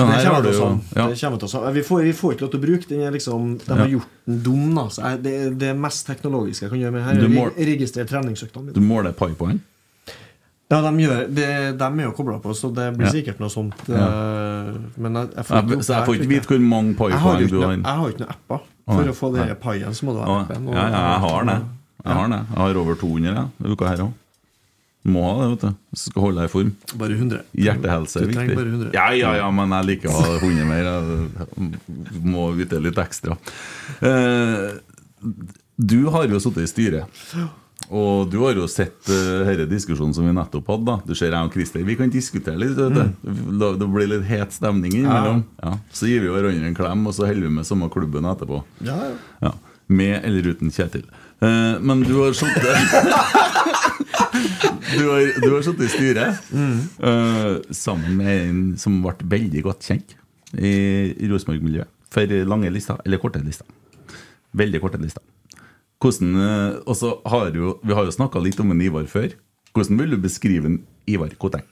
[0.00, 1.06] Ja, det kommer du til å jo- ja.
[1.08, 1.74] Det kommer til oss an.
[1.74, 3.12] Vi, får, vi får ikke lov til å bruke den.
[3.12, 3.98] Liksom, de har Ja.
[3.98, 4.74] gjort den dum.
[4.74, 4.84] Da.
[4.88, 8.06] Så jeg, det, det mest teknologiske jeg kan gjøre med her, Du er å registrere
[8.08, 8.72] treningsøktene mine.
[8.74, 9.60] Du måler pai på den?
[10.70, 11.46] Ja, de, gjør, de,
[11.80, 13.74] de er jo kobla på, så det blir sikkert noe sånt.
[13.90, 14.04] Ja.
[14.06, 17.18] eh, Men jeg, jeg får ikke så jeg får ikke vite hvor mange pai Jeg
[17.24, 17.74] har jo poeng ikke du har.
[17.74, 18.64] Jeg har ikke noen apper.
[18.90, 20.68] For å få den paien, så må du ha appen.
[20.70, 21.58] Ja, ja, jeg har det.
[22.04, 22.40] Jeg har det.
[22.54, 24.16] Jeg har over 200 jeg, denne uka her òg.
[25.10, 25.76] Må ha det, vet du.
[25.94, 26.70] Hvis du skal holde deg i form.
[27.00, 27.38] Bare 100.
[27.66, 28.56] Hjertehelse er viktig.
[28.58, 28.90] bare 100.
[28.94, 30.90] Ja, ja, ja, men jeg liker å ha 100 mer.
[31.56, 33.38] Jeg må vite litt ekstra.
[34.04, 34.70] Eh,
[35.80, 37.22] Du har jo sittet i styret.
[37.90, 40.84] Og du har jo sett uh, denne diskusjonen som vi nettopp hadde.
[40.86, 42.76] da Du ser jeg og Christer, Vi kan diskutere litt.
[42.78, 45.42] Da- Det blir litt het stemning innimellom.
[45.62, 45.72] Ja.
[45.92, 48.62] Så gir vi hverandre en klem, og så holder vi med samme klubben etterpå.
[48.86, 49.14] Ja, ja.
[49.42, 49.52] Ja.
[49.90, 51.02] Med eller uten Kjetil.
[51.42, 52.62] Uh, men du har sittet
[54.90, 59.86] Du har, du har sittet i styret eh, sammen med en som ble veldig godt
[59.86, 60.14] kjent
[60.58, 60.70] i,
[61.14, 61.88] i Rosenborg-miljøet.
[62.10, 63.66] For lange lister, eller korte lister.
[64.58, 65.22] Veldig korte lister.
[66.00, 69.34] Hvordan, eh, og så har jo, Vi har jo snakka litt om en Ivar før.
[69.74, 71.66] Hvordan vil du beskrive en Ivar Koteng?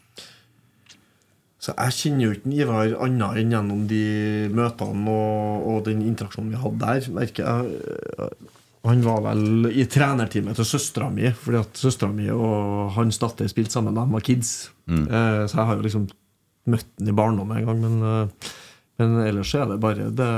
[1.59, 4.05] Så jeg kjenner jo ikke en Ivar annet enn gjennom de
[4.55, 7.09] møtene og, og den interaksjonen vi hadde der.
[7.17, 7.81] Merker jeg,
[8.23, 8.55] eh,
[8.89, 13.51] han var vel i trenerteamet til søstera mi, fordi at søstera mi og hans datter
[13.51, 14.71] spilte sammen da de var kids.
[14.89, 16.07] Eh, så jeg har jo liksom
[16.69, 18.55] møtt han i barndommen en gang, men, eh,
[19.01, 20.31] men ellers er det bare det,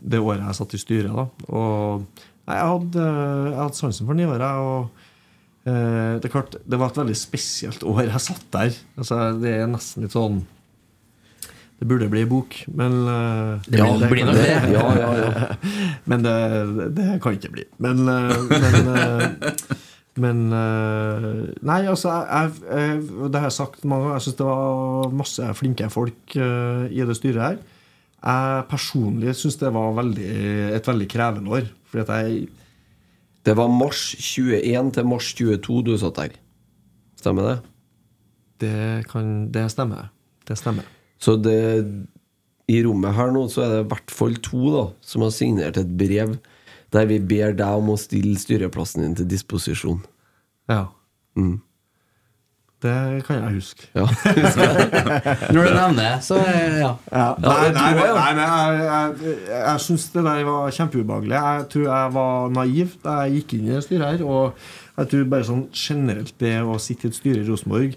[0.00, 1.26] det året jeg satt i styret, da.
[1.48, 2.06] Og
[2.54, 3.06] jeg hadde,
[3.50, 4.70] jeg hadde sansen for Ivar, jeg.
[4.70, 5.02] og
[5.66, 8.70] Eh, det er klart, det var et veldig spesielt år jeg satt der.
[9.02, 10.36] Altså, det er nesten litt sånn
[11.80, 14.52] Det burde bli bok, men eh, Det blir- det blir nok det.
[14.76, 15.56] Ja, ja, ja.
[16.06, 16.36] Men det,
[16.94, 17.64] det kan ikke bli.
[17.82, 19.34] Men, eh, men,
[20.22, 20.44] men
[21.66, 24.20] Nei, altså jeg, jeg, Det har jeg sagt mange ganger.
[24.20, 27.58] Jeg syns det var masse flinke folk i det styret her.
[28.22, 30.30] Jeg personlig syns det var veldig,
[30.78, 31.66] et veldig krevende år.
[31.96, 32.48] Fordi at jeg
[33.46, 36.32] Det var mars 21 til mars 22 du satt der.
[37.16, 37.58] Stemmer det?
[38.60, 40.10] Det, kan, det stemmer.
[40.48, 40.82] Det stemmer.
[41.18, 41.86] Så det
[42.66, 45.78] i rommet her nå så er det i hvert fall to da som har signert
[45.78, 46.34] et brev
[46.92, 50.02] der vi ber deg om å stille styreplassen din til disposisjon.
[50.70, 50.88] Ja.
[51.38, 51.60] Mm.
[52.82, 53.86] Det kan jeg huske.
[53.96, 54.04] Ja.
[55.54, 56.90] Når du nevner det, så ja.
[57.08, 58.34] Ja, nei, nei, nei, jeg.
[58.36, 61.38] nei, jeg, jeg, jeg, jeg syns det der var kjempeubehagelig.
[61.38, 64.26] Jeg tror jeg var naiv da jeg gikk inn i det styret her.
[64.28, 67.96] Og jeg tror bare sånn generelt det å sitte i et styre i Rosenborg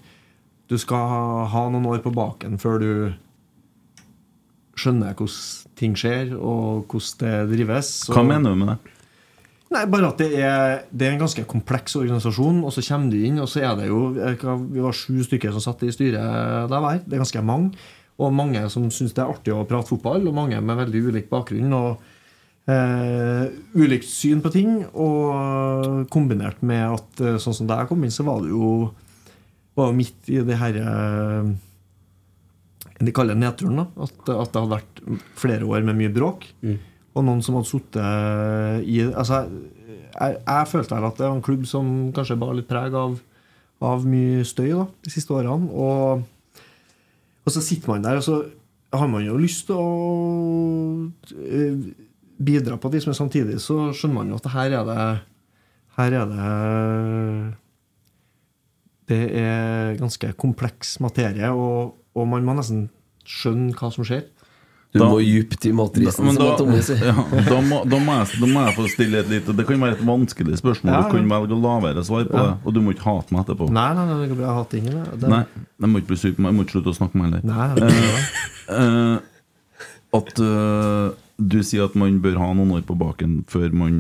[0.72, 2.91] Du skal ha noen år på baken før du
[4.80, 7.19] skjønner hvordan ting skjer, og hvordan
[7.49, 7.91] det drives.
[8.11, 8.98] Hva mener du med det?
[9.70, 13.20] Nei, bare at det er, det er en ganske kompleks organisasjon, og så kommer du
[13.22, 16.82] inn, og så er det jo Vi var sju stykker som satt i styret der
[16.86, 17.02] var.
[17.06, 17.78] Det er ganske mange.
[18.20, 21.30] Og mange som syns det er artig å prate fotball, og mange med veldig ulik
[21.32, 21.72] bakgrunn.
[21.78, 22.02] og
[22.68, 23.46] eh,
[23.78, 28.12] Ulikt syn på ting, og kombinert med at eh, sånn som da jeg kom inn,
[28.12, 28.90] så var det jo
[29.80, 31.54] var midt i det her eh,
[33.00, 33.86] de kaller nedturen.
[33.86, 35.04] da At, at det hadde vært
[35.40, 36.50] flere år med mye bråk.
[37.18, 39.45] Og noen som hadde sittet i Altså,
[40.14, 43.18] jeg, jeg følte vel at det var en klubb som kanskje bar litt preg av,
[43.86, 45.69] av mye støy da de siste årene.
[45.73, 46.64] Og,
[47.45, 48.41] og så sitter man der, og så
[48.94, 51.10] har man jo lyst til å
[51.45, 51.81] eh,
[52.40, 55.02] bidra på et vis, men samtidig så skjønner man jo at her er det
[55.99, 57.56] Her er det
[59.10, 62.88] Det er ganske kompleks materie, og, og man må nesten
[63.26, 64.27] skjønne hva som skjer.
[64.91, 66.98] Du Da- må dypt i matrisen, Men som da, Tommy sier.
[66.98, 69.78] ja, da, må, da, må jeg, da må jeg få stille et litt Det kan
[69.84, 70.90] være et vanskelig spørsmål.
[70.95, 72.45] Ja, Du kan velge å la være å svare på Ja.
[72.48, 73.70] det, og du må ikke hate meg etterpå.
[73.70, 74.48] Nei, nei, nei, det går bra.
[74.49, 75.30] Jeg hater ingen det.
[75.30, 75.44] Nei,
[75.80, 76.49] jeg må ikke bli sur på meg.
[76.49, 77.49] Jeg må ikke slutte å snakke med meg heller.
[77.53, 77.90] Nei, bra.
[78.70, 79.20] Eh,
[80.20, 83.94] at uh, du sier at man bør ha noen år på baken før man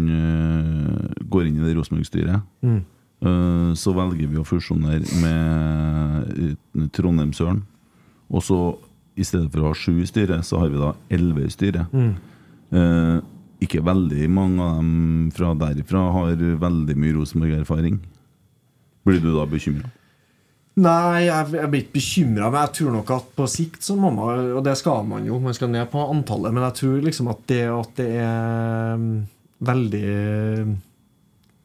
[1.29, 2.41] går inn i det Rosenborg-styret.
[2.65, 2.81] Mm.
[3.21, 7.61] Eh, så velger vi å fusjonere med Trondheim-Søren.
[8.31, 8.59] Og så
[9.19, 11.91] i stedet for å ha sju i styret, så har vi da elleve i styret.
[11.93, 12.13] Mm.
[12.71, 13.19] Eh,
[13.65, 17.99] ikke veldig mange av dem fra derifra har veldig mye Rosenborg-erfaring.
[19.07, 19.89] Blir du da bekymra?
[20.79, 24.11] Nei, jeg, jeg blir ikke bekymra, men jeg tror nok at på sikt så må
[24.15, 27.31] man Og det skal man jo, man skal ned på antallet, men jeg tror liksom
[27.33, 29.17] at det at det er mm,
[29.71, 30.11] veldig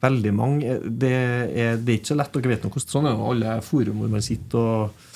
[0.05, 2.33] Veldig mange Det er, det er ikke så lett.
[2.33, 5.07] Dere vet nå hvordan sånn er alle forum hvor man sitter og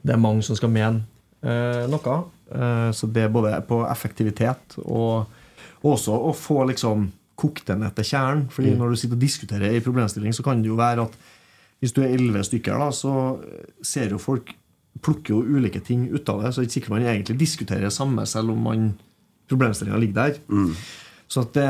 [0.00, 2.16] Det er mange som skal mene eh, noe.
[2.52, 5.26] Eh, så det er både på effektivitet og,
[5.82, 8.46] og også å få liksom kokt den etter kjernen.
[8.50, 8.78] Fordi Mm.
[8.78, 11.16] når du sitter og diskuterer en problemstilling, så kan det jo være at
[11.80, 13.38] hvis du er elleve stykker, da, så
[13.84, 14.54] ser jo folk
[15.02, 16.54] plukker jo ulike ting ut av det.
[16.54, 18.86] Så det er ikke sikkert man egentlig diskuterer det samme, selv om man
[19.50, 20.38] problemstillinga ligger der.
[21.28, 21.66] Så at det,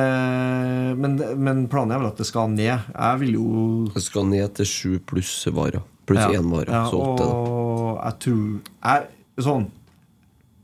[1.00, 2.86] men, men planen er vel at det skal ned.
[2.92, 5.82] Jeg vil jo Det skal ned til sju pluss varer.
[6.06, 6.70] Pluss Ja, én vare.
[6.70, 7.26] ja, så åtte.
[7.26, 8.42] Og jeg tror
[8.84, 9.06] jeg,
[9.42, 9.66] Sånn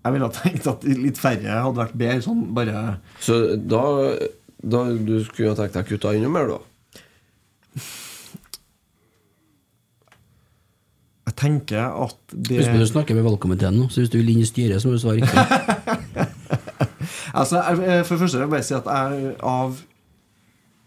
[0.05, 2.23] Jeg ville ha tenkt at litt færre hadde vært bedre.
[2.25, 3.83] Sånn bare Så da,
[4.63, 6.59] da Du skulle ha tenkt deg kutta enda mer, da?
[11.27, 14.33] Jeg tenker at det Husk at du snakker med valgkomiteen nå, så hvis du vil
[14.35, 15.39] inn i styret, så må du svare riktig.
[17.33, 19.79] Altså, jeg- for det første vil jeg bare si at jeg av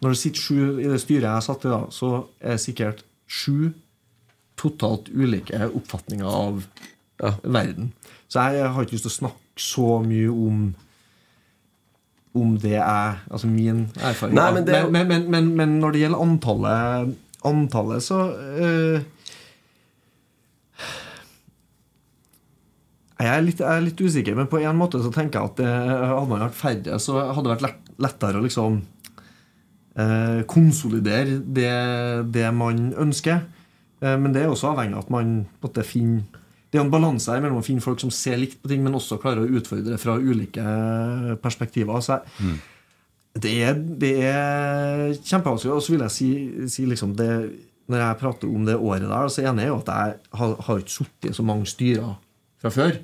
[0.04, 2.10] Når det sitter sju i det styret jeg satt i, da, så
[2.40, 3.72] er det sikkert sju
[4.60, 6.60] totalt ulike oppfatninger av
[7.44, 7.92] verden.
[8.28, 10.66] Så jeg har ikke lyst til å snakke så mye om
[12.36, 14.36] om det er altså min erfaring.
[14.36, 17.14] Nei, men det- men, men, men, når det gjelder antallet,
[17.48, 19.00] antallet så øh,
[23.16, 25.60] Jeg er, litt, jeg er litt usikker, men på en måte så tenker jeg at
[25.62, 28.82] det, hadde man vært færre, så hadde det vært lettere å liksom
[29.96, 31.72] eh, konsolidere det,
[32.36, 33.46] det man ønsker.
[34.04, 35.32] Eh, men det er også avhengig av at man
[35.64, 36.26] måtte finner
[36.76, 38.98] Det er en balanse her mellom å finne folk som ser likt på ting, men
[38.98, 40.64] også klarer å utfordre fra ulike
[41.40, 42.02] perspektiver.
[42.04, 42.58] Så jeg,
[43.46, 45.72] det er, det er kjempevanskelig.
[45.72, 46.30] Og så vil jeg si,
[46.72, 47.32] si liksom det,
[47.88, 50.80] Når jeg prater om det året der, så enig er jo at jeg har, har
[50.82, 52.16] ikke sittet i så mange styrer
[52.60, 52.98] fra før.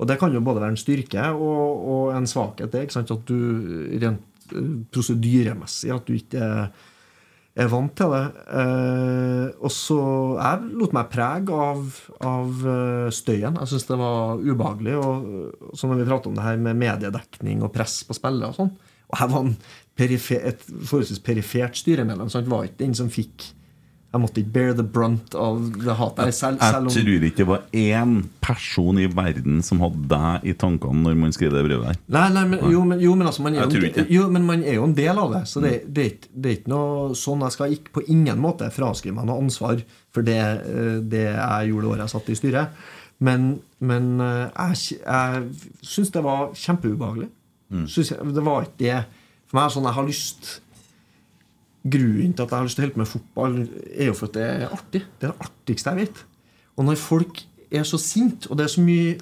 [0.00, 2.72] Og det kan jo både være en styrke og, og en svakhet.
[2.72, 3.12] Det, ikke sant?
[3.14, 3.36] At du
[4.02, 6.88] rent eh, prosedyremessig at du ikke er,
[7.54, 8.24] er vant til det.
[8.60, 9.98] Eh, og så
[10.34, 13.58] Jeg lot meg prege av, av eh, støyen.
[13.62, 14.96] Jeg syns det var ubehagelig.
[14.98, 18.58] Og så når vi prater om det her med mediedekning og press på spillet og
[18.58, 18.72] sånn
[19.12, 19.52] Og jeg var
[19.94, 23.52] perifer, et forholdsvis perifert styremedlem, så han var ikke den som fikk
[24.14, 26.28] Jeg måtte ikke bear the brunt av det hatet.
[26.30, 28.12] jeg Selv, selv Jeg om tror ikke det var én
[28.44, 31.98] person i verden som hadde deg i tankene når man skrev det brevet der.
[32.14, 34.78] Nei, nei, men, jo, men, jo, men altså, man er jo, jo, men man er
[34.78, 35.42] jo en del av det.
[35.50, 38.38] Så det, det, er ikke- det er ikke noe sånn Jeg skal ikke på ingen
[38.38, 39.82] måte fraskrive meg noe ansvar
[40.14, 42.68] for det, eh, det jeg gjorde året jeg satt i styret.
[43.20, 43.48] Men,
[43.80, 45.48] men eh, jeg, jeg
[45.82, 47.28] syns det var kjempeubehagelig.
[47.90, 48.98] Synes jeg, det var ikke det
[49.50, 50.50] For meg er sånn jeg har lyst
[51.84, 53.56] Grunnen til at jeg har lyst til å holde på med fotball,
[53.92, 55.02] er jo for at det er artig.
[55.20, 56.22] Det er det artigste jeg vet.
[56.78, 57.42] Og når folk
[57.74, 59.16] er så sinte, og det er så mye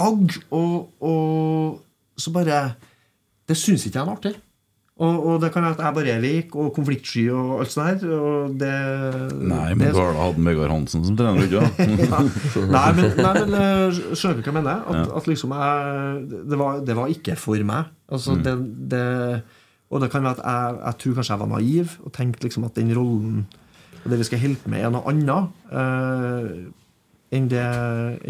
[0.00, 2.60] agg, og, og så bare
[3.50, 4.32] Det syns ikke jeg er artig.
[5.00, 7.86] Og, og det kan være at jeg bare er lik og konfliktsky og alt sånt
[8.04, 8.10] her.
[8.12, 8.72] Og det,
[9.48, 11.62] Nei, men du har da hatt Vegard Hansen som trener, ikke
[12.10, 12.36] sant?
[12.76, 14.84] nei, men, nei, men eh, skjønner du hva jeg mener?
[14.84, 15.06] At, Ja.
[15.20, 17.88] at liksom jeg, det, var, det var ikke for meg.
[18.12, 18.44] Altså, Mm.
[18.44, 18.54] det,
[18.92, 19.02] det,
[19.90, 22.64] og det kan være at jeg, jeg tror kanskje jeg var naiv og tenkte liksom
[22.68, 23.40] at den rollen
[24.04, 26.52] og det vi skal holde med, er noe annet eh,
[27.36, 27.64] enn, det,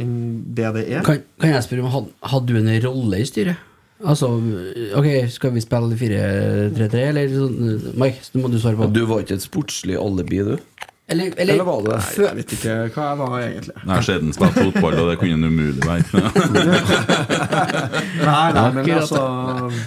[0.02, 0.14] enn
[0.56, 1.04] det det er.
[1.06, 3.60] Kan, kan jeg spørre om had- Hadde du en rolle i styret?
[4.00, 4.30] Altså,
[4.96, 7.56] ok, skal vi spille 4-3-3, eller sånn
[8.00, 8.88] Mike, så må du svare på.
[8.96, 10.54] Du var ikke et sportslig alibi, du?
[11.10, 11.94] Eller, eller, Eller var det?
[11.98, 13.72] Nei, jeg vet ikke hva jeg var egentlig.
[13.88, 16.04] Nei, Skjeden spilte fotball, og det kunne han umulig være.
[18.20, 19.22] Nei, nei, men altså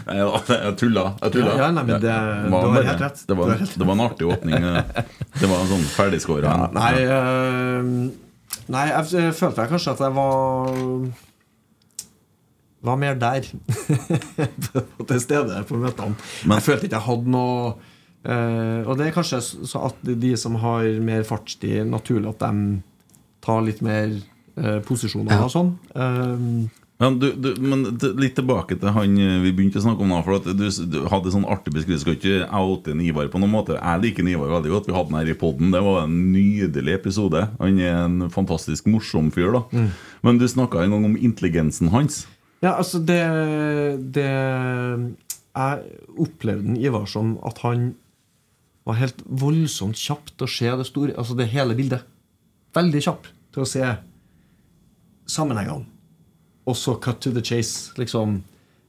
[0.10, 1.06] Nei, Jeg tulla.
[1.22, 1.54] Jeg tulla.
[1.62, 2.18] Ja, nei, men det-
[2.52, 3.24] var du har helt rett.
[3.28, 4.68] Det var, det var en artig åpning.
[5.40, 6.52] Det var en sånn ferdigskåra.
[6.52, 7.84] Ja, nei, øh,
[8.76, 11.08] nei, jeg, følte jeg kanskje at jeg var
[12.84, 13.48] var mer der.
[15.08, 16.16] til stede på møtene.
[16.52, 17.76] jeg følte ikke jeg hadde noe
[18.26, 22.82] eh, Og det er kanskje så at de som har mer fartstid, naturlig at de
[23.44, 24.14] tar litt mer
[24.58, 25.44] uh, posisjoner Ja.
[25.44, 25.74] og sånn.
[25.96, 26.70] Uh,
[27.02, 27.82] Men, du, du, men
[28.22, 30.22] litt tilbake til han eh, vi begynte å snakke om nå.
[30.24, 32.06] For at du, du hadde en sånn artig beskrivelse.
[32.06, 33.76] Skal ikke oute Ivar på noen måte.
[33.76, 34.88] Jeg liker Ivar veldig godt.
[34.88, 35.74] Vi hadde han her i poden.
[35.74, 37.42] Det var en nydelig episode.
[37.60, 39.52] Han er en fantastisk morsom fyr.
[39.58, 39.90] da Mm.
[40.24, 42.22] Men du snakka en gang om intelligensen hans.
[42.64, 43.20] Ja, altså det,
[44.16, 45.84] det Jeg
[46.18, 47.96] opplevde Ivar som at han
[48.84, 52.04] var helt voldsomt kjapt å se det store Altså det hele bildet.
[52.76, 53.84] Veldig kjapp til å se
[55.30, 55.88] sammenhengene.
[56.68, 57.94] Og så cut to the chase.
[58.00, 58.42] Liksom.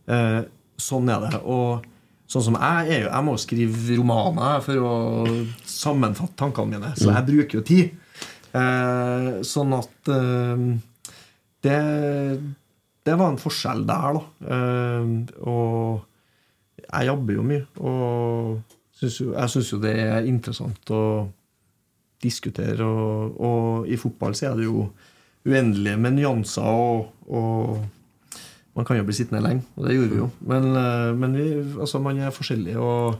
[0.06, 0.40] Eh,
[0.80, 1.42] sånn er det.
[1.42, 1.84] Og
[2.30, 4.94] sånn som jeg er jo Jeg må skrive romaner for å
[5.68, 7.94] sammenfatte tankene mine, så jeg bruker jo tid.
[8.54, 10.68] Eh, sånn at eh,
[11.66, 11.80] det
[13.04, 14.54] det var en forskjell der, da.
[14.54, 15.08] Eh,
[15.44, 17.64] og jeg jobber jo mye.
[17.84, 21.02] Og synes jo, jeg syns jo det er interessant å
[22.24, 22.86] diskutere.
[22.86, 24.88] Og, og i fotball så er det jo
[25.44, 29.64] uendelige med nyanser, og, og man kan jo bli sittende lenge.
[29.76, 30.28] Og det gjorde vi jo.
[30.50, 31.48] Men, eh, men vi,
[31.78, 32.76] altså, man er forskjellig.
[32.78, 33.18] og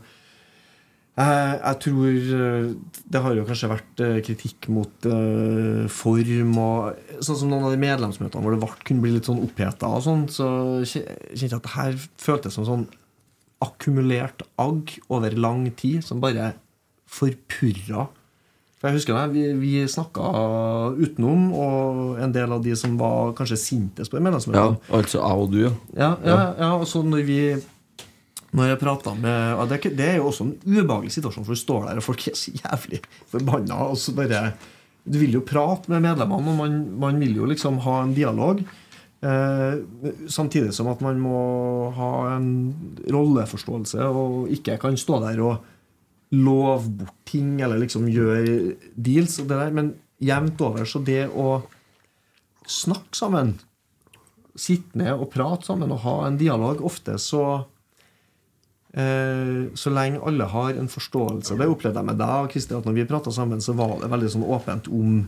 [1.15, 2.65] jeg, jeg tror eh,
[3.07, 7.75] Det har jo kanskje vært eh, kritikk mot uh, form og Sånn som noen av
[7.75, 10.49] de medlemsmøtene hvor det ble, kunne bli litt sånn oppheta og sånn, så
[10.83, 12.83] kjente jeg at det her føltes som sånn
[13.65, 16.53] akkumulert agg over lang tid som bare
[17.11, 18.09] forpurra.
[18.79, 20.31] For jeg husker det, Vi, vi snakka
[20.99, 24.77] utenom, og en del av de som var kanskje sintes på medlemsmøtet.
[24.77, 25.71] Ja, altså jeg og du, ja.
[25.97, 27.41] ja, ja, ja, og så når vi
[28.55, 31.57] Når jeg prater med ja, det, er det er jo også en ubehagelig situasjon, for
[31.57, 33.01] du står der, og folk er så jævlig
[33.33, 33.81] forbanna.
[33.89, 34.53] Og så bare
[35.05, 38.63] Du vil jo prate med medlemmene, og man, man vil jo liksom ha en dialog.
[39.25, 39.79] Eh,
[40.29, 41.39] samtidig som at man må
[41.97, 42.49] ha en
[43.09, 45.71] rolleforståelse og ikke kan stå der og
[46.35, 49.39] love bort ting eller liksom gjøre deals.
[49.41, 51.63] Og det der, men jevnt over så det å
[52.69, 53.55] snakke sammen
[54.55, 56.83] sitte ned og prate sammen og ha en dialog.
[56.87, 57.45] Ofte så
[58.95, 62.87] eh, Så lenge alle har en forståelse Det opplevde jeg med deg og Christer, at
[62.87, 65.25] når vi prata sammen, så var det veldig sånn åpent om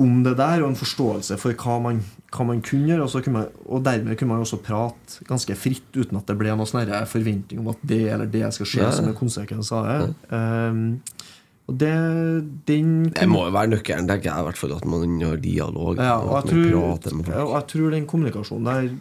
[0.00, 1.98] om det der, og en forståelse for hva man,
[2.32, 3.04] hva man kunne gjøre.
[3.04, 6.38] Og, så kunne man, og dermed kunne man også prate ganske fritt, uten at det
[6.40, 8.96] ble noe sånne forventning om at det eller det skal skje Ja, ja.
[8.96, 10.00] som en konsekvens av det.
[10.32, 10.82] Um,
[11.70, 11.92] og det,
[12.66, 16.00] den Det må jo være nøkkelen, tenker jeg, i hvert fall at man har dialog.
[16.00, 17.36] ja, og jeg, man tror, prater med folk.
[17.36, 18.92] ja, og jeg tror den kommunikasjonen der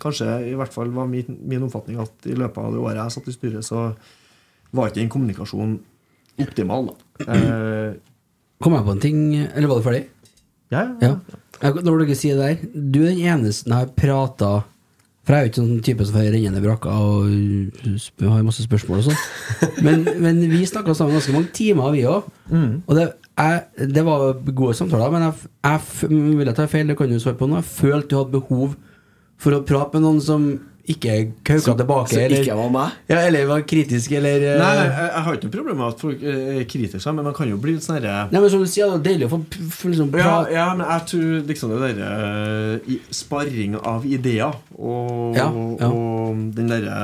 [0.00, 3.12] Kanskje i hvert fall var min, min oppfatning at i løpet av det året jeg
[3.12, 3.80] satt i styret, så
[4.72, 5.74] var ikke den kommunikasjonen
[6.40, 6.86] optimal.
[6.88, 7.26] Da.
[7.34, 7.90] Eh,
[8.64, 10.06] Kom jeg på en ting Eller var du ferdig?
[10.70, 11.14] Ja, Ja.
[11.60, 14.50] Når dere sier det der Du er den eneste jeg har prata
[15.26, 19.02] For jeg er jo ikke sånn type som får rennende brakker og har masse spørsmål
[19.02, 19.20] og sånn.
[19.84, 22.24] Men, men vi snakka sammen ganske mange timer, vi òg.
[22.48, 22.72] Mm.
[22.86, 23.04] Og det,
[23.36, 27.20] jeg, det var gode samtaler, men jeg, jeg vil jeg ta feil, det kan du
[27.20, 27.60] svare på nå.
[27.60, 28.74] Jeg følte du hadde behov
[29.40, 30.48] for å prate med noen som
[30.92, 31.14] ikke
[31.46, 32.10] kauka tilbake.
[32.12, 32.96] som eller, ikke var meg?
[33.10, 35.86] Ja, eller var kritisk, eller eh, Nei, nei, jeg, jeg har ikke noe problem med
[35.86, 38.64] at folk er kritiske, men man kan jo bli litt sånn herre Nei, men som
[38.64, 39.40] du sier, det er deilig å få
[39.92, 42.12] liksom ja, prate ja, men jeg tror liksom det derre
[42.86, 45.48] uh, Sparring av ideer og, Ja,
[45.80, 45.90] ja.
[45.90, 46.96] og den derre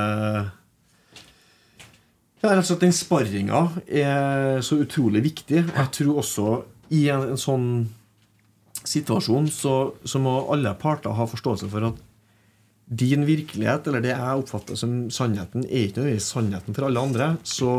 [2.43, 5.65] Ja, rett og slett den sparringa er så utrolig viktig.
[5.67, 6.51] Jeg tror også
[6.95, 7.71] i en, en sånn
[8.87, 9.75] situasjon så,
[10.07, 12.06] så må alle parter ha forståelse for at
[12.87, 17.29] din virkelighet, eller det jeg oppfatter som sannheten, er ikke nødvendigvis sannheten for alle andre.
[17.43, 17.71] Så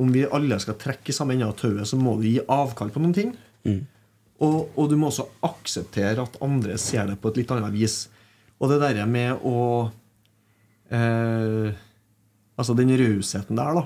[0.00, 2.92] om vi alle skal trekke i samme ende av tauet, så må du gi avkall
[2.94, 3.34] på noen ting.
[4.38, 7.98] Og, og du må også akseptere at andre ser det på et litt annet vis.
[8.58, 9.58] Og det derre med å
[10.90, 11.84] eh,
[12.58, 13.82] Altså den rausheten der, da,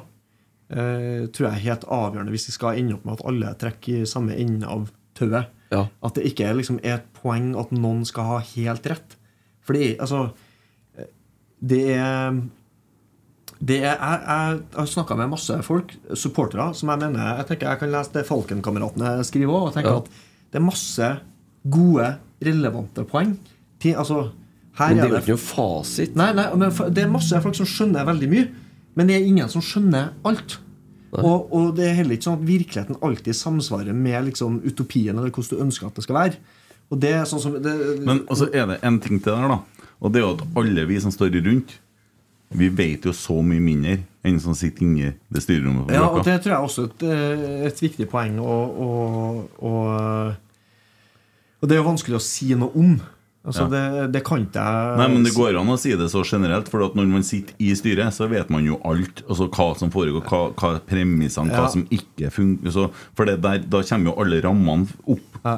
[0.72, 3.98] eh, tror jeg er helt avgjørende hvis vi skal ende opp med at alle trekker
[3.98, 4.86] i samme ende av
[5.18, 5.50] tauet.
[5.74, 5.82] Ja.
[6.00, 9.18] At det ikke liksom er et poeng at noen skal ha helt rett.
[9.68, 10.30] Fordi, altså
[11.62, 12.42] Det er
[13.62, 17.68] det er, jeg, jeg, har snakka med masse folk, supportere, som jeg mener Jeg tenker
[17.70, 19.68] jeg kan lese det Falken-kameratene skriver òg.
[19.68, 20.00] Og tenker Ja.
[20.02, 20.08] at
[20.50, 21.10] det er masse
[21.70, 22.08] gode,
[22.42, 23.36] relevante poeng.
[23.78, 24.32] Til, altså,
[24.80, 26.16] her Men det er jo ikke noe fasit.
[26.18, 28.48] Nei, nei, men det er masse folk som skjønner veldig mye,
[28.96, 30.58] men det er ingen som skjønner alt.
[31.12, 35.30] Og, og det er heller ikke sånn at virkeligheten alltid samsvarer med liksom, utopien eller
[35.30, 36.38] hvordan du ønsker at det skal være.
[36.92, 39.52] Og det er sånn som det, Men altså, så er det en ting til der,
[39.52, 39.58] da.
[40.02, 41.76] Og det er jo at alle vi som står rundt,
[42.52, 43.94] vi vet jo så mye mindre
[44.28, 45.88] enn som sitter inne i det styrerommet.
[45.94, 48.36] Ja, og det tror jeg også er et, eh, et viktig poeng.
[48.42, 50.34] Og, og, og,
[51.62, 52.94] og det er jo vanskelig å si noe om.
[53.42, 53.70] Altså, Ja.
[53.72, 56.68] det, det kan ikke jeg Nei, men Det går an å si det så generelt,
[56.70, 59.24] for når man sitter i styret, så vet man jo alt.
[59.26, 61.72] Altså Hva som foregår, hva, hva premissene, hva Ja.
[61.72, 62.92] som ikke funker.
[63.16, 65.40] For det der, da kommer jo alle rammene opp.
[65.42, 65.56] Ja.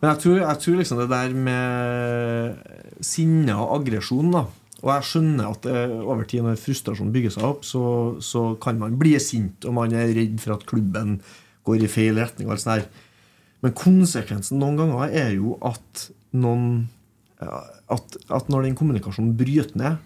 [0.00, 4.44] Men jeg tror, jeg tror liksom det der med sinne og aggresjon da
[4.82, 7.82] Og jeg skjønner at eh, over tid når frustrasjonen bygger seg opp, så,
[8.22, 11.16] så kan man bli sint, og man er redd for at klubben
[11.66, 12.46] går i feil retning.
[12.46, 13.06] og alt sånt der.
[13.64, 16.06] Men konsekvensen noen ganger er jo at
[16.38, 16.86] noen
[17.38, 19.98] at, at når den kommunikasjonen bryter ned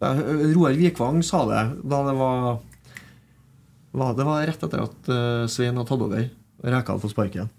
[0.00, 2.58] Roar Vikvang sa det da det var,
[3.98, 6.28] var Det var rett etter at eh, Svein hadde tatt over.
[6.62, 7.50] Reka hadde fått sparken.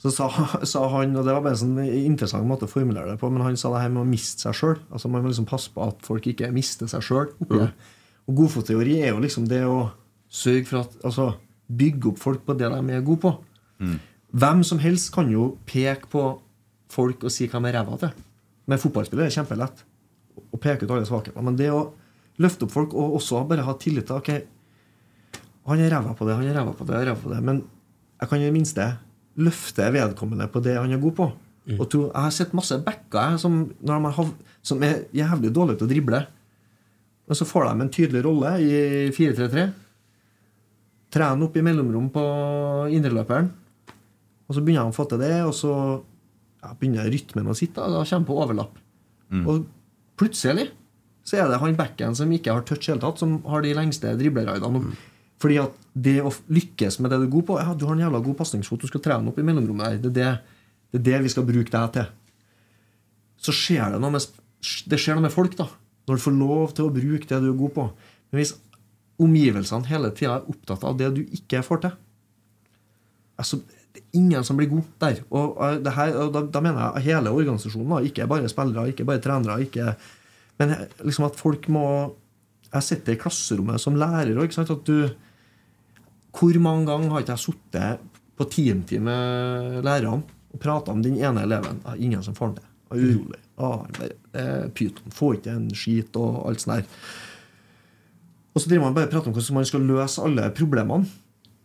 [0.00, 0.30] Så sa,
[0.72, 3.44] sa han, og det var bare en sånn interessant måte å formulere det på, men
[3.44, 4.78] han sa det her med å miste seg sjøl.
[4.88, 7.70] Altså man må liksom passe på at folk ikke mister seg sjøl det.
[8.28, 9.90] Og godfotteori er jo liksom det å
[10.30, 11.32] sørge for at Altså
[11.70, 13.34] bygge opp folk på det de er gode på.
[14.30, 16.24] Hvem som helst kan jo peke på
[16.90, 18.14] folk og si hva de er ræva til.
[18.70, 19.84] Med fotballspillere er det kjempelett
[20.50, 21.42] å peke ut alle svakheter.
[21.42, 21.84] Men det å
[22.40, 24.30] løfte opp folk og også bare ha tillit til Ok,
[25.70, 27.40] han er ræva på det, han er ræva på det, han er ræva på det.
[27.46, 27.62] Men
[28.20, 28.86] jeg kan i det minste
[29.38, 31.28] løfte vedkommende på det han er god på.
[31.76, 34.30] Og tro, jeg har sett masse backer som, når de har,
[34.66, 36.20] som er jævlig dårlige til å drible.
[37.30, 38.74] Men så får de en tydelig rolle i
[39.14, 39.68] 4-3-3.
[41.14, 42.24] Trener opp i mellomrom på
[42.90, 43.50] indreløperen.
[44.50, 45.72] Og så begynner han å få til det, og så
[46.64, 47.82] ja, begynner rytmen å sitte.
[47.84, 48.80] og Da kommer på overlapp.
[49.46, 49.68] Og
[50.18, 50.72] plutselig
[51.22, 53.76] så er det han backen som ikke har touch i hele tatt, som har de
[53.76, 54.80] lengste dribleraidene.
[55.40, 58.04] Fordi at det å lykkes med det du er god på ja, Du har en
[58.04, 59.86] jævla god pasningsfot, du skal trene opp i mellomrommet.
[59.86, 60.30] her.' Det er det,
[60.92, 62.08] det er det vi skal bruke deg til.
[63.40, 64.26] Så skjer det noe med
[64.60, 65.70] Det skjer noe med folk, da.
[66.06, 67.84] Når du får lov til å bruke det du er god på.
[68.30, 68.54] Men hvis
[69.20, 71.92] omgivelsene hele tida er opptatt av det du ikke får til
[73.40, 73.60] altså,
[73.90, 75.22] Det er ingen som blir god der.
[75.30, 75.56] Og,
[75.96, 79.64] her, og da, da mener jeg hele organisasjonen, da, ikke bare spillere, ikke bare trenere.
[79.64, 79.96] Ikke,
[80.60, 81.86] men liksom at folk må
[82.70, 84.70] Jeg sitter i klasserommet som lærer Ikke sant?
[84.70, 85.08] At du
[86.36, 88.04] Hvor mange ganger har ikke jeg sittet
[88.38, 91.80] på teamtid med lærerne og prata om den ene eleven?
[91.84, 92.68] Ja, ingen som får den til.
[92.90, 93.40] Jeg er urolig.
[93.60, 95.12] Ah, pyton.
[95.14, 97.10] Får ikke en skit og alt sånt der.
[98.50, 101.06] Og så driver man bare og prater om hvordan man skal løse alle problemene.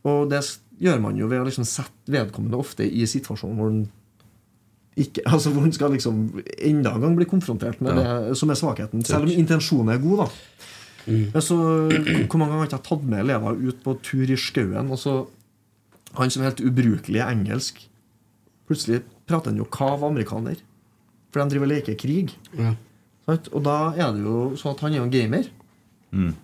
[0.05, 0.43] Og det
[0.81, 3.85] gjør man jo ved å liksom sette vedkommende ofte i situasjonen hvor han
[4.95, 6.21] ikke, altså hvor han skal liksom
[6.57, 9.03] enda en gang bli konfrontert med det som er svakheten.
[9.07, 10.71] Selv om intensjonen er god, da.
[11.05, 14.37] Men så, Hvor mange ganger har jeg ikke tatt med elever ut på tur i
[14.39, 15.15] skauen, og så
[16.15, 17.83] han som er helt ubrukelig i engelsk
[18.65, 20.57] Plutselig prater han jo kav amerikaner.
[21.29, 22.31] For de driver og leker krig.
[22.57, 22.71] Ja.
[23.27, 25.49] Og da er det jo sånn at han er jo en gamer.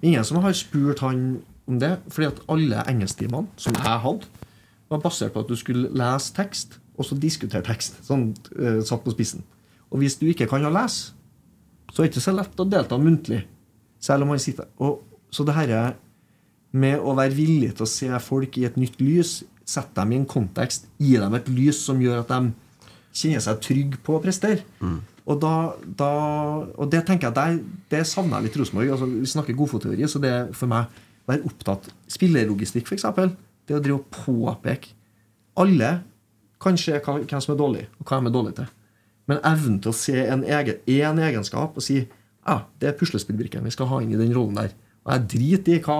[0.05, 1.39] Ingen som har spurt han
[1.69, 4.29] om det, fordi at alle engelsktimene som jeg hadde,
[4.91, 8.01] var basert på at du skulle lese tekst, og så diskutere tekst.
[8.05, 9.45] Sånn uh, satt på spissen.
[9.89, 11.15] Og hvis du ikke kan å lese,
[11.91, 13.41] så er det ikke så lett å delta muntlig.
[14.01, 15.93] Selv om han sitter og, Så det her
[16.75, 20.17] med å være villig til å se folk i et nytt lys, sette dem i
[20.19, 22.51] en kontekst, gi dem et lys som gjør at de
[23.15, 24.65] kjenner seg trygge på å prestere.
[25.25, 25.53] Og, da,
[25.85, 26.11] da,
[26.75, 27.57] og det tenker jeg der,
[27.93, 28.91] det savner jeg litt Rosenborg.
[28.95, 33.07] Altså, vi snakker godfotteori, så det er for meg å være opptatt Spillerlogistikk, f.eks.
[33.67, 34.95] Det å drive og påpeke
[35.61, 35.91] Alle
[36.61, 38.71] kan se hvem som er dårlig, og hva de er dårlige til.
[39.29, 42.01] Men evnen til å se en, egen, en egenskap og si
[42.47, 44.73] ja, det er puslespillbrikken vi skal ha inn i den rollen der.
[45.01, 45.99] Og jeg driter i hva,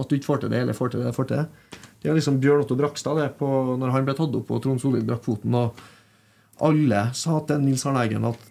[0.00, 1.80] at du ikke får til det, eller får til det, får til det.
[2.02, 3.48] Det er liksom Bjørn Otto Brakstad det på,
[3.80, 5.54] når han ble tatt opp og Trond Solid brakk foten.
[5.56, 5.78] Og
[6.66, 8.50] alle sa til Nils Arne Eggen at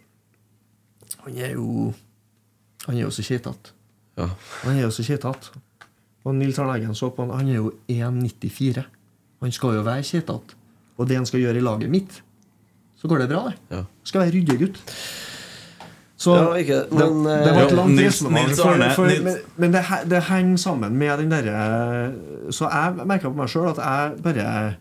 [1.23, 1.93] han er jo
[2.83, 3.71] Han er jo så keitete.
[4.17, 5.61] Han er jo så keitete.
[6.27, 8.83] Og Nils Arne Eggen så på han, han er jo 1,94.
[9.43, 10.57] Han skal jo være keitete.
[10.97, 12.17] Og det han skal gjøre i laget mitt,
[12.99, 13.79] så går det bra, det.
[14.03, 14.81] Skal være ryddig gutt.
[16.23, 19.23] Så Ja, ikke- men, det, eh, det var et Ja, langt resonnement.
[19.25, 22.13] Men, men det, det henger sammen med den derre
[22.53, 24.75] Så jeg merka på meg sjøl at jeg bare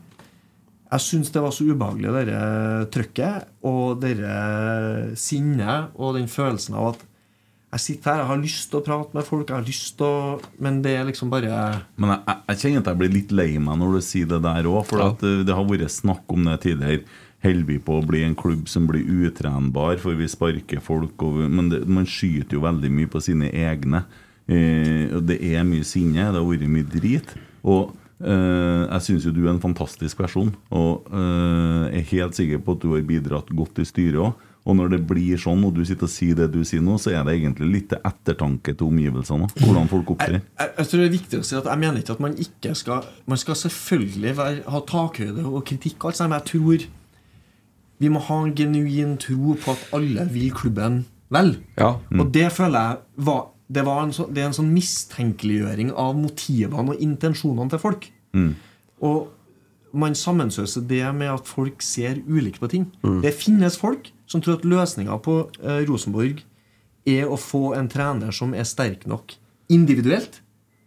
[0.93, 4.12] Jeg syns det var så ubehagelig, det derre trøkket og det
[5.19, 7.09] sinnet og den følelsen av at
[7.73, 10.05] jeg sitter her, jeg har lyst til å prate med folk, jeg har lyst til
[10.05, 13.32] å Men det er liksom bare Men jeg, jeg, jeg kjenner at jeg blir litt
[13.32, 16.35] lei meg når du sier det der òg, for at eh, det har vært snakk
[16.36, 17.06] om det tidligere.
[17.43, 21.40] Holder vi på å bli en klubb som blir utrenbar, for vi sparker folk og,
[21.51, 24.05] Men det, man skyter jo veldig mye på sine egne.
[24.47, 27.35] Eh, og det er mye sinne, det har vært mye drit.
[27.66, 27.90] Og
[28.23, 32.77] eh, jeg syns jo du er en fantastisk person, og eh, er helt sikker på
[32.77, 34.48] at du har bidratt godt i styret òg.
[34.62, 37.10] Og når det blir sånn, og du sitter og sier det du sier nå, så
[37.10, 39.48] er det egentlig litt til ettertanke til omgivelsene.
[39.59, 40.39] Hvordan folk opptrer.
[40.39, 42.74] jeg, jeg tror det er viktig å si at jeg mener ikke at man ikke
[42.78, 46.86] skal Man skal selvfølgelig være, ha takhøyde og kritikk, og alt sånt, men jeg tror
[48.03, 51.55] Vi må ha en genuin tro på at alle vil klubben vel.
[51.79, 51.95] Ja.
[52.19, 56.16] Og det føler jeg var, det, var en så, det er en sånn mistenkeliggjøring av
[56.19, 58.09] motivene og intensjonene til folk.
[58.37, 58.51] Mm.
[59.07, 59.31] Og
[59.93, 62.89] man sammensøser det med at folk ser ulikt på ting.
[63.05, 63.20] Mm.
[63.24, 66.41] Det finnes folk som tror at løsninga på eh, Rosenborg
[67.09, 69.35] er å få en trener som er sterk nok
[69.73, 70.41] individuelt,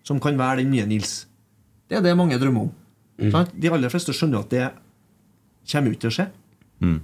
[0.06, 1.26] som kan være den nye Nils.
[1.90, 2.74] Det er det mange drømmer om.
[3.22, 3.54] Mm.
[3.54, 4.66] De aller fleste skjønner at det
[5.70, 6.26] kommer ikke til å skje.
[6.84, 7.00] Mm.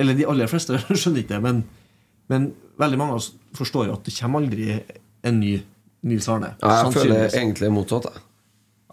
[0.00, 1.62] Eller de aller fleste skjønner ikke det, men,
[2.32, 2.50] men
[2.80, 4.80] veldig mange av oss forstår jo at det kommer aldri
[5.26, 5.54] en ny
[6.08, 6.54] Nils Arne.
[6.62, 8.06] Ja, jeg føler egentlig motsatt.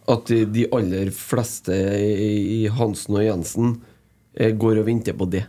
[0.08, 3.78] At de, de aller fleste i, Hansen og Jensen
[4.36, 5.46] eh, går og venter på det.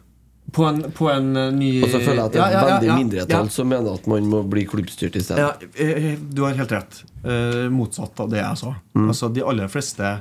[0.55, 2.61] På en, på en eh, ny Og så føler jeg at det er Ja, ja,
[2.61, 3.53] ja, veldig ja, mindretall ja.
[3.53, 5.45] som mener at man må bli klubbstyrt i stedet.
[5.45, 7.03] Ja, eh, du har helt rett.
[7.23, 8.73] Eh, motsatt av det jeg sa.
[8.97, 9.09] Mm.
[9.11, 10.15] Altså, de aller fleste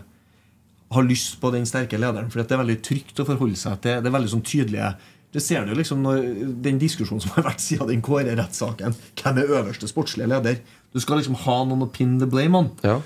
[0.93, 3.99] har lyst på den sterke lederen, for det er veldig trygt å forholde seg til.
[4.01, 4.95] Det er veldig sånn tydelige
[5.35, 6.22] Det ser du liksom når
[6.64, 8.95] den diskusjonen som har vært siden den Kåre-rettssaken.
[9.19, 10.61] Hvem er øverste sportslige leder?
[10.95, 12.69] Du skal liksom ha noen å pin the blame on.
[12.81, 13.01] Ja.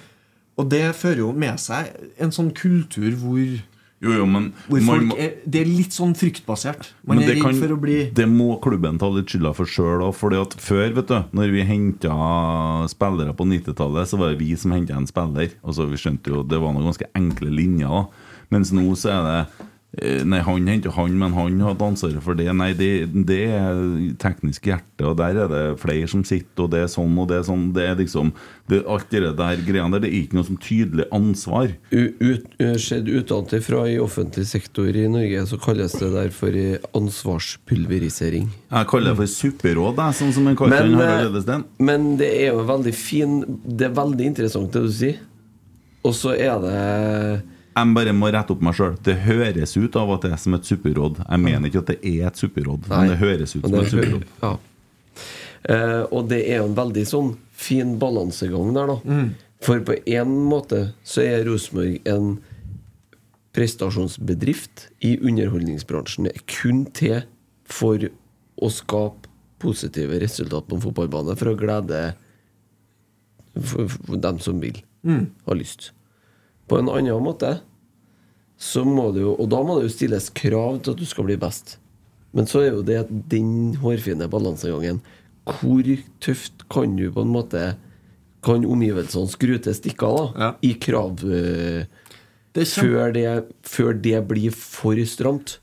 [0.62, 1.90] Og det fører jo med seg
[2.22, 3.58] en sånn kultur hvor
[4.02, 4.48] Jo, jo, men
[4.82, 6.90] man er, Det er litt sånn fryktbasert.
[7.06, 10.02] Man er redd kan, for å bli det må klubben ta litt skylda for sjøl
[10.08, 10.18] òg.
[10.42, 12.16] at før, vet du, når vi henta
[12.90, 15.54] spillere på 90-tallet, så var det vi som henta en spiller.
[15.62, 18.10] Altså, vi skjønte jo Det var noen ganske enkle linjer.
[18.50, 22.46] Mens nå så er det Nei, han henter han, men han hadde ansvaret for det.
[22.56, 23.82] Nei, det, det er
[24.22, 27.42] teknisk hjerte, og der er det flere som sitter, og det er sånn og det
[27.42, 27.66] er sånn.
[27.76, 28.32] Det er liksom
[28.72, 31.76] det, Alt det der greiene der, det er ikke noe som tydelig ansvar.
[31.92, 32.48] Ut,
[32.80, 38.48] Sett utenfra i offentlig sektor i Norge så kalles det der for eh, ansvarspulverisering.
[38.72, 41.68] Jeg kaller det for supperåd, jeg, sånn som en kaller den eh, Harald Edelsten.
[41.84, 45.20] Men det er jo veldig fin Det er veldig interessant det du sier.
[46.08, 46.78] Og så er det
[47.72, 48.98] Jeg bare må rette opp meg sjøl.
[49.04, 51.22] Det høres ut av at det er som et supperåd.
[51.24, 54.26] Jeg mener ikke at det er et supperåd, men det høres ut som et supperåd.
[54.42, 54.52] Ja.
[55.72, 58.98] Eh, og det er jo en veldig sånn fin balansegang der, da.
[59.06, 59.30] Mm.
[59.62, 62.32] For på en måte så er Rosenborg en
[63.56, 66.28] prestasjonsbedrift i underholdningsbransjen.
[66.28, 67.22] Det er kun til
[67.72, 68.02] for
[68.62, 69.30] å skape
[69.62, 72.00] positive resultat på en fotballbane for å glede
[73.62, 75.28] for, for dem som vil, Mm.
[75.48, 75.92] har lyst.
[76.70, 77.60] På en annen måte
[78.62, 81.26] så må det jo Og da må det jo stilles krav til at du skal
[81.26, 81.80] bli best.
[82.32, 85.02] Men så er jo det den hårfine balansegangen.
[85.60, 85.88] Hvor
[86.22, 87.64] tøft kan du på en måte
[88.46, 91.90] Kan omgivelsene skru til stikker da i krav eh,
[92.54, 93.26] Det før, det,
[93.66, 95.58] før det blir for stramt?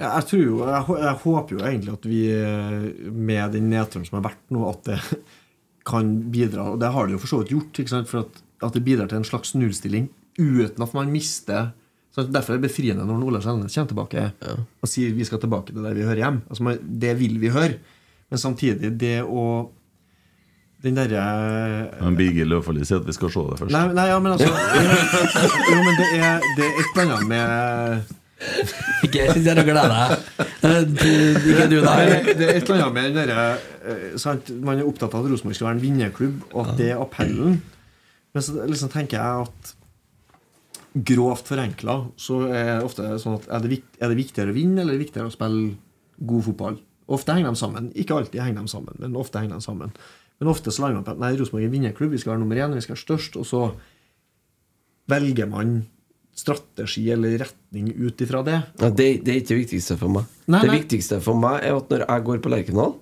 [0.00, 4.06] Ja, jeg, tror jo, jeg, jeg håper jo egentlig at vi, eh, med den nedturen
[4.08, 4.98] som har vært nå, at det
[5.90, 6.72] kan bidra.
[6.72, 8.08] Og det har det jo for så vidt gjort.
[8.10, 11.72] For at, at det bidrar til en slags nullstilling uten at man mister
[12.12, 15.72] så Derfor er det befriende når Ola Selnes kommer tilbake og sier vi skal tilbake
[15.72, 16.42] til der vi hører hjem.
[16.44, 17.78] Altså, det vil vi høre.
[18.28, 19.44] Men samtidig, det å
[20.82, 21.22] Den derre
[22.00, 23.72] Men Birger Løfaldli sier at vi skal se det først.
[23.72, 28.16] Nei, nei, ja, men altså Jo, men det er, det er et eller annet med
[29.06, 30.16] Ikke sitt her og gled deg.
[31.52, 31.92] Ikke du, da.
[32.02, 33.44] det er et eller annet med den derre
[33.86, 34.56] eh.
[34.64, 37.60] Man er opptatt av at Rosenborg skal være en vinnerklubb, og at det er appellen.
[38.34, 39.78] Men så liksom tenker jeg at
[40.92, 44.56] grovt forenkla så er det ofte sånn at er det, viktig, er det viktigere å
[44.56, 45.70] vinne eller er det viktigere å spille
[46.28, 46.76] god fotball?
[47.12, 47.88] Ofte henger de sammen.
[47.98, 49.94] Ikke alltid henger de sammen, men ofte henger de sammen.
[50.40, 52.42] Men ofte så lander man på at nei, Rosenborg er en vinnerklubb, vi skal være
[52.44, 53.62] nummer én, vi skal være størst, og så
[55.12, 55.82] velger man
[56.34, 58.58] strategi eller retning ut ifra det.
[58.80, 60.28] Ja, det, det er ikke det viktigste for meg.
[60.46, 60.78] Nei, det nei.
[60.80, 62.94] viktigste for meg er at når jeg går på Lerkendal,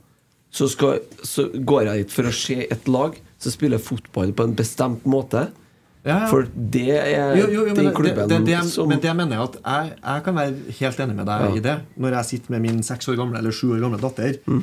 [0.51, 4.57] så, så går jeg dit for å se et lag som spiller fotball på en
[4.59, 5.47] bestemt måte.
[6.05, 6.27] Ja, ja.
[6.31, 9.13] For det er jo, jo, jo, den det, klubben det, det, det, som Men det
[9.19, 11.51] mener jeg at jeg, jeg kan være helt enig med deg Ja.
[11.59, 11.75] i det.
[12.01, 14.63] Når jeg sitter med min seks år gamle eller sju år gamle datter, Mm.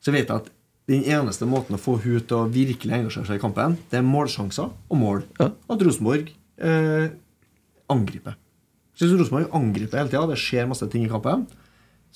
[0.00, 0.48] så vet jeg at
[0.88, 4.06] den eneste måten å få hun til å virkelig engasjere seg i kampen, det er
[4.08, 5.22] målsjanser og mål.
[5.44, 7.10] At Rosenborg eh,
[7.92, 8.38] angriper.
[8.96, 11.44] Så Hvis Rosenborg angriper hele tida, det skjer masse ting i kampen,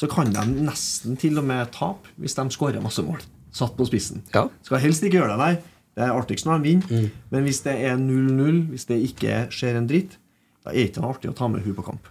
[0.01, 3.21] så kan de nesten til og med tape hvis de skårer masse mål.
[3.53, 4.23] Satt på spissen.
[4.33, 5.53] Skal helst ikke gjøre det, nei.
[5.93, 7.09] Det er artigst når de vinner.
[7.33, 10.19] Men hvis det er 0-0, hvis det ikke skjer en dritt,
[10.63, 12.09] da er det ikke artig å ta med hun på kamp.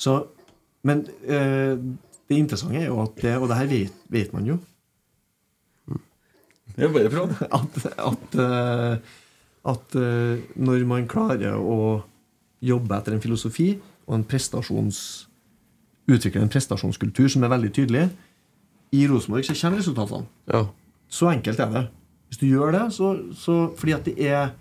[0.00, 0.16] Så,
[0.88, 1.74] men eh,
[2.30, 4.58] det interessante er jo at det, Og det her vet, vet man jo.
[6.76, 7.34] Det er bare prat.
[7.58, 9.16] At, at, eh,
[9.68, 12.04] at eh, når man klarer å
[12.64, 13.74] jobbe etter en filosofi
[14.06, 15.00] og en prestasjons
[16.10, 18.06] utvikle en prestasjonskultur som er veldig tydelig
[18.96, 20.62] I Rosenborg så kommer resultatene.
[21.10, 21.84] Så enkelt er det.
[22.30, 24.52] Hvis du gjør det, så, så Fordi at det er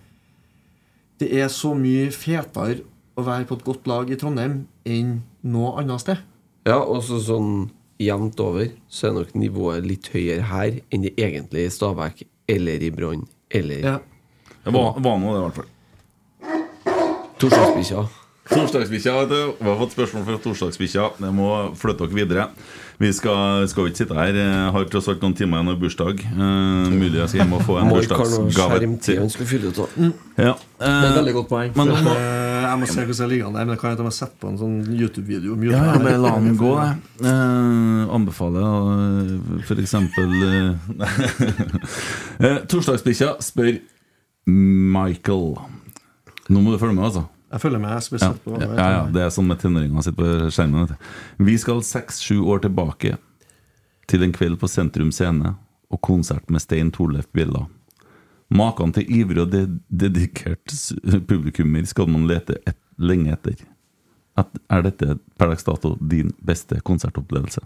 [1.21, 2.81] Det er så mye fetere
[3.19, 6.21] å være på et godt lag i Trondheim enn noe annet sted.
[6.69, 7.67] Ja, og så sånn
[7.99, 12.85] jevnt over så er nok nivået litt høyere her enn det egentlig i Stabæk eller
[12.87, 13.97] i Brann eller Ja.
[14.63, 15.69] Det var, var nå det, i hvert fall.
[17.39, 18.05] Torsdagsbikkja.
[18.49, 19.41] Torsdagsbikkja, vet du.
[19.59, 21.03] Vi har fått spørsmål fra Torsdagsbikkja.
[21.21, 22.47] Det må flytte dere videre.
[22.99, 24.35] Vi skal, skal ikke sitte her.
[24.35, 26.17] Jeg har tross alt noen timer igjen av bursdag.
[26.25, 28.75] Eh, mulig jeg skal hjem og få en bursdagsgave.
[29.31, 29.89] skal fylle ut av.
[29.95, 31.69] Det er et eh, veldig godt poeng.
[31.77, 33.87] Men For må, eh, jeg må se hvordan jeg ligger an der, men det kan
[33.93, 35.51] hende jeg må sette på en sånn YouTube-video.
[35.69, 36.93] ja, ja, men la den gå, jeg.
[37.23, 40.75] Eh, anbefaler uh, for eksempel uh,
[42.73, 43.73] Torsdagsbikkja spør
[44.49, 45.47] Michael.
[46.49, 47.29] Nå må du følge med, altså.
[47.49, 47.89] Jeg følger med.
[47.89, 50.91] Jeg Ja, på ja, ja, det er sånn med tenåringer sitter på skjermen.
[51.37, 53.17] Vi skal seks-sju år tilbake
[54.09, 55.55] til en kveld på Sentrum Scene
[55.89, 57.65] og konsert med Stein Torleif Bjella.
[58.49, 60.73] Maken til ivrig og de dedikert
[61.29, 63.65] publikummer skal man lete et, lenge etter.
[64.37, 67.61] At, er dette per dags dato din beste konsertopplevelse?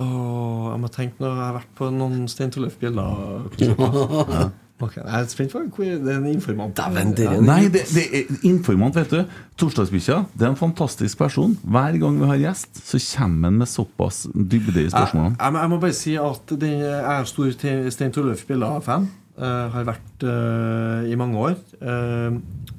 [0.00, 4.52] Åh, jeg må tenke når jeg har vært på noen Stein Torleif Bjella-konserter.
[4.78, 6.78] Ok, Jeg er spent på hvor det er en informant.
[6.78, 6.92] Er
[7.24, 7.40] Ja.
[7.40, 9.22] Nei, det, det er informant, vet du.
[9.56, 11.54] Torsdagsbikkja det er en fantastisk person.
[11.64, 15.36] Hver gang vi har gjest, så kommer han med såpass dybde i spørsmålene.
[15.40, 19.08] jeg, må- jeg må bare si at det, jeg er stor Te- Stein Torleif Bjella-fan.
[19.38, 21.56] Eh, har vært uh, i mange år.
[21.80, 22.36] Uh,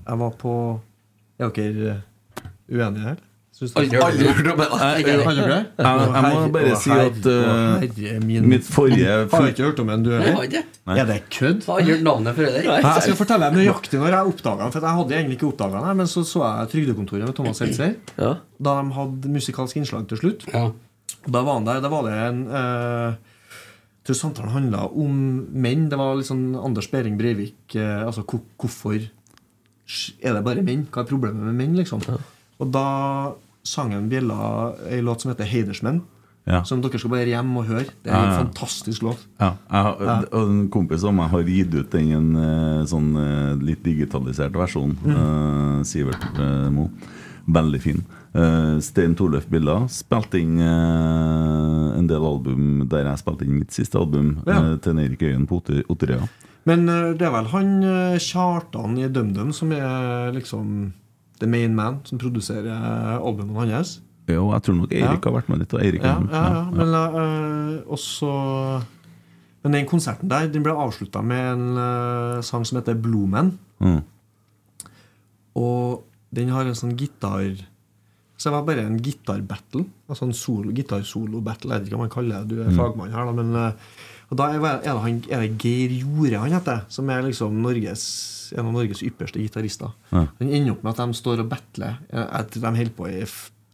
[0.08, 0.54] jeg var på
[1.40, 2.02] Er dere
[2.70, 3.16] uenige her?
[3.58, 3.98] Aldri
[4.38, 4.68] hørt om det.
[5.78, 7.26] Jeg- må bare si at,
[8.24, 10.36] min- mitt forrige Har jeg ikke hørt om den, du heller?
[11.02, 11.64] Er det kødd?
[12.84, 14.72] Jeg skal fortelle deg nøyaktig når jeg oppdaga den.
[14.72, 17.96] For jeg hadde egentlig ikke oppdaga den, men så så jeg Trygdekontoret med Thomas Seltzer.
[18.62, 20.46] Da de hadde musikalsk innslag til slutt.
[21.28, 23.16] Da var han der, da var det en eh,
[24.06, 25.90] Jeg tror samtalen handla om menn.
[25.90, 29.02] Det var litt sånn Anders Behring Breivik eh, Altså hvorfor
[30.24, 30.86] er det bare menn?
[30.92, 32.02] Hva er problemet med menn, liksom?
[32.60, 32.86] Og da
[33.68, 36.02] sang han Bjella ei låt som heter 'Heidersmenn'.
[36.48, 36.62] Ja.
[36.64, 37.90] Som dere skal bare hjem og høre.
[38.04, 38.38] Det er en ja.
[38.40, 39.26] fantastisk låt.
[39.40, 43.84] Ja, har- En kompis av meg har gitt ut den en eh, sånn eh, litt
[43.84, 44.96] digitalisert versjon.
[45.06, 46.90] eh, Sivert uh, Mo.
[47.50, 48.02] Veldig fin.
[48.34, 53.72] Uh, Stein Torleif Billa spilte inn uh, en del album der jeg spilte inn mitt
[53.72, 54.60] siste album, Ja.
[54.62, 56.30] uh, til Eirik Øyen på Otter- Otterøya.
[56.66, 57.82] Men det er vel han
[58.20, 60.92] Kjartan i DumDum som er liksom
[61.40, 64.00] the main man, som produserer eh, albumene hans.
[64.28, 65.30] Jo, jeg tror nok Eirik Ja.
[65.32, 65.74] har vært med litt.
[65.74, 66.64] Og Eirik Ja, ja, ja.
[66.76, 68.32] Men uh, også
[69.64, 73.54] Men den konserten der Den ble avslutta med en uh, sang som heter Bloomen.
[73.80, 74.02] Mm.
[75.58, 76.04] Og
[76.36, 77.56] den har en sånn gitar
[78.38, 79.86] Så det var bare en gitarbattle.
[80.10, 81.72] Altså en solo, gitarsolo-battle.
[81.74, 82.78] Jeg vet ikke hva man kaller det, du er Mm.
[82.78, 83.32] fagmann her, da.
[83.32, 83.72] Men, uh,
[84.30, 87.56] og da er, er, det han, er det Geir Jorde han heter, som er liksom
[87.64, 88.04] Norges,
[88.54, 89.92] en av Norges ypperste gitarister.
[90.12, 90.26] Ja.
[90.40, 91.98] Den ender opp med at de står og battler.
[92.14, 93.26] Eh, De holder på i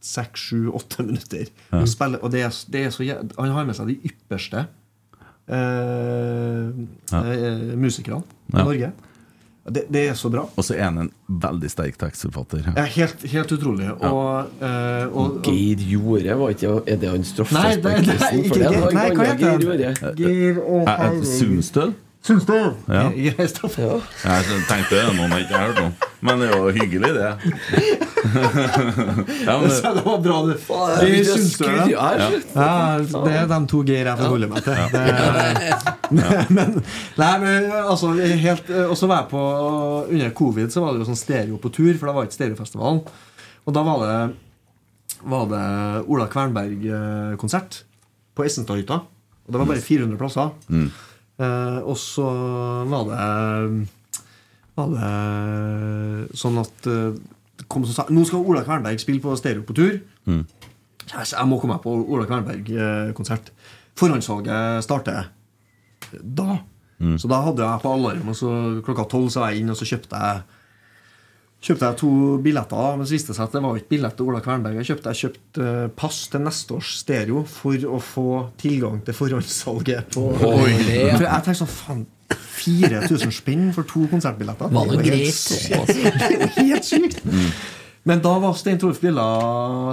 [0.04, 1.48] seks, sju, åtte minutter.
[1.72, 1.80] Ja.
[1.82, 4.66] Og, spiller, og det er, det er så, han har med seg de ypperste
[5.48, 6.70] eh,
[7.12, 7.24] Ja.
[7.34, 8.64] eh, musikerne i Ja.
[8.64, 8.92] Norge.
[9.64, 10.42] Det, det er så bra.
[10.60, 12.66] Og så er han en veldig sterk tekstforfatter.
[12.76, 13.88] Ja, helt, helt utrolig.
[14.04, 19.06] Og, eh, og, og Geir Jorde, var ikke Er det han ikke For det nei,
[19.16, 20.18] hva heter han?
[20.20, 20.90] Geir og
[22.24, 22.32] Eh, eh, Sundstøl?
[22.64, 22.72] Sundstøl.
[22.96, 23.04] Ja.
[23.12, 25.94] Jeg- jeg står for- Jeg tenkte det noen jeg ikke har hørt om.
[26.22, 27.24] Men det jo hyggelig, det.
[29.46, 30.58] ja, men det var bra, det.
[31.04, 31.88] jeg Geir syns du det?
[31.92, 32.12] ja.
[32.16, 34.74] ja, Ja, det er de to Geir jeg forholder meg til.
[34.94, 35.04] Det,
[36.56, 36.84] men,
[37.18, 39.42] nei, men altså helt, Og så var jeg på
[40.10, 43.02] Under covid så var det jo sånn stereo på tur, for det var ikke Stereofestivalen.
[43.68, 44.20] Og da var det
[45.24, 45.66] Var det
[46.12, 47.84] Ola Kvernberg-konsert
[48.36, 48.98] på Essenstadhytta.
[49.44, 50.50] Og det var bare 400 plasser.
[50.72, 50.88] Eh,
[51.84, 52.26] og så
[52.90, 53.86] var det
[54.74, 57.16] Var det sånn at eh,
[57.60, 60.00] det kom som sa, Nå skal Ola Kvernberg spille på stereo på tur.
[60.26, 60.44] Mm.
[61.12, 63.52] Jeg jeg må komme meg på Ola Kvernberg-konsert.
[64.00, 65.30] Forhåndssalget starter
[66.22, 66.60] da.
[67.04, 67.18] Mm.
[67.20, 68.50] Så da hadde jeg på alarm, og så
[68.86, 70.44] klokka tolv så var jeg inn, og så kjøpte jeg
[71.64, 72.10] Kjøpte jeg to
[72.44, 74.82] billetter, men så viste det seg at det var ikke billett til Ola Kvernberg.
[74.82, 78.26] Jeg kjøpte, jeg kjøpte eh, pass til neste års stereo for å få
[78.60, 80.10] tilgang til forhåndssalget.
[80.18, 80.74] På, Oi.
[81.14, 82.04] For jeg tenkte sånn, faen
[82.34, 84.74] 4000 spenn for to konsertbilletter.
[84.76, 86.52] Var det greit?
[86.58, 87.24] helt sykt.
[88.04, 89.24] Men da var Stein Torf Billa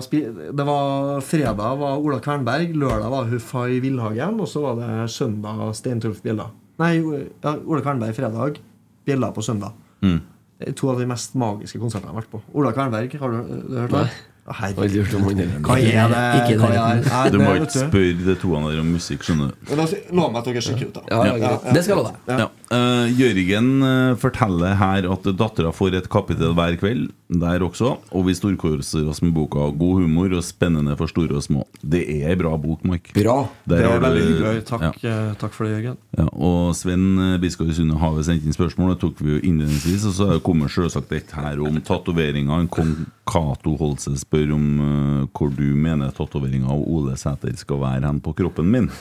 [0.02, 5.62] Det var Fredag var Ola Kvernberg, lørdag var Huffai Villhagen, og så var det søndag
[5.78, 6.48] Stein Torf Billa.
[6.82, 8.58] Nei, ja, Ola Kvernberg fredag,
[9.06, 9.78] Billa på søndag.
[10.02, 10.18] Mm.
[10.60, 12.42] Det er to av de mest magiske konsertene jeg har vært på.
[12.60, 14.08] Ola Kvernberg, har du, du hørt det?
[14.50, 16.22] Hva er det?
[16.40, 17.32] Ikke Hva er det?
[17.32, 19.70] Du må ikke spørre de to der om musikk, skjønner du.
[19.78, 21.04] La meg at dere sjekker ut, da.
[21.12, 22.59] Ja, ja, ja, Det skal jeg love deg.
[22.70, 27.08] Eh, Jørgen uh, forteller her at dattera får et kapittel hver kveld,
[27.42, 27.96] der også.
[28.14, 29.64] Og vi storkoser oss med boka.
[29.74, 31.64] God humor og spennende for store og små.
[31.82, 33.10] Det er ei bra bok, Mark.
[33.16, 33.48] Bra.
[33.66, 34.62] Der Det er veldig hyggelig.
[34.70, 35.16] Takk, Ja.
[35.32, 35.98] uh, takk for det, Jørgen.
[36.14, 39.42] Ja, og Sven eh, Biskår Sunde har vi sendt inn spørsmål, det tok vi jo
[39.50, 40.06] innledningsvis.
[40.06, 42.54] Og så kommer selvsagt et her om tatoveringer.
[42.54, 42.94] En Kong
[43.26, 48.22] Cato Holse spør om eh, hvor du mener tatoveringa av Ole Sæter skal være hen
[48.22, 48.90] på kroppen min.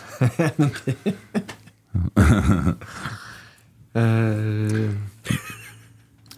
[3.96, 4.92] Eh,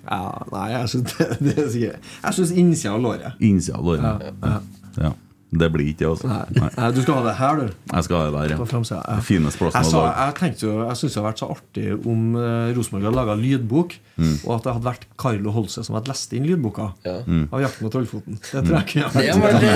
[0.02, 0.22] ja,
[0.52, 3.36] nei, jeg syns det, det er sikkert Jeg syns innsida av låret.
[3.44, 4.32] Innsida av låret.
[4.45, 4.61] Ja,
[5.02, 5.11] Ja.
[5.52, 6.28] Det blir ikke det, altså.
[6.32, 6.68] Nei.
[6.78, 7.72] Nei, du skal ha det her, du.
[7.91, 8.65] Jeg skal ha det der, ja.
[8.72, 9.15] framsida, ja.
[9.19, 11.88] Det fineste plassen Jeg, sa, jeg tenkte jo Jeg syns det hadde vært så artig
[12.07, 14.36] om uh, Rosenborg hadde laga lydbok, Mm.
[14.45, 16.86] og at det hadde vært Carlo Holse som hadde lest inn lydboka
[17.28, 17.45] Mm.
[17.52, 18.38] av 'Jakten på Trollfoten'.
[18.40, 19.72] Det tror jeg ikke ha Det var det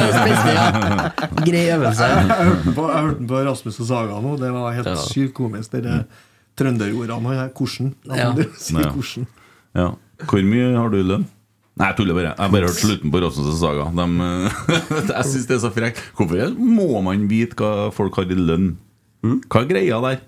[0.55, 1.11] ja.
[1.49, 2.07] Grei øvelse.
[2.07, 4.35] Jeg, jeg, hørte den på, jeg hørte den på Rasmus og Saga nå.
[4.39, 4.95] Det var helt Ja.
[4.95, 5.71] sykt komisk.
[5.75, 6.05] Dere
[6.59, 7.49] trønderordene han har.
[7.55, 7.93] Hvordan?
[8.15, 8.29] Ja.
[8.57, 9.25] Si hvordan.
[9.75, 9.89] Ja.
[10.25, 11.25] Hvor mye har du i lønn?
[11.75, 12.29] Nei, jeg tuller bare.
[12.31, 13.89] Jeg har bare hørt slutten på Rasmus' saga.
[13.91, 14.05] De,
[15.11, 15.99] jeg syns det er så frekt.
[16.15, 18.69] Hvorfor må man vite hva folk har i lønn?
[19.51, 20.21] Hva er greia der?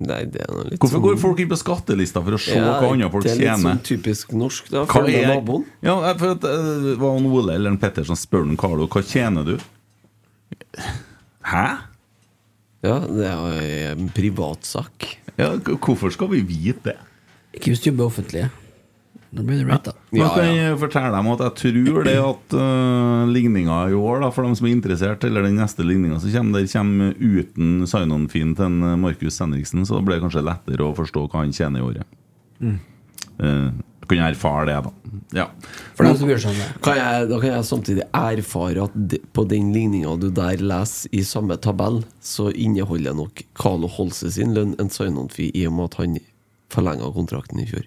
[0.00, 2.78] Nei, det er litt Hvorfor sånn- går folk inn på skattelista for å se Ja,
[2.80, 3.34] hva andre folk tjener?
[3.34, 3.74] Det er litt tjener?
[3.74, 4.84] sånn typisk norsk, da.
[4.88, 5.66] Hva er naboen.
[5.84, 8.86] Ja, for at, uh, Det var han Ole eller en Petter som spør han Carlo
[8.88, 9.58] hva tjener du.
[11.50, 11.66] Hæ?
[12.80, 15.06] Ja, det er en privatsak.
[15.36, 16.98] Ja, hvorfor skal vi vite det?
[17.56, 18.46] Ikke hvis du jobber offentlig.
[19.30, 19.92] Da blir du rett, da.
[20.10, 24.30] Nå kan jeg fortelle dem at jeg tror det at uh, ligninga i år, da,
[24.34, 28.56] for dem som er interessert, eller den neste ligninga som kommer, der kommer uten sign-on-fin
[28.58, 31.54] til en eh, Markus Henriksen, så da blir det kanskje lettere å forstå hva han
[31.54, 32.18] tjener i året.
[32.58, 32.80] Mm.
[33.38, 33.70] Uh,
[34.10, 34.92] kan jeg erfare det, da.
[35.40, 35.46] Ja.
[36.00, 36.40] Det.
[36.82, 41.12] Kan jeg, da kan jeg samtidig erfare at de, på den ligninga du der leser
[41.14, 45.90] i samme tabell, så inneholder nok Carlo Holse sin lønn en sign-on-fee i og med
[45.90, 46.20] at han
[46.70, 47.86] forlenga kontrakten i fjor.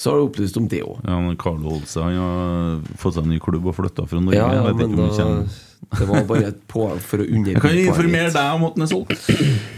[0.00, 1.02] Så har du opplyst om det òg.
[1.04, 4.38] Ja, men Carlo Holse han har fått seg en ny klubb og flytta fra Norge.
[4.40, 5.58] Ja, ja, jeg vet ikke om da, han kommer
[5.90, 9.30] det var bare et for å Jeg kan informere deg om at den er solgt.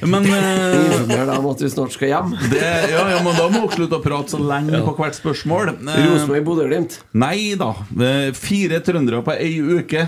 [0.05, 2.35] Men eh, Informere deg om at vi snart skal hjem.
[2.53, 5.73] det, ja, ja, men da må dere slutte å prate så lenge på hvert spørsmål.
[5.79, 6.99] Eh, Rosenborg, Bodø-Glimt.
[7.17, 7.71] Nei da.
[7.97, 10.05] Eh, Fire trøndere på ei uke.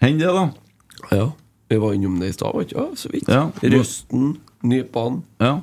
[0.00, 1.12] Hender det, da?
[1.18, 1.28] Ja.
[1.68, 3.28] Vi var innom det i stad, var ikke ja, så vidt.
[3.28, 3.44] Ja.
[3.76, 4.34] Røsten,
[4.64, 5.20] Nypan.
[5.44, 5.54] Ja.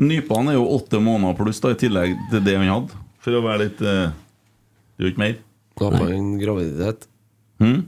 [0.00, 3.04] Nypan er jo åtte måneder pluss, da, i tillegg til det han hadde.
[3.22, 5.40] For å være litt Det er jo ikke mer.
[5.78, 7.11] Da på en graviditet.
[7.62, 7.82] Hm?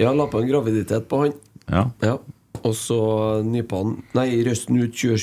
[0.00, 1.32] Ja, la på en graviditet på han.
[1.70, 1.84] Ja.
[2.02, 2.16] Ja.
[2.64, 2.96] Og så
[3.46, 5.16] Nypan Nei, Røsten ut 20-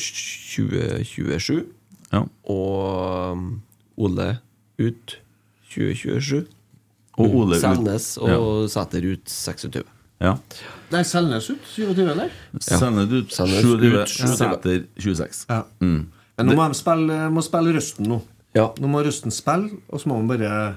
[0.58, 1.66] 2027.
[2.14, 2.22] Ja.
[2.50, 3.62] Og um,
[3.98, 4.38] Ole
[4.80, 5.18] ut
[5.74, 6.46] 2027.
[7.18, 8.68] Og Ole ut- Selnes og Ja.
[8.72, 9.84] Sæter ut 26.
[10.22, 10.36] ja.
[10.92, 12.30] Nei, Selnes ut 27, eller?
[12.56, 14.08] Ut Selnes ut 27.
[14.38, 15.46] Sæter 26.
[15.50, 15.62] Ja.
[15.82, 16.08] Mm.
[16.38, 18.22] Men nå må de spille, må spille Røsten nå.
[18.56, 18.68] Ja.
[18.80, 20.76] Nå må Røsten spille, og så må man bare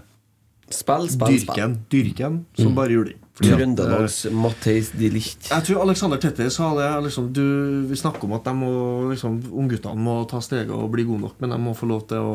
[0.70, 3.18] Spill, spill, spill Dyrken, som bare juling.
[3.34, 5.48] Fordi at, Trøndelags Matheis de Licht.
[5.50, 6.88] Jeg tror Alexander Tetter sa det.
[7.06, 7.44] Liksom, du,
[7.90, 8.72] vi snakker om at de må,
[9.10, 12.20] liksom, ungguttene må ta steget og bli gode nok, men de må få lov til
[12.20, 12.34] å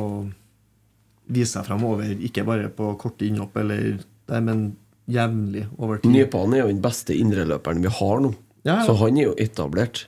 [1.31, 2.11] vise seg fremover.
[2.27, 4.01] ikke bare på korte innhopp, eller,
[4.33, 4.65] nei, men
[5.05, 6.11] jevnlig over tid.
[6.11, 8.33] Nypan er jo den beste indreløperen vi har nå.
[8.65, 8.83] Ja, ja.
[8.87, 10.07] Så han er jo etablert.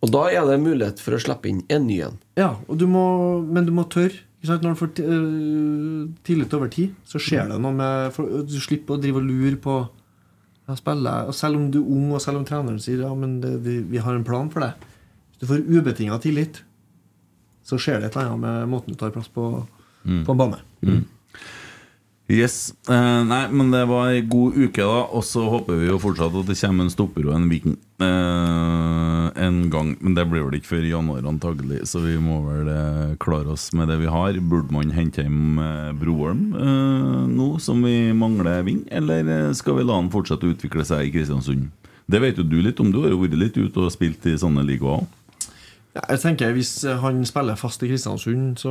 [0.00, 2.16] Og da er det mulighet for å slippe inn en ny en.
[2.38, 3.04] Ja, du må,
[3.44, 4.24] men du må tørre.
[4.46, 8.94] Når du får øh, tillit over tid, så skjer det noe med for, Du slipper
[8.94, 9.78] å drive og lure på
[10.78, 11.26] spiller?
[11.26, 13.80] Og Selv om du er ung, og selv om treneren sier ja, men det, vi,
[13.82, 14.74] vi har en plan for det.
[15.32, 16.62] Hvis du får ubetinga tillit,
[17.66, 19.48] så skjer det et eller annet med måten du tar plass på,
[20.24, 20.60] på en bane.
[22.28, 22.74] Yes.
[22.88, 25.04] Eh, nei, men det var ei god uke, da.
[25.16, 29.28] Og så håper vi jo fortsatt at det kommer en stopper og en viking eh,
[29.46, 29.94] en gang.
[30.02, 33.54] Men det blir vel ikke før i januar, antagelig, så vi må vel eh, klare
[33.56, 34.36] oss med det vi har.
[34.44, 39.80] Burde man hente hjem eh, Broholm eh, nå som vi mangler ving, eller eh, skal
[39.80, 41.70] vi la han fortsette å utvikle seg i Kristiansund?
[42.08, 42.92] Det vet jo du litt om.
[42.92, 45.08] Du har jo vært litt ute og spilt i sånne ligaer òg.
[45.98, 46.70] Jeg tenker Hvis
[47.02, 48.70] han spiller fast i Kristiansund, så,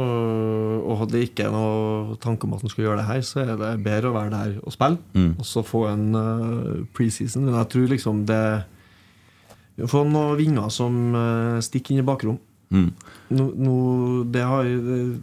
[0.79, 3.71] og hadde ikke noe tanke om at han skulle gjøre det her, så er det
[3.83, 5.33] bedre å være der og spille, Mm.
[5.39, 7.43] og så få en uh, preseason.
[7.45, 8.41] Men jeg tror liksom det
[9.91, 12.39] Få noen vinger som uh, stikker inn i bakrom.
[12.73, 12.87] Mm.
[13.37, 13.73] Nå, nå,
[14.33, 15.13] det har uh,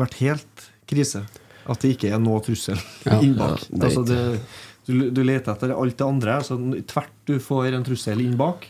[0.00, 1.22] vært helt krise
[1.62, 3.62] at det ikke er noe trussel Ja, inn bak.
[3.70, 6.34] ja, altså du, du leter etter alt det andre.
[6.40, 6.56] Altså,
[6.90, 8.66] tvert du får en trussel inn bak,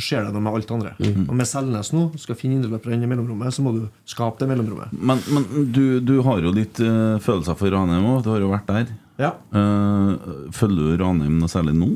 [0.00, 0.92] så skjer det noe med alt det andre.
[0.98, 1.26] Mm.
[1.28, 4.48] Og med Selnes nå, skal finne indreløpere inn i mellomrommet, så må du skape det
[4.50, 4.94] mellomrommet.
[4.96, 8.24] Men, men du, du har jo litt uh, følelser for Ranheim òg.
[8.24, 8.90] Du har jo vært der.
[9.20, 11.90] Ja, Uh, følger du Ranheim noe særlig nå?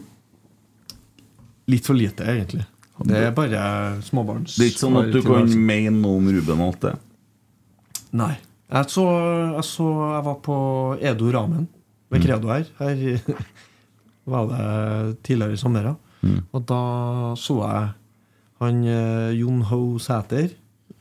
[1.73, 2.67] Litt for lite, egentlig.
[3.09, 3.61] Det er bare
[4.05, 4.59] småbarns...
[4.59, 6.93] Det er ikke sånn at du kan mene noe om Ruben Alte?
[8.15, 8.35] Nei.
[8.75, 9.05] Jeg så,
[9.57, 10.57] jeg så Jeg var på
[11.01, 11.67] Edo Ramen
[12.13, 12.27] ved Mm.
[12.27, 12.69] Credo her.
[12.79, 13.01] Her
[14.35, 15.89] var det tidligere i sommer.
[16.25, 16.41] Mm.
[16.57, 16.83] Og da
[17.37, 17.89] så jeg
[18.65, 20.51] han eh, Jon Ho Sæter,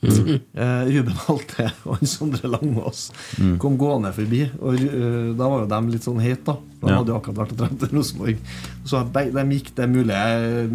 [0.04, 0.42] Mm.
[0.60, 3.06] eh, Ruben Halte og han Sondre Langås
[3.40, 3.54] Mm.
[3.58, 4.42] kom gående forbi.
[4.60, 6.58] Og uh, da var jo de litt sånn het, da.
[6.82, 6.98] De Ja.
[6.98, 8.38] hadde jo akkurat vært og trent til Rosenborg.
[8.84, 10.68] Så de gikk det mulig jeg,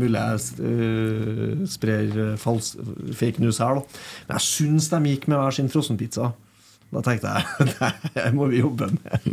[0.64, 2.70] eh, sprer fals,
[3.12, 3.82] fake news her, da.
[4.30, 6.32] Men jeg syns de gikk med hver sin frossenpizza.
[6.88, 7.44] Da tenkte jeg
[8.14, 9.26] det må vi jobbe med.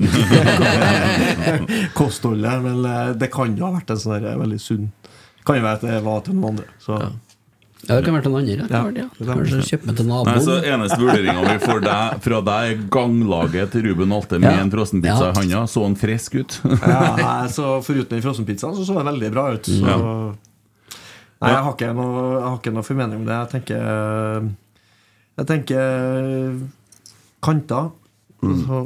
[1.95, 2.57] Kostholdet.
[2.65, 4.90] Men eh, det kan jo ha vært en sånn veldig sunn
[5.48, 6.65] Kan jo være at det var til noen andre.
[6.84, 6.98] Så.
[7.86, 8.68] Ja, det kan være til noen andre.
[8.68, 9.07] Ja, ja.
[9.30, 10.32] Kanskje kjøpe til naboen.
[10.34, 14.49] Nei, så Eneste vurderinga vi får deg, fra deg, er ganglaget til Ruben Alte med
[14.49, 14.64] Ja.
[14.65, 15.32] en frossenpizza Ja.
[15.32, 15.64] i handa.
[15.69, 16.60] Så han frisk ut?
[16.82, 19.69] Ja, nei, så Foruten den frossenpizzaen så så det veldig bra ut.
[19.69, 19.80] Så.
[19.86, 19.98] Ja.
[21.44, 23.38] Nei, jeg har, ikke noe, jeg har ikke noe formening om det.
[23.38, 24.49] Jeg tenker
[25.36, 26.60] Jeg tenker
[27.44, 27.91] kanter.
[28.40, 28.86] Så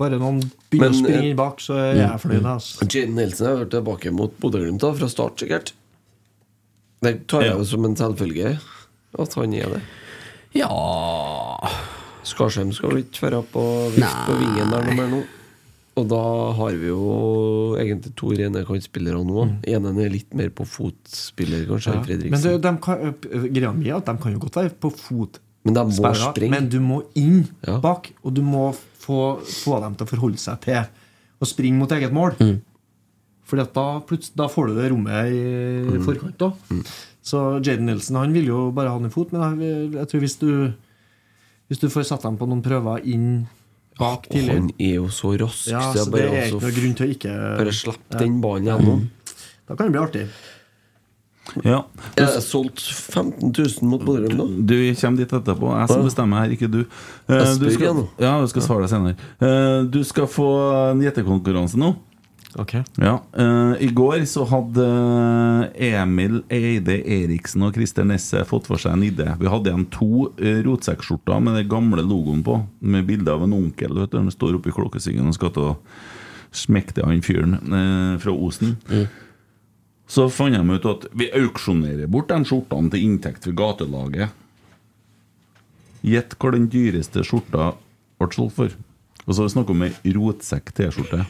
[0.00, 2.46] bare noen begynner Men, å springe eh, inn bak, så er jeg fornøyd.
[2.54, 2.86] Altså.
[2.86, 5.74] Jaden Nelson har vært tilbake mot Bodø-Glimt fra start, sikkert.
[7.04, 8.54] Det tar jeg jo som en selvfølge
[9.20, 9.82] at han er det.
[10.54, 10.68] Ja
[12.26, 13.62] Skarsheim skal vel ikke være på
[13.94, 15.20] på vingen der noe mer nå.
[15.98, 16.22] Og da
[16.56, 19.46] har vi jo egentlig to rene kantspillere nå.
[19.68, 22.18] Enen er litt mer på fotspiller, kanskje, Ja.
[22.30, 23.14] Men det, de kan,
[23.50, 25.40] greia mi er at de kan jo godt være på fot.
[25.64, 26.48] Men må.
[26.50, 27.78] Men du må inn Ja.
[27.78, 30.84] bak, og du må få, få dem til å forholde seg til
[31.40, 32.32] å springe mot eget mål.
[32.40, 32.60] Mm.
[33.50, 33.84] Fordi da,
[34.36, 35.40] da får du det rommet i
[35.90, 36.04] Mm.
[36.06, 36.38] forkant.
[36.38, 36.52] da
[37.22, 40.20] Så Jaden Nilsen han vil jo bare ha den i fot, men jeg, jeg tror
[40.20, 40.72] hvis du
[41.68, 43.46] Hvis du får satt dem på noen prøver inn
[43.98, 46.72] bak tidlig han er jo så rask, Ja, så det bare, er altså, ikke noe
[46.80, 48.18] grunn til å ikke bare slipp Ja.
[48.18, 49.04] den ballen gjennom.
[49.68, 50.28] Da kan det bli artig.
[51.66, 51.80] Ja.
[52.16, 54.46] Er det solgt 15 000 mot Bodø-Glimt nå?
[54.68, 55.72] Du kommer dit etterpå.
[55.78, 56.82] Jeg som bestemmer her, ikke du.
[57.30, 59.16] Uh, du skal, ja, du skal svare deg senere.
[59.42, 60.46] Uh, Du skal få
[60.92, 61.94] en gjettekonkurranse nå.
[62.58, 64.86] Ok Ja, Uh, I går så hadde
[65.78, 69.28] Emil Eide Eriksen og Christer Nesse fått for seg en idé.
[69.38, 70.26] Vi hadde igjen to
[70.66, 73.94] rotsekkskjorter med den gamle logoen på, med bilde av en onkel.
[74.02, 75.76] Vet du, Han står oppe i klokkesingen og skal til å
[76.50, 77.52] smekke til han fyren
[78.18, 78.72] fra Osen.
[80.10, 84.32] Så fant de ut at vi auksjonerer bort de skjortene til inntekt for gatelaget.
[86.02, 87.72] Gjett hva den dyreste skjorta
[88.18, 88.72] ble solgt for.
[89.26, 91.20] Og så har vi snakka om ei rotsekk T-skjorte.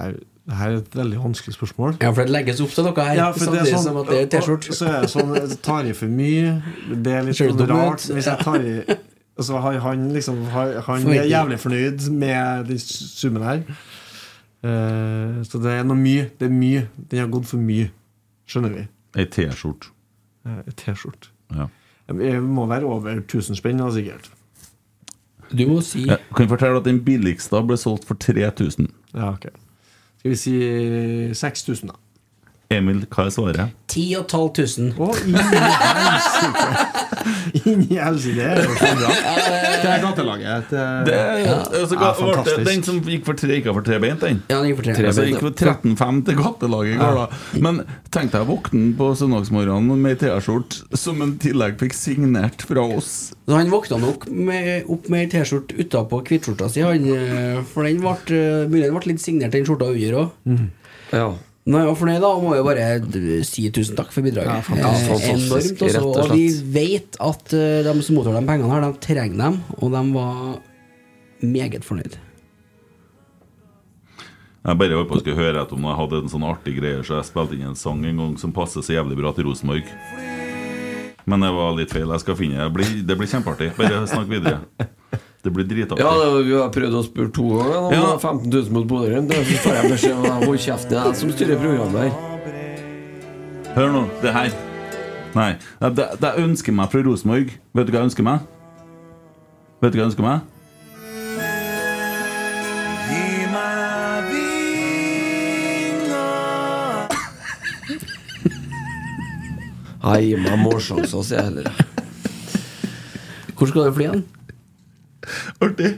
[0.00, 1.98] Det her er et veldig vanskelig spørsmål.
[2.00, 3.18] Ja, for det legges opp til noe her.
[3.18, 4.74] Ja, for det er sånn, som at det er T-skjorte.
[4.74, 6.54] Så er det sånn jeg tar i for mye.
[7.04, 8.08] Det er litt sånn rart.
[8.10, 8.74] Hvis jeg tar i
[9.40, 13.62] Og så har han liksom har- Han er jævlig fornøyd med den summen her.
[14.62, 16.28] Eh, så det er noe mye.
[16.38, 16.86] Det er mye.
[17.10, 17.90] Den har gått for mye.
[18.50, 18.86] Skjønner vi.
[19.18, 19.92] Ei T-skjorte.
[20.46, 21.32] Ei T-skjorte.
[21.56, 21.68] Ja.
[22.10, 24.30] Det må være over 1000 spenn, sikkert.
[25.50, 28.86] Du må si Jeg kan fortelle at den billigste ble solgt for 3000.
[29.14, 29.48] Ja, ok
[30.20, 30.52] Skal vi si
[31.34, 31.96] 6000, da?
[32.70, 33.72] Emil, hva er svaret?
[33.90, 34.92] 10 500.
[35.02, 35.06] Å,
[37.66, 38.36] inn i helsike!
[38.38, 39.08] Det er jo så bra.
[39.80, 40.68] Det er gatelaget.
[40.70, 41.16] Det, Det,
[41.50, 42.64] altså, Ja, ble det- fantastisk.
[42.68, 44.38] den som gikk for tre, gikk for tre beint, den.
[44.52, 44.94] Ja, den gikk for tre.
[45.10, 47.26] Altså, gikk for 13-5 til gatelaget i går, da.
[47.66, 47.82] Men
[48.14, 52.86] tenk deg å våkne på søndagsmorgenen med ei T-skjorte som en tillegg fikk signert fra
[52.86, 53.32] oss.
[53.50, 57.82] Så han våkna nok med, opp med ei T-skjorte utapå hvittskjorta si, han, eh, for
[57.82, 60.68] den ble, eh, ble litt signert, den skjorta under òg.
[61.10, 61.32] Ja.
[61.70, 64.70] Nå er jeg fornøyd, da, og må jo bare si tusen takk for bidraget.
[64.74, 64.90] Ja.
[64.90, 66.00] Eh, Enormt, også.
[66.02, 69.60] og Og vi vet at uh, de som mottar de pengene her, de trenger dem,
[69.78, 70.58] og de var
[71.46, 72.18] meget fornøyd.
[74.60, 77.04] Jeg bare holdt på å skulle høre etter om jeg hadde en sånn artig greie,
[77.06, 79.88] så jeg spilte inn en sang en gang som passer så jævlig bra til Rosenborg.
[81.28, 82.08] Men det var litt feil.
[82.08, 83.72] Jeg skal finne Det blir, det blir kjempeartig.
[83.76, 84.60] Bare snakk videre.
[85.42, 86.04] Det blir dritartig.
[86.04, 88.08] Ja, det, vi har prøvd å spørre to ganger om Ja.
[88.18, 89.32] 15 000 mot Bodø-Glimt.
[89.32, 92.12] Så får jeg beskjed om å holde kjeften, det er jeg som styrer programmet her.
[93.76, 94.50] Hør nå, det her.
[95.36, 95.50] Nei.
[95.96, 98.48] Det, jeg ønsker meg fra Rosenborg Vet du hva jeg ønsker meg?
[99.80, 100.48] Vet du hva jeg ønsker meg?
[110.00, 111.66] Nei, gi meg målsjanse, sier jeg heller.
[113.58, 114.22] Hvor skal du fly hen?
[115.60, 115.90] Artig.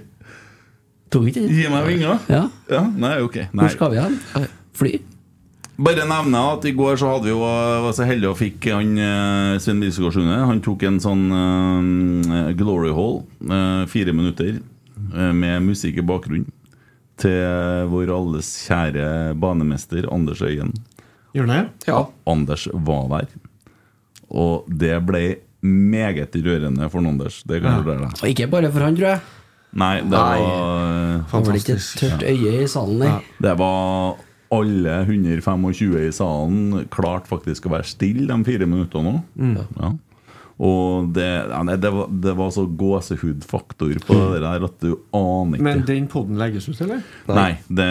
[1.12, 1.52] Tok ikke den?
[1.54, 2.18] Gi meg vinger.
[2.32, 2.44] Ja.
[2.72, 3.36] Ja, nei, ok.
[3.52, 4.16] Hvor skal vi hen?
[4.78, 4.92] Fly?
[5.82, 8.90] Bare nevne at i går så hadde vi jo var så heldige og fikk han
[9.00, 10.36] eh, Svein Bilsgaard Sunde.
[10.46, 16.50] Han tok en sånn eh, glory hall, eh, fire minutter, eh, med musikk i bakgrunnen.
[17.22, 20.72] til vår alles kjære banemester Anders Øyen.
[21.36, 21.58] Gjør det?
[21.86, 22.00] Ja.
[22.26, 23.28] Anders var der.
[24.32, 25.22] Og det ble
[25.62, 27.42] meget rørende for Anders.
[27.46, 28.10] Det kan ja.
[28.10, 29.20] Og ikke bare for han, tror jeg.
[29.72, 30.40] Nei, det Nei.
[30.42, 33.18] var Det var ikke et tørt øye i salen ja.
[33.40, 34.18] Det var
[34.52, 39.22] alle 125 i salen klarte faktisk å være stille de fire minuttene òg.
[39.40, 39.54] Mm.
[39.80, 39.92] Ja.
[40.60, 44.90] Og det, ja, nei, det, var, det var så gåsehudfaktor på det der at du
[45.16, 45.64] aner ikke.
[45.64, 47.00] Men den poden legges ut, eller?
[47.28, 47.88] Nei, det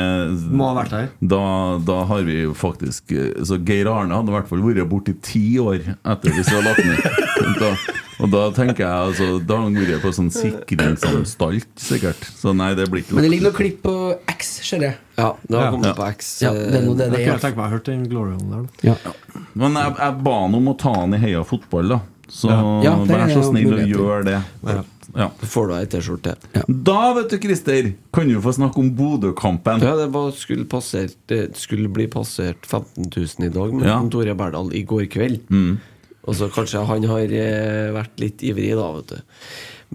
[0.51, 1.09] Må ha vært her.
[1.21, 1.41] Da,
[1.87, 3.11] da har vi faktisk
[3.47, 6.59] Så Geir Arne hadde i hvert fall vært borte i ti år etter hvis vi
[6.59, 7.57] hadde lagt ned.
[7.61, 7.73] Da,
[8.21, 12.21] og da tenker jeg altså, Da har han vært på sånn sikringsanstalt, sikkert.
[12.37, 13.95] Så nei, det blir ikke Men det ligger noe klipp på
[14.35, 14.97] X, ser jeg.
[15.17, 15.71] Ja, det har Ja.
[15.73, 15.93] kommet Ja.
[15.97, 16.29] på X.
[16.45, 18.33] Ja, det er noe det det Jeg kunne tenke meg å ha hørt den Glory
[18.37, 18.63] Hole der.
[18.63, 18.93] da.
[18.93, 19.41] Ja.
[19.55, 21.99] Men jeg, jeg ba han om å ta han i Heia Fotball, da.
[22.31, 22.49] Så
[22.85, 24.39] Ja, vær så snill og gjør det.
[24.63, 24.81] Ja.
[25.11, 25.27] Ja.
[25.43, 26.35] Får du ei T-skjorte.
[26.67, 29.83] Da, vet du, Christer, kan du få snakke om Bodø-kampen.
[29.83, 33.97] Ja, det var, skulle, passert, det skulle bli passert 15 000 i dag med Ja.
[34.13, 35.43] Tore Berdal i går kveld.
[35.51, 35.81] Mm.
[36.29, 39.41] Og så kanskje han har eh, vært litt ivrig da, vet du.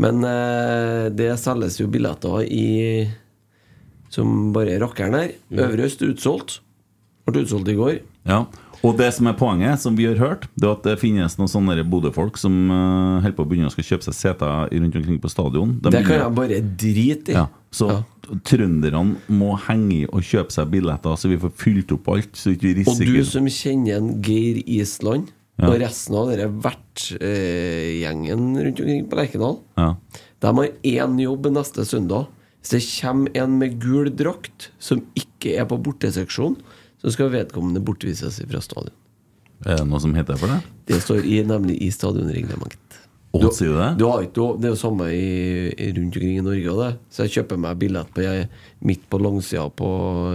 [0.04, 3.06] Men eh, det selges jo billetter i
[4.12, 5.32] som bare rakkeren her.
[5.48, 5.62] Mm.
[5.64, 6.60] Øvre Øst utsolgt.
[7.26, 7.96] Ble utsolgt i går.
[8.28, 8.44] Ja.
[8.84, 11.48] Og det som er poenget, som vi har hørt, Det er at det finnes noen
[11.48, 15.20] sånne Bodø-folk som uh, holder på å begynne å skal kjøpe seg seter rundt omkring
[15.22, 15.78] på stadion.
[15.80, 17.34] De det kan jeg bare drite i.
[17.38, 18.02] ja, Så Ja.
[18.44, 22.32] trønderne må henge i og kjøpe seg billetter, så vi får fylt opp alt.
[22.36, 25.28] Så vi Og du som kjenner en Geir Island,
[25.58, 25.68] Ja.
[25.70, 29.94] og resten av dere vertsgjengen rundt omkring på Lerkendal ja.
[30.40, 32.26] De har én jobb neste søndag.
[32.62, 36.56] Hvis det kommer en med gul drakt som ikke er på borteseksjon,
[37.06, 38.90] så skal vedkommende bortvises fra stadion.
[39.64, 40.58] Er det noe som heter for det?
[40.90, 42.82] Det står i, nemlig i stadionreglementet.
[43.36, 43.88] Du- du det?
[44.00, 46.74] Du har ikke, det er jo samme i, i rundt omkring i Norge.
[46.82, 46.90] Det.
[47.12, 48.48] Så jeg kjøper meg billett på, jeg,
[48.80, 49.88] midt på langsida på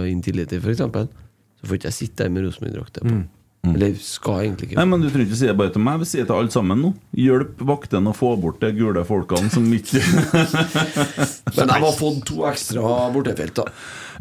[0.08, 0.78] Intility, f.eks.
[0.82, 3.16] Så får ikke jeg sitte der med Rosenborg-drakt på.
[3.62, 4.76] Eller skal egentlig ikke.
[4.80, 6.50] Nei, men Du trenger ikke si det bare til meg, vi sier det til alle
[6.50, 6.88] sammen nå.
[7.14, 10.00] Hjelp vaktene å få bort de gule folkene som ikke
[11.56, 12.82] Men de har fått to ekstra
[13.14, 13.66] bortefelt, da.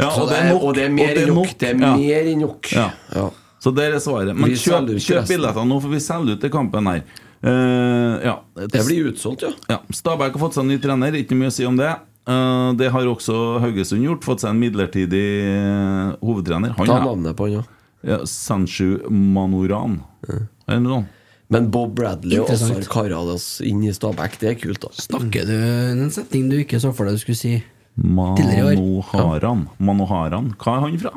[0.01, 0.51] Ja, og det er.
[0.59, 1.55] Og det er mer og det er enn nok.
[1.57, 1.95] Det er Ja.
[1.97, 2.69] mer enn nok.
[2.75, 2.85] Ja.
[3.15, 3.25] Ja.
[3.61, 4.35] Så det er svaret.
[4.37, 7.01] Men kjøp, kjøp billetter nå, for vi selger ut til kampen her.
[7.41, 8.35] Uh, ja.
[8.69, 9.51] Det blir utsolgt, ja.
[9.73, 9.79] ja.
[9.93, 11.91] Stabæk har fått seg en ny trener, ikke mye å si om det.
[12.29, 14.25] Uh, det har også Haugesund gjort.
[14.25, 16.75] Fått seg en midlertidig eh, hovedtrener.
[16.77, 17.63] Han Ta er- navnet på han, ja.
[18.07, 19.99] Ja, Sanchu Manoran.
[20.27, 21.17] Noe sånt?
[21.51, 22.47] Men Bob Bradley og.
[22.53, 24.91] Ossar Karadas inn i Stabæk, det er kult, da.
[24.95, 27.57] Snakker du en setning du ikke så for deg du skulle si?
[27.99, 28.79] Tidligere i år.
[28.79, 29.65] Manoharan.
[29.83, 30.53] Manoharan.
[30.61, 31.11] Hva er han fra?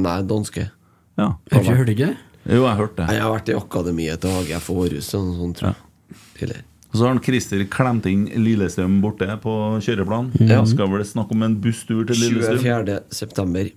[0.00, 0.70] Nei, danske.
[1.20, 1.34] Ja.
[1.52, 2.16] Hørte du hørte ikke det?
[2.48, 3.18] Jo, jeg hørte det.
[3.18, 6.48] Jeg har vært i akademiet til AGF Århus og sånn, tror jeg.
[6.48, 6.62] Ja.
[6.88, 9.52] Og så har han Christer klemt inn Lillestrøm borte på
[9.84, 10.30] kjøreplan.
[10.48, 10.62] Ja.
[10.64, 12.64] Skal vel snakke om en busstur til Lillestrøm.
[12.64, 13.74] 24.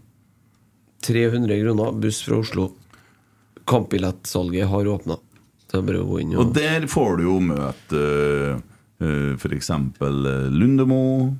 [1.02, 1.48] september.
[1.48, 2.72] 300 kroner, buss fra Oslo.
[3.66, 5.18] Kampbillettsalget har åpna.
[5.74, 8.00] Er Og og der får du jo møte
[9.00, 9.70] uh, f.eks.
[10.52, 11.32] Lundemo,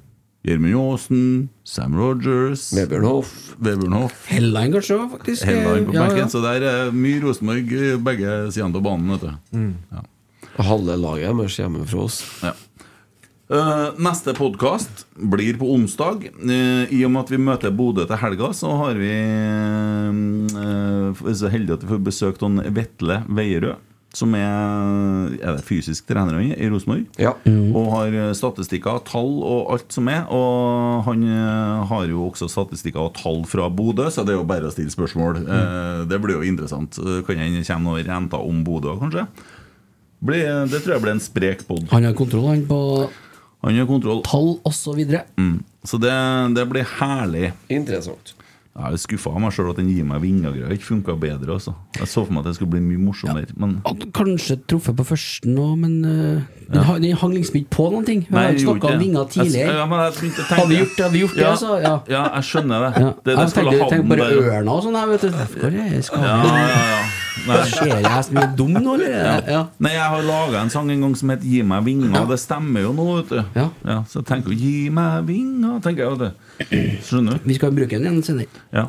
[0.48, 3.34] Gjermund Aasen, Sam Rogers Vebjørn Hoff.
[3.60, 4.24] Vebjørn Hoff.
[4.32, 5.44] Helland kanskje faktisk.
[5.46, 6.28] Helland på Ja, ja.
[6.32, 9.12] Så der er mye Rosenborg eh, begge sidene av banen.
[9.12, 9.68] Vet du.
[9.92, 10.02] Ja.
[10.58, 12.24] Halve laget er mest hjemme fra oss.
[12.42, 12.56] Ja.
[13.52, 16.30] Eh, neste podkast blir på onsdag.
[16.40, 19.12] Uh, I og med at vi møter Bodø til helga, så har vi
[20.56, 23.88] uh, så heldige at vi får besøk av Vetle Veierød.
[24.16, 27.06] Som er, er det fysisk trener han er i Rosenborg.
[27.20, 27.32] Ja.
[27.48, 30.26] Og har statistikker, tall og alt som er.
[30.28, 31.24] Og han
[31.88, 34.92] har jo også statistikker og tall fra Bodø, så det er jo bare å stille
[34.92, 35.40] spørsmål.
[35.48, 36.10] Mm.
[36.12, 37.00] det blir jo interessant.
[37.00, 39.24] Kan hende det kommer noen renter om Bodø, kanskje.
[40.28, 41.88] Blir, det tror jeg blir en sprek pod.
[41.96, 42.82] Han har kontroll han på
[43.64, 44.22] Han har kontroll.
[44.26, 45.02] tall osv.
[45.38, 45.64] Mm.
[45.86, 46.14] Så det,
[46.56, 47.52] det blir herlig.
[47.70, 48.34] Interessant.
[48.72, 50.54] Jeg er skuffa av meg sjøl at den gir meg vinger.
[50.72, 51.58] Ikke funka bedre.
[51.58, 51.74] Også.
[51.98, 53.52] Jeg så for meg at det skulle bli mye morsommere.
[53.60, 53.74] Men
[54.16, 56.40] Kanskje truffet på førsten nå, men uh,
[56.72, 56.96] den, Ja.
[57.04, 58.22] den hang liksom ikke på noen ting.
[58.30, 59.68] Vi har snakka om vinger tidligere.
[59.68, 61.94] Jeg, ja, men jeg Hadde vi gjort det, hadde vi gjort det, ja, altså, ja.
[62.16, 62.92] ja, jeg skjønner det.
[62.96, 63.10] Ja.
[63.12, 64.98] det, det jeg tenkte, ha tenkte bare ørna og sånn.
[65.02, 65.30] her, vet du.
[65.60, 67.04] Hvor er jeg skal Ja, ja, ja.
[67.48, 67.58] Nei.
[67.72, 69.12] Ser jeg så mye dum nå, eller?
[69.14, 69.36] Ja.
[69.48, 69.60] Ja.
[69.82, 72.28] Nei, jeg har laga en sang en gang som heter 'Gi meg vinger'.
[72.30, 73.44] Det stemmer jo nå, vet du.
[73.56, 74.04] Ja.
[74.08, 76.18] så jeg tenker 'Gi meg vinger', tenker jeg.
[76.20, 76.98] Vet du.
[77.08, 77.48] Skjønner du?
[77.48, 78.66] Vi skal bruke den igjen senere.
[78.74, 78.88] Ja.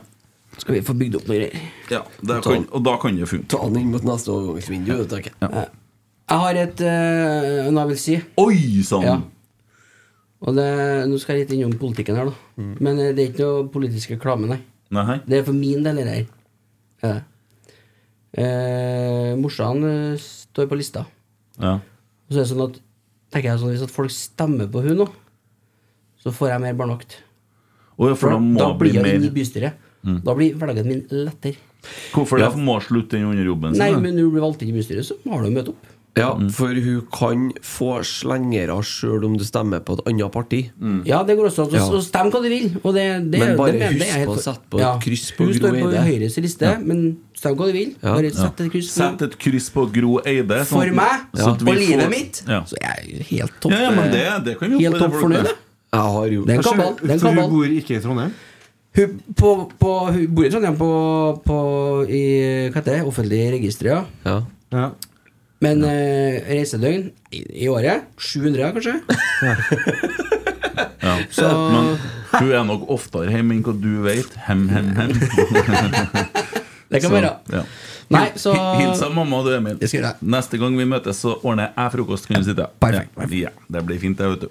[0.59, 1.69] Skal vi få bygd opp noe greier.
[1.91, 3.49] ja det kan, og da kan det funke.
[3.49, 4.93] Ta den inn mot neste overgangsvindu.
[5.09, 5.33] vet.
[5.41, 5.69] Ja.
[6.33, 8.19] Jeg har et uh, vil jeg vil si.
[8.41, 9.03] Oi sann!
[9.07, 9.17] Ja.
[10.43, 10.69] Og det,
[11.07, 12.35] nå skal jeg litt innom politikken her, da.
[12.59, 12.71] Mm.
[12.83, 14.59] Men eh, det er ikke noe politisk reklame, nei.
[14.91, 15.21] Nei.
[15.23, 16.25] Det er for min del, det der.
[17.03, 17.13] Ja.
[18.33, 21.05] Eh, morsan eh, står på lista.
[21.61, 21.79] Ja.
[21.79, 22.79] Og så er det sånn at
[23.33, 25.09] tenker jeg sånn, Hvis at folk stemmer på hun nå,
[26.23, 27.19] så får jeg mer barnevakt.
[27.99, 29.77] Oh, ja, for da må da blir jeg inn i bystyret.
[30.03, 30.19] Mm.
[30.25, 31.61] Da blir hverdagen min lettere.
[32.15, 32.49] Hvorfor det?
[32.59, 33.83] Må slutte den under jobben sin?
[33.83, 35.92] Nei, men når du blir valgt inn i bystyret, så har du møte opp.
[36.15, 40.59] Ja, for hun kan få slengere sjøl om du stemmer på et annet parti.
[41.09, 41.71] Ja, det går også an.
[41.73, 41.87] Ja.
[41.87, 42.67] stemme Stem hva du vil.
[42.85, 45.01] Og det, det, Men bare det mener husk er helt på å sette på et
[45.07, 45.63] kryss på Gro Eide.
[45.63, 46.05] Hun står på.
[46.11, 46.79] Høyres liste, Ja.
[46.79, 47.01] men
[47.35, 47.95] stem hva du vil.
[48.03, 48.13] Ja.
[48.13, 48.31] Bare Ja.
[48.43, 48.91] sett et kryss.
[48.93, 50.59] på, Sett et kryss på Gro Eide.
[50.61, 52.61] sånn For at- meg, sånn og livet får- mitt, Ja.
[52.61, 53.73] så jeg er helt topp.
[53.73, 55.57] Ja, ja, det- det kan Helt topp fornøyd, jeg.
[55.95, 56.97] Har jo Den en kabal.
[57.19, 58.33] For hun bor ikke i Trondheim?
[58.95, 64.05] Hun, på, på, hun bor i Trondheim på, på i, hva heter det, offentlige registre,
[64.27, 64.43] ja.
[64.71, 64.91] Ja.
[65.63, 68.97] Men eh, reisedøgn i, i året 700, kanskje?
[71.03, 71.15] Ja.
[71.31, 71.97] Så- Men
[72.33, 74.35] hun er nok oftere hjemme enn hva du vet.
[74.49, 75.13] Hem, hem, hem.
[76.93, 77.29] Det kan Så, være.
[77.55, 77.63] ja.
[78.13, 79.79] Nei, så Hils av mamma og du, Emil.
[80.21, 82.27] Neste gang vi møtes, så ordner jeg frokost.
[82.29, 82.67] Kan du sitte?
[82.83, 84.51] Perfekt, Ja, ja, det blir fint, det, vet du.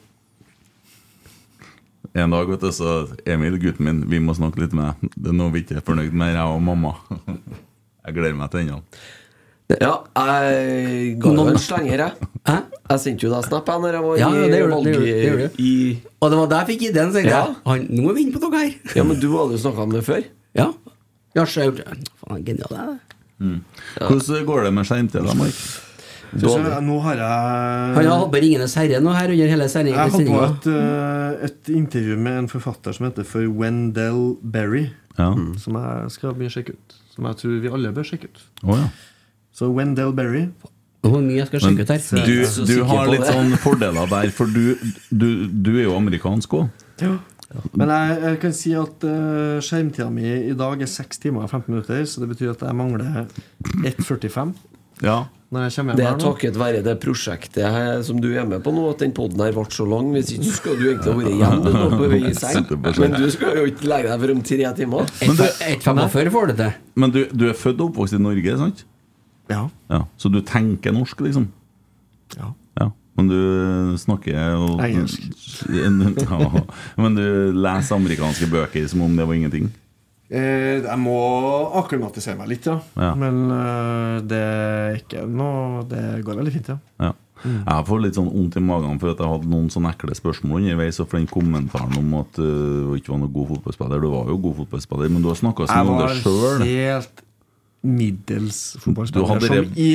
[2.17, 2.95] En dag, vet du, så
[3.29, 5.11] Emil, gutten min, vi må snakke litt med deg.
[5.15, 6.95] Det er noe vi ikke er fornøyd med, jeg og mamma.
[8.01, 8.81] Jeg gleder meg til den.
[9.80, 12.30] Ja, jeg ga jo en slenger, jeg.
[12.48, 12.56] Hæ?
[12.91, 14.93] Jeg sendte jo deg snap jeg, når jeg var Ja, ja, det i gjorde det
[14.93, 15.73] gjorde det gjorde valg i
[16.19, 17.14] Og det var der jeg fikk ideen.
[17.14, 17.43] Så Ja.
[17.65, 18.73] han, nå er vi inne på noe her.
[18.95, 20.26] Ja, men du hadde jo snakka om det før.
[20.57, 20.72] Ja.
[21.35, 22.99] Ja, så Faen, genial det er det.
[23.98, 25.61] Hvordan går det med skjermtid, da, Mark?
[26.31, 30.26] Nå har jeg Han har hatt på Ringenes herre nå her under hele Jeg hadde
[30.30, 34.91] på et, uh, et intervju med en forfatter som heter for Wendell Berry.
[35.18, 35.34] Ja.
[35.60, 36.95] Som jeg skal begynne å sjekke ut.
[37.11, 38.43] Som jeg tror vi alle bør sjekke ut.
[38.64, 38.88] Oh, ja.
[39.61, 40.47] Så Wendell Berry
[41.05, 42.05] Hvor mye jeg skal sjekke ut her?
[42.25, 44.73] du, du har litt sånn fordeler der, for du,
[45.09, 46.71] du, du er jo amerikansk òg.
[47.75, 51.51] Men jeg, jeg kan si at uh, skjermtida mi i dag er 6 timer og
[51.51, 53.25] 15 minutter, så det betyr at jeg mangler
[53.83, 54.53] 1,45
[55.03, 55.17] Ja.
[55.51, 58.71] når jeg kommer Det er takket være det prosjektet her som du er med på
[58.71, 60.13] nå, at den poden her ble så lang.
[60.15, 62.69] Hvis ikke så skal du egentlig ha vært hjemme nå på vei i seng.
[63.01, 65.11] Men du skal jo ikke legge deg for om tre timer.
[65.27, 66.79] 1,45 får du til.
[67.03, 68.85] Men du, du er født og oppvokst i Norge, sant?
[69.52, 69.65] Ja.
[69.91, 70.02] Ja.
[70.18, 71.49] Så du tenker norsk, liksom?
[72.38, 72.53] Ja.
[72.80, 72.90] Ja.
[73.19, 75.28] Men du snakker jo Engelsk.
[76.32, 76.64] Ja.
[76.98, 79.69] Men du leser amerikanske bøker som om det var ingenting?
[80.32, 81.18] Eh, jeg må
[81.82, 82.78] akklimatisere meg litt, ja.
[82.95, 83.11] Ja.
[83.19, 86.78] Men uh, det er ikke noe Det går veldig fint, ja.
[87.03, 87.11] Ja.
[87.41, 90.61] Jeg får litt sånn vondt i magen for at jeg hadde noen sånne ekle spørsmål
[90.61, 90.99] underveis.
[91.02, 94.03] Og for den kommentaren om at uh, du ikke var noen god fotballspiller.
[94.06, 96.22] Du var jo god fotballspiller, men du har snakka så Jeg mye om var det
[96.22, 96.65] sjøl.
[96.69, 97.23] helt
[97.84, 99.91] middels fotballspiller som i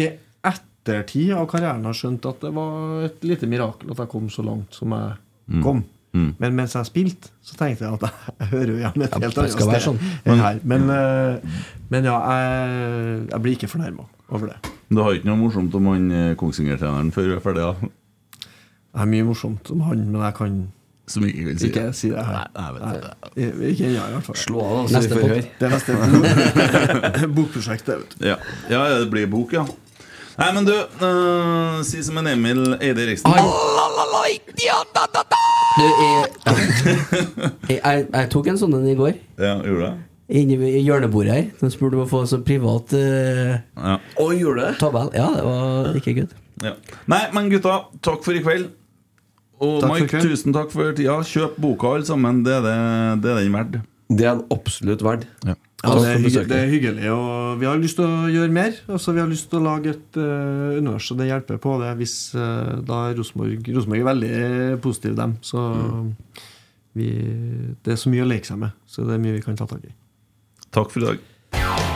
[0.47, 4.43] ettertid av karrieren har skjønt at det var et lite mirakel at jeg kom så
[4.47, 5.61] langt som jeg Mm.
[5.63, 5.85] kom.
[6.13, 6.31] Mm.
[6.43, 8.03] Men mens jeg spilte, så tenkte jeg at
[8.41, 9.99] jeg, hører jo hjemme et helt det annet sted sånn.
[10.25, 10.57] Men, her.
[10.65, 11.61] Men, uh,
[11.93, 14.57] men ja, jeg, jeg blir ikke fornærma over det.
[14.91, 17.63] Du har ikke noe morsomt om han eh, Kongsvinger-treneren før du er ferdig?
[17.63, 17.93] da?
[18.43, 20.57] Det er mye morsomt om han, men jeg kan
[21.07, 22.49] Som ikke vil si ikke si det her.
[22.57, 23.11] Nei, Nei, det.
[23.71, 24.39] ikke ennå, i hvert fall.
[24.43, 25.45] Slå av, da, så Neste vi får høre.
[25.61, 28.25] Det neste bok- bokprosjekt, det, vet du.
[28.27, 28.37] Ja.
[28.73, 29.63] ja, det blir bok, ja.
[30.37, 33.31] Nei, men du, uh, si som en Emil Eide Eriksen.
[35.77, 36.27] Du, jeg,
[37.71, 39.15] jeg, jeg, jeg tok en sånn en i går.
[39.41, 39.95] Ja, gjorde det?
[40.41, 41.45] Inne ved hjørnebordet her.
[41.61, 43.97] De spurte om å få sånn privat uh, Ja.
[44.19, 44.73] Gjorde det?
[44.83, 45.13] tabell.
[45.15, 46.35] Ja, det var ikke good.
[46.65, 46.73] Ja.
[47.13, 48.73] Nei, men gutta, takk for i kveld.
[49.63, 51.21] Og Takk Mike, tusen takk for tida.
[51.25, 52.43] Kjøp boka, alle sammen.
[52.45, 52.75] Det er, det,
[53.25, 53.79] det er den verdt.
[54.07, 55.31] Det er den absolutt verdt.
[55.47, 55.57] Ja.
[55.85, 58.79] Ja, det, er for det er hyggelig, og vi har lyst til å gjøre mer.
[58.89, 61.91] Altså, vi har lyst til å lage et uh, univers, og det hjelper på det
[62.01, 65.37] hvis uh, da Rosenborg Rosenborg er veldig positiv, dem.
[65.45, 65.67] Så
[66.97, 67.11] vi,
[67.85, 69.69] det er så mye å leke seg med, så det er mye vi kan ta
[69.69, 69.93] tak i.
[70.75, 71.96] Takk for i dag.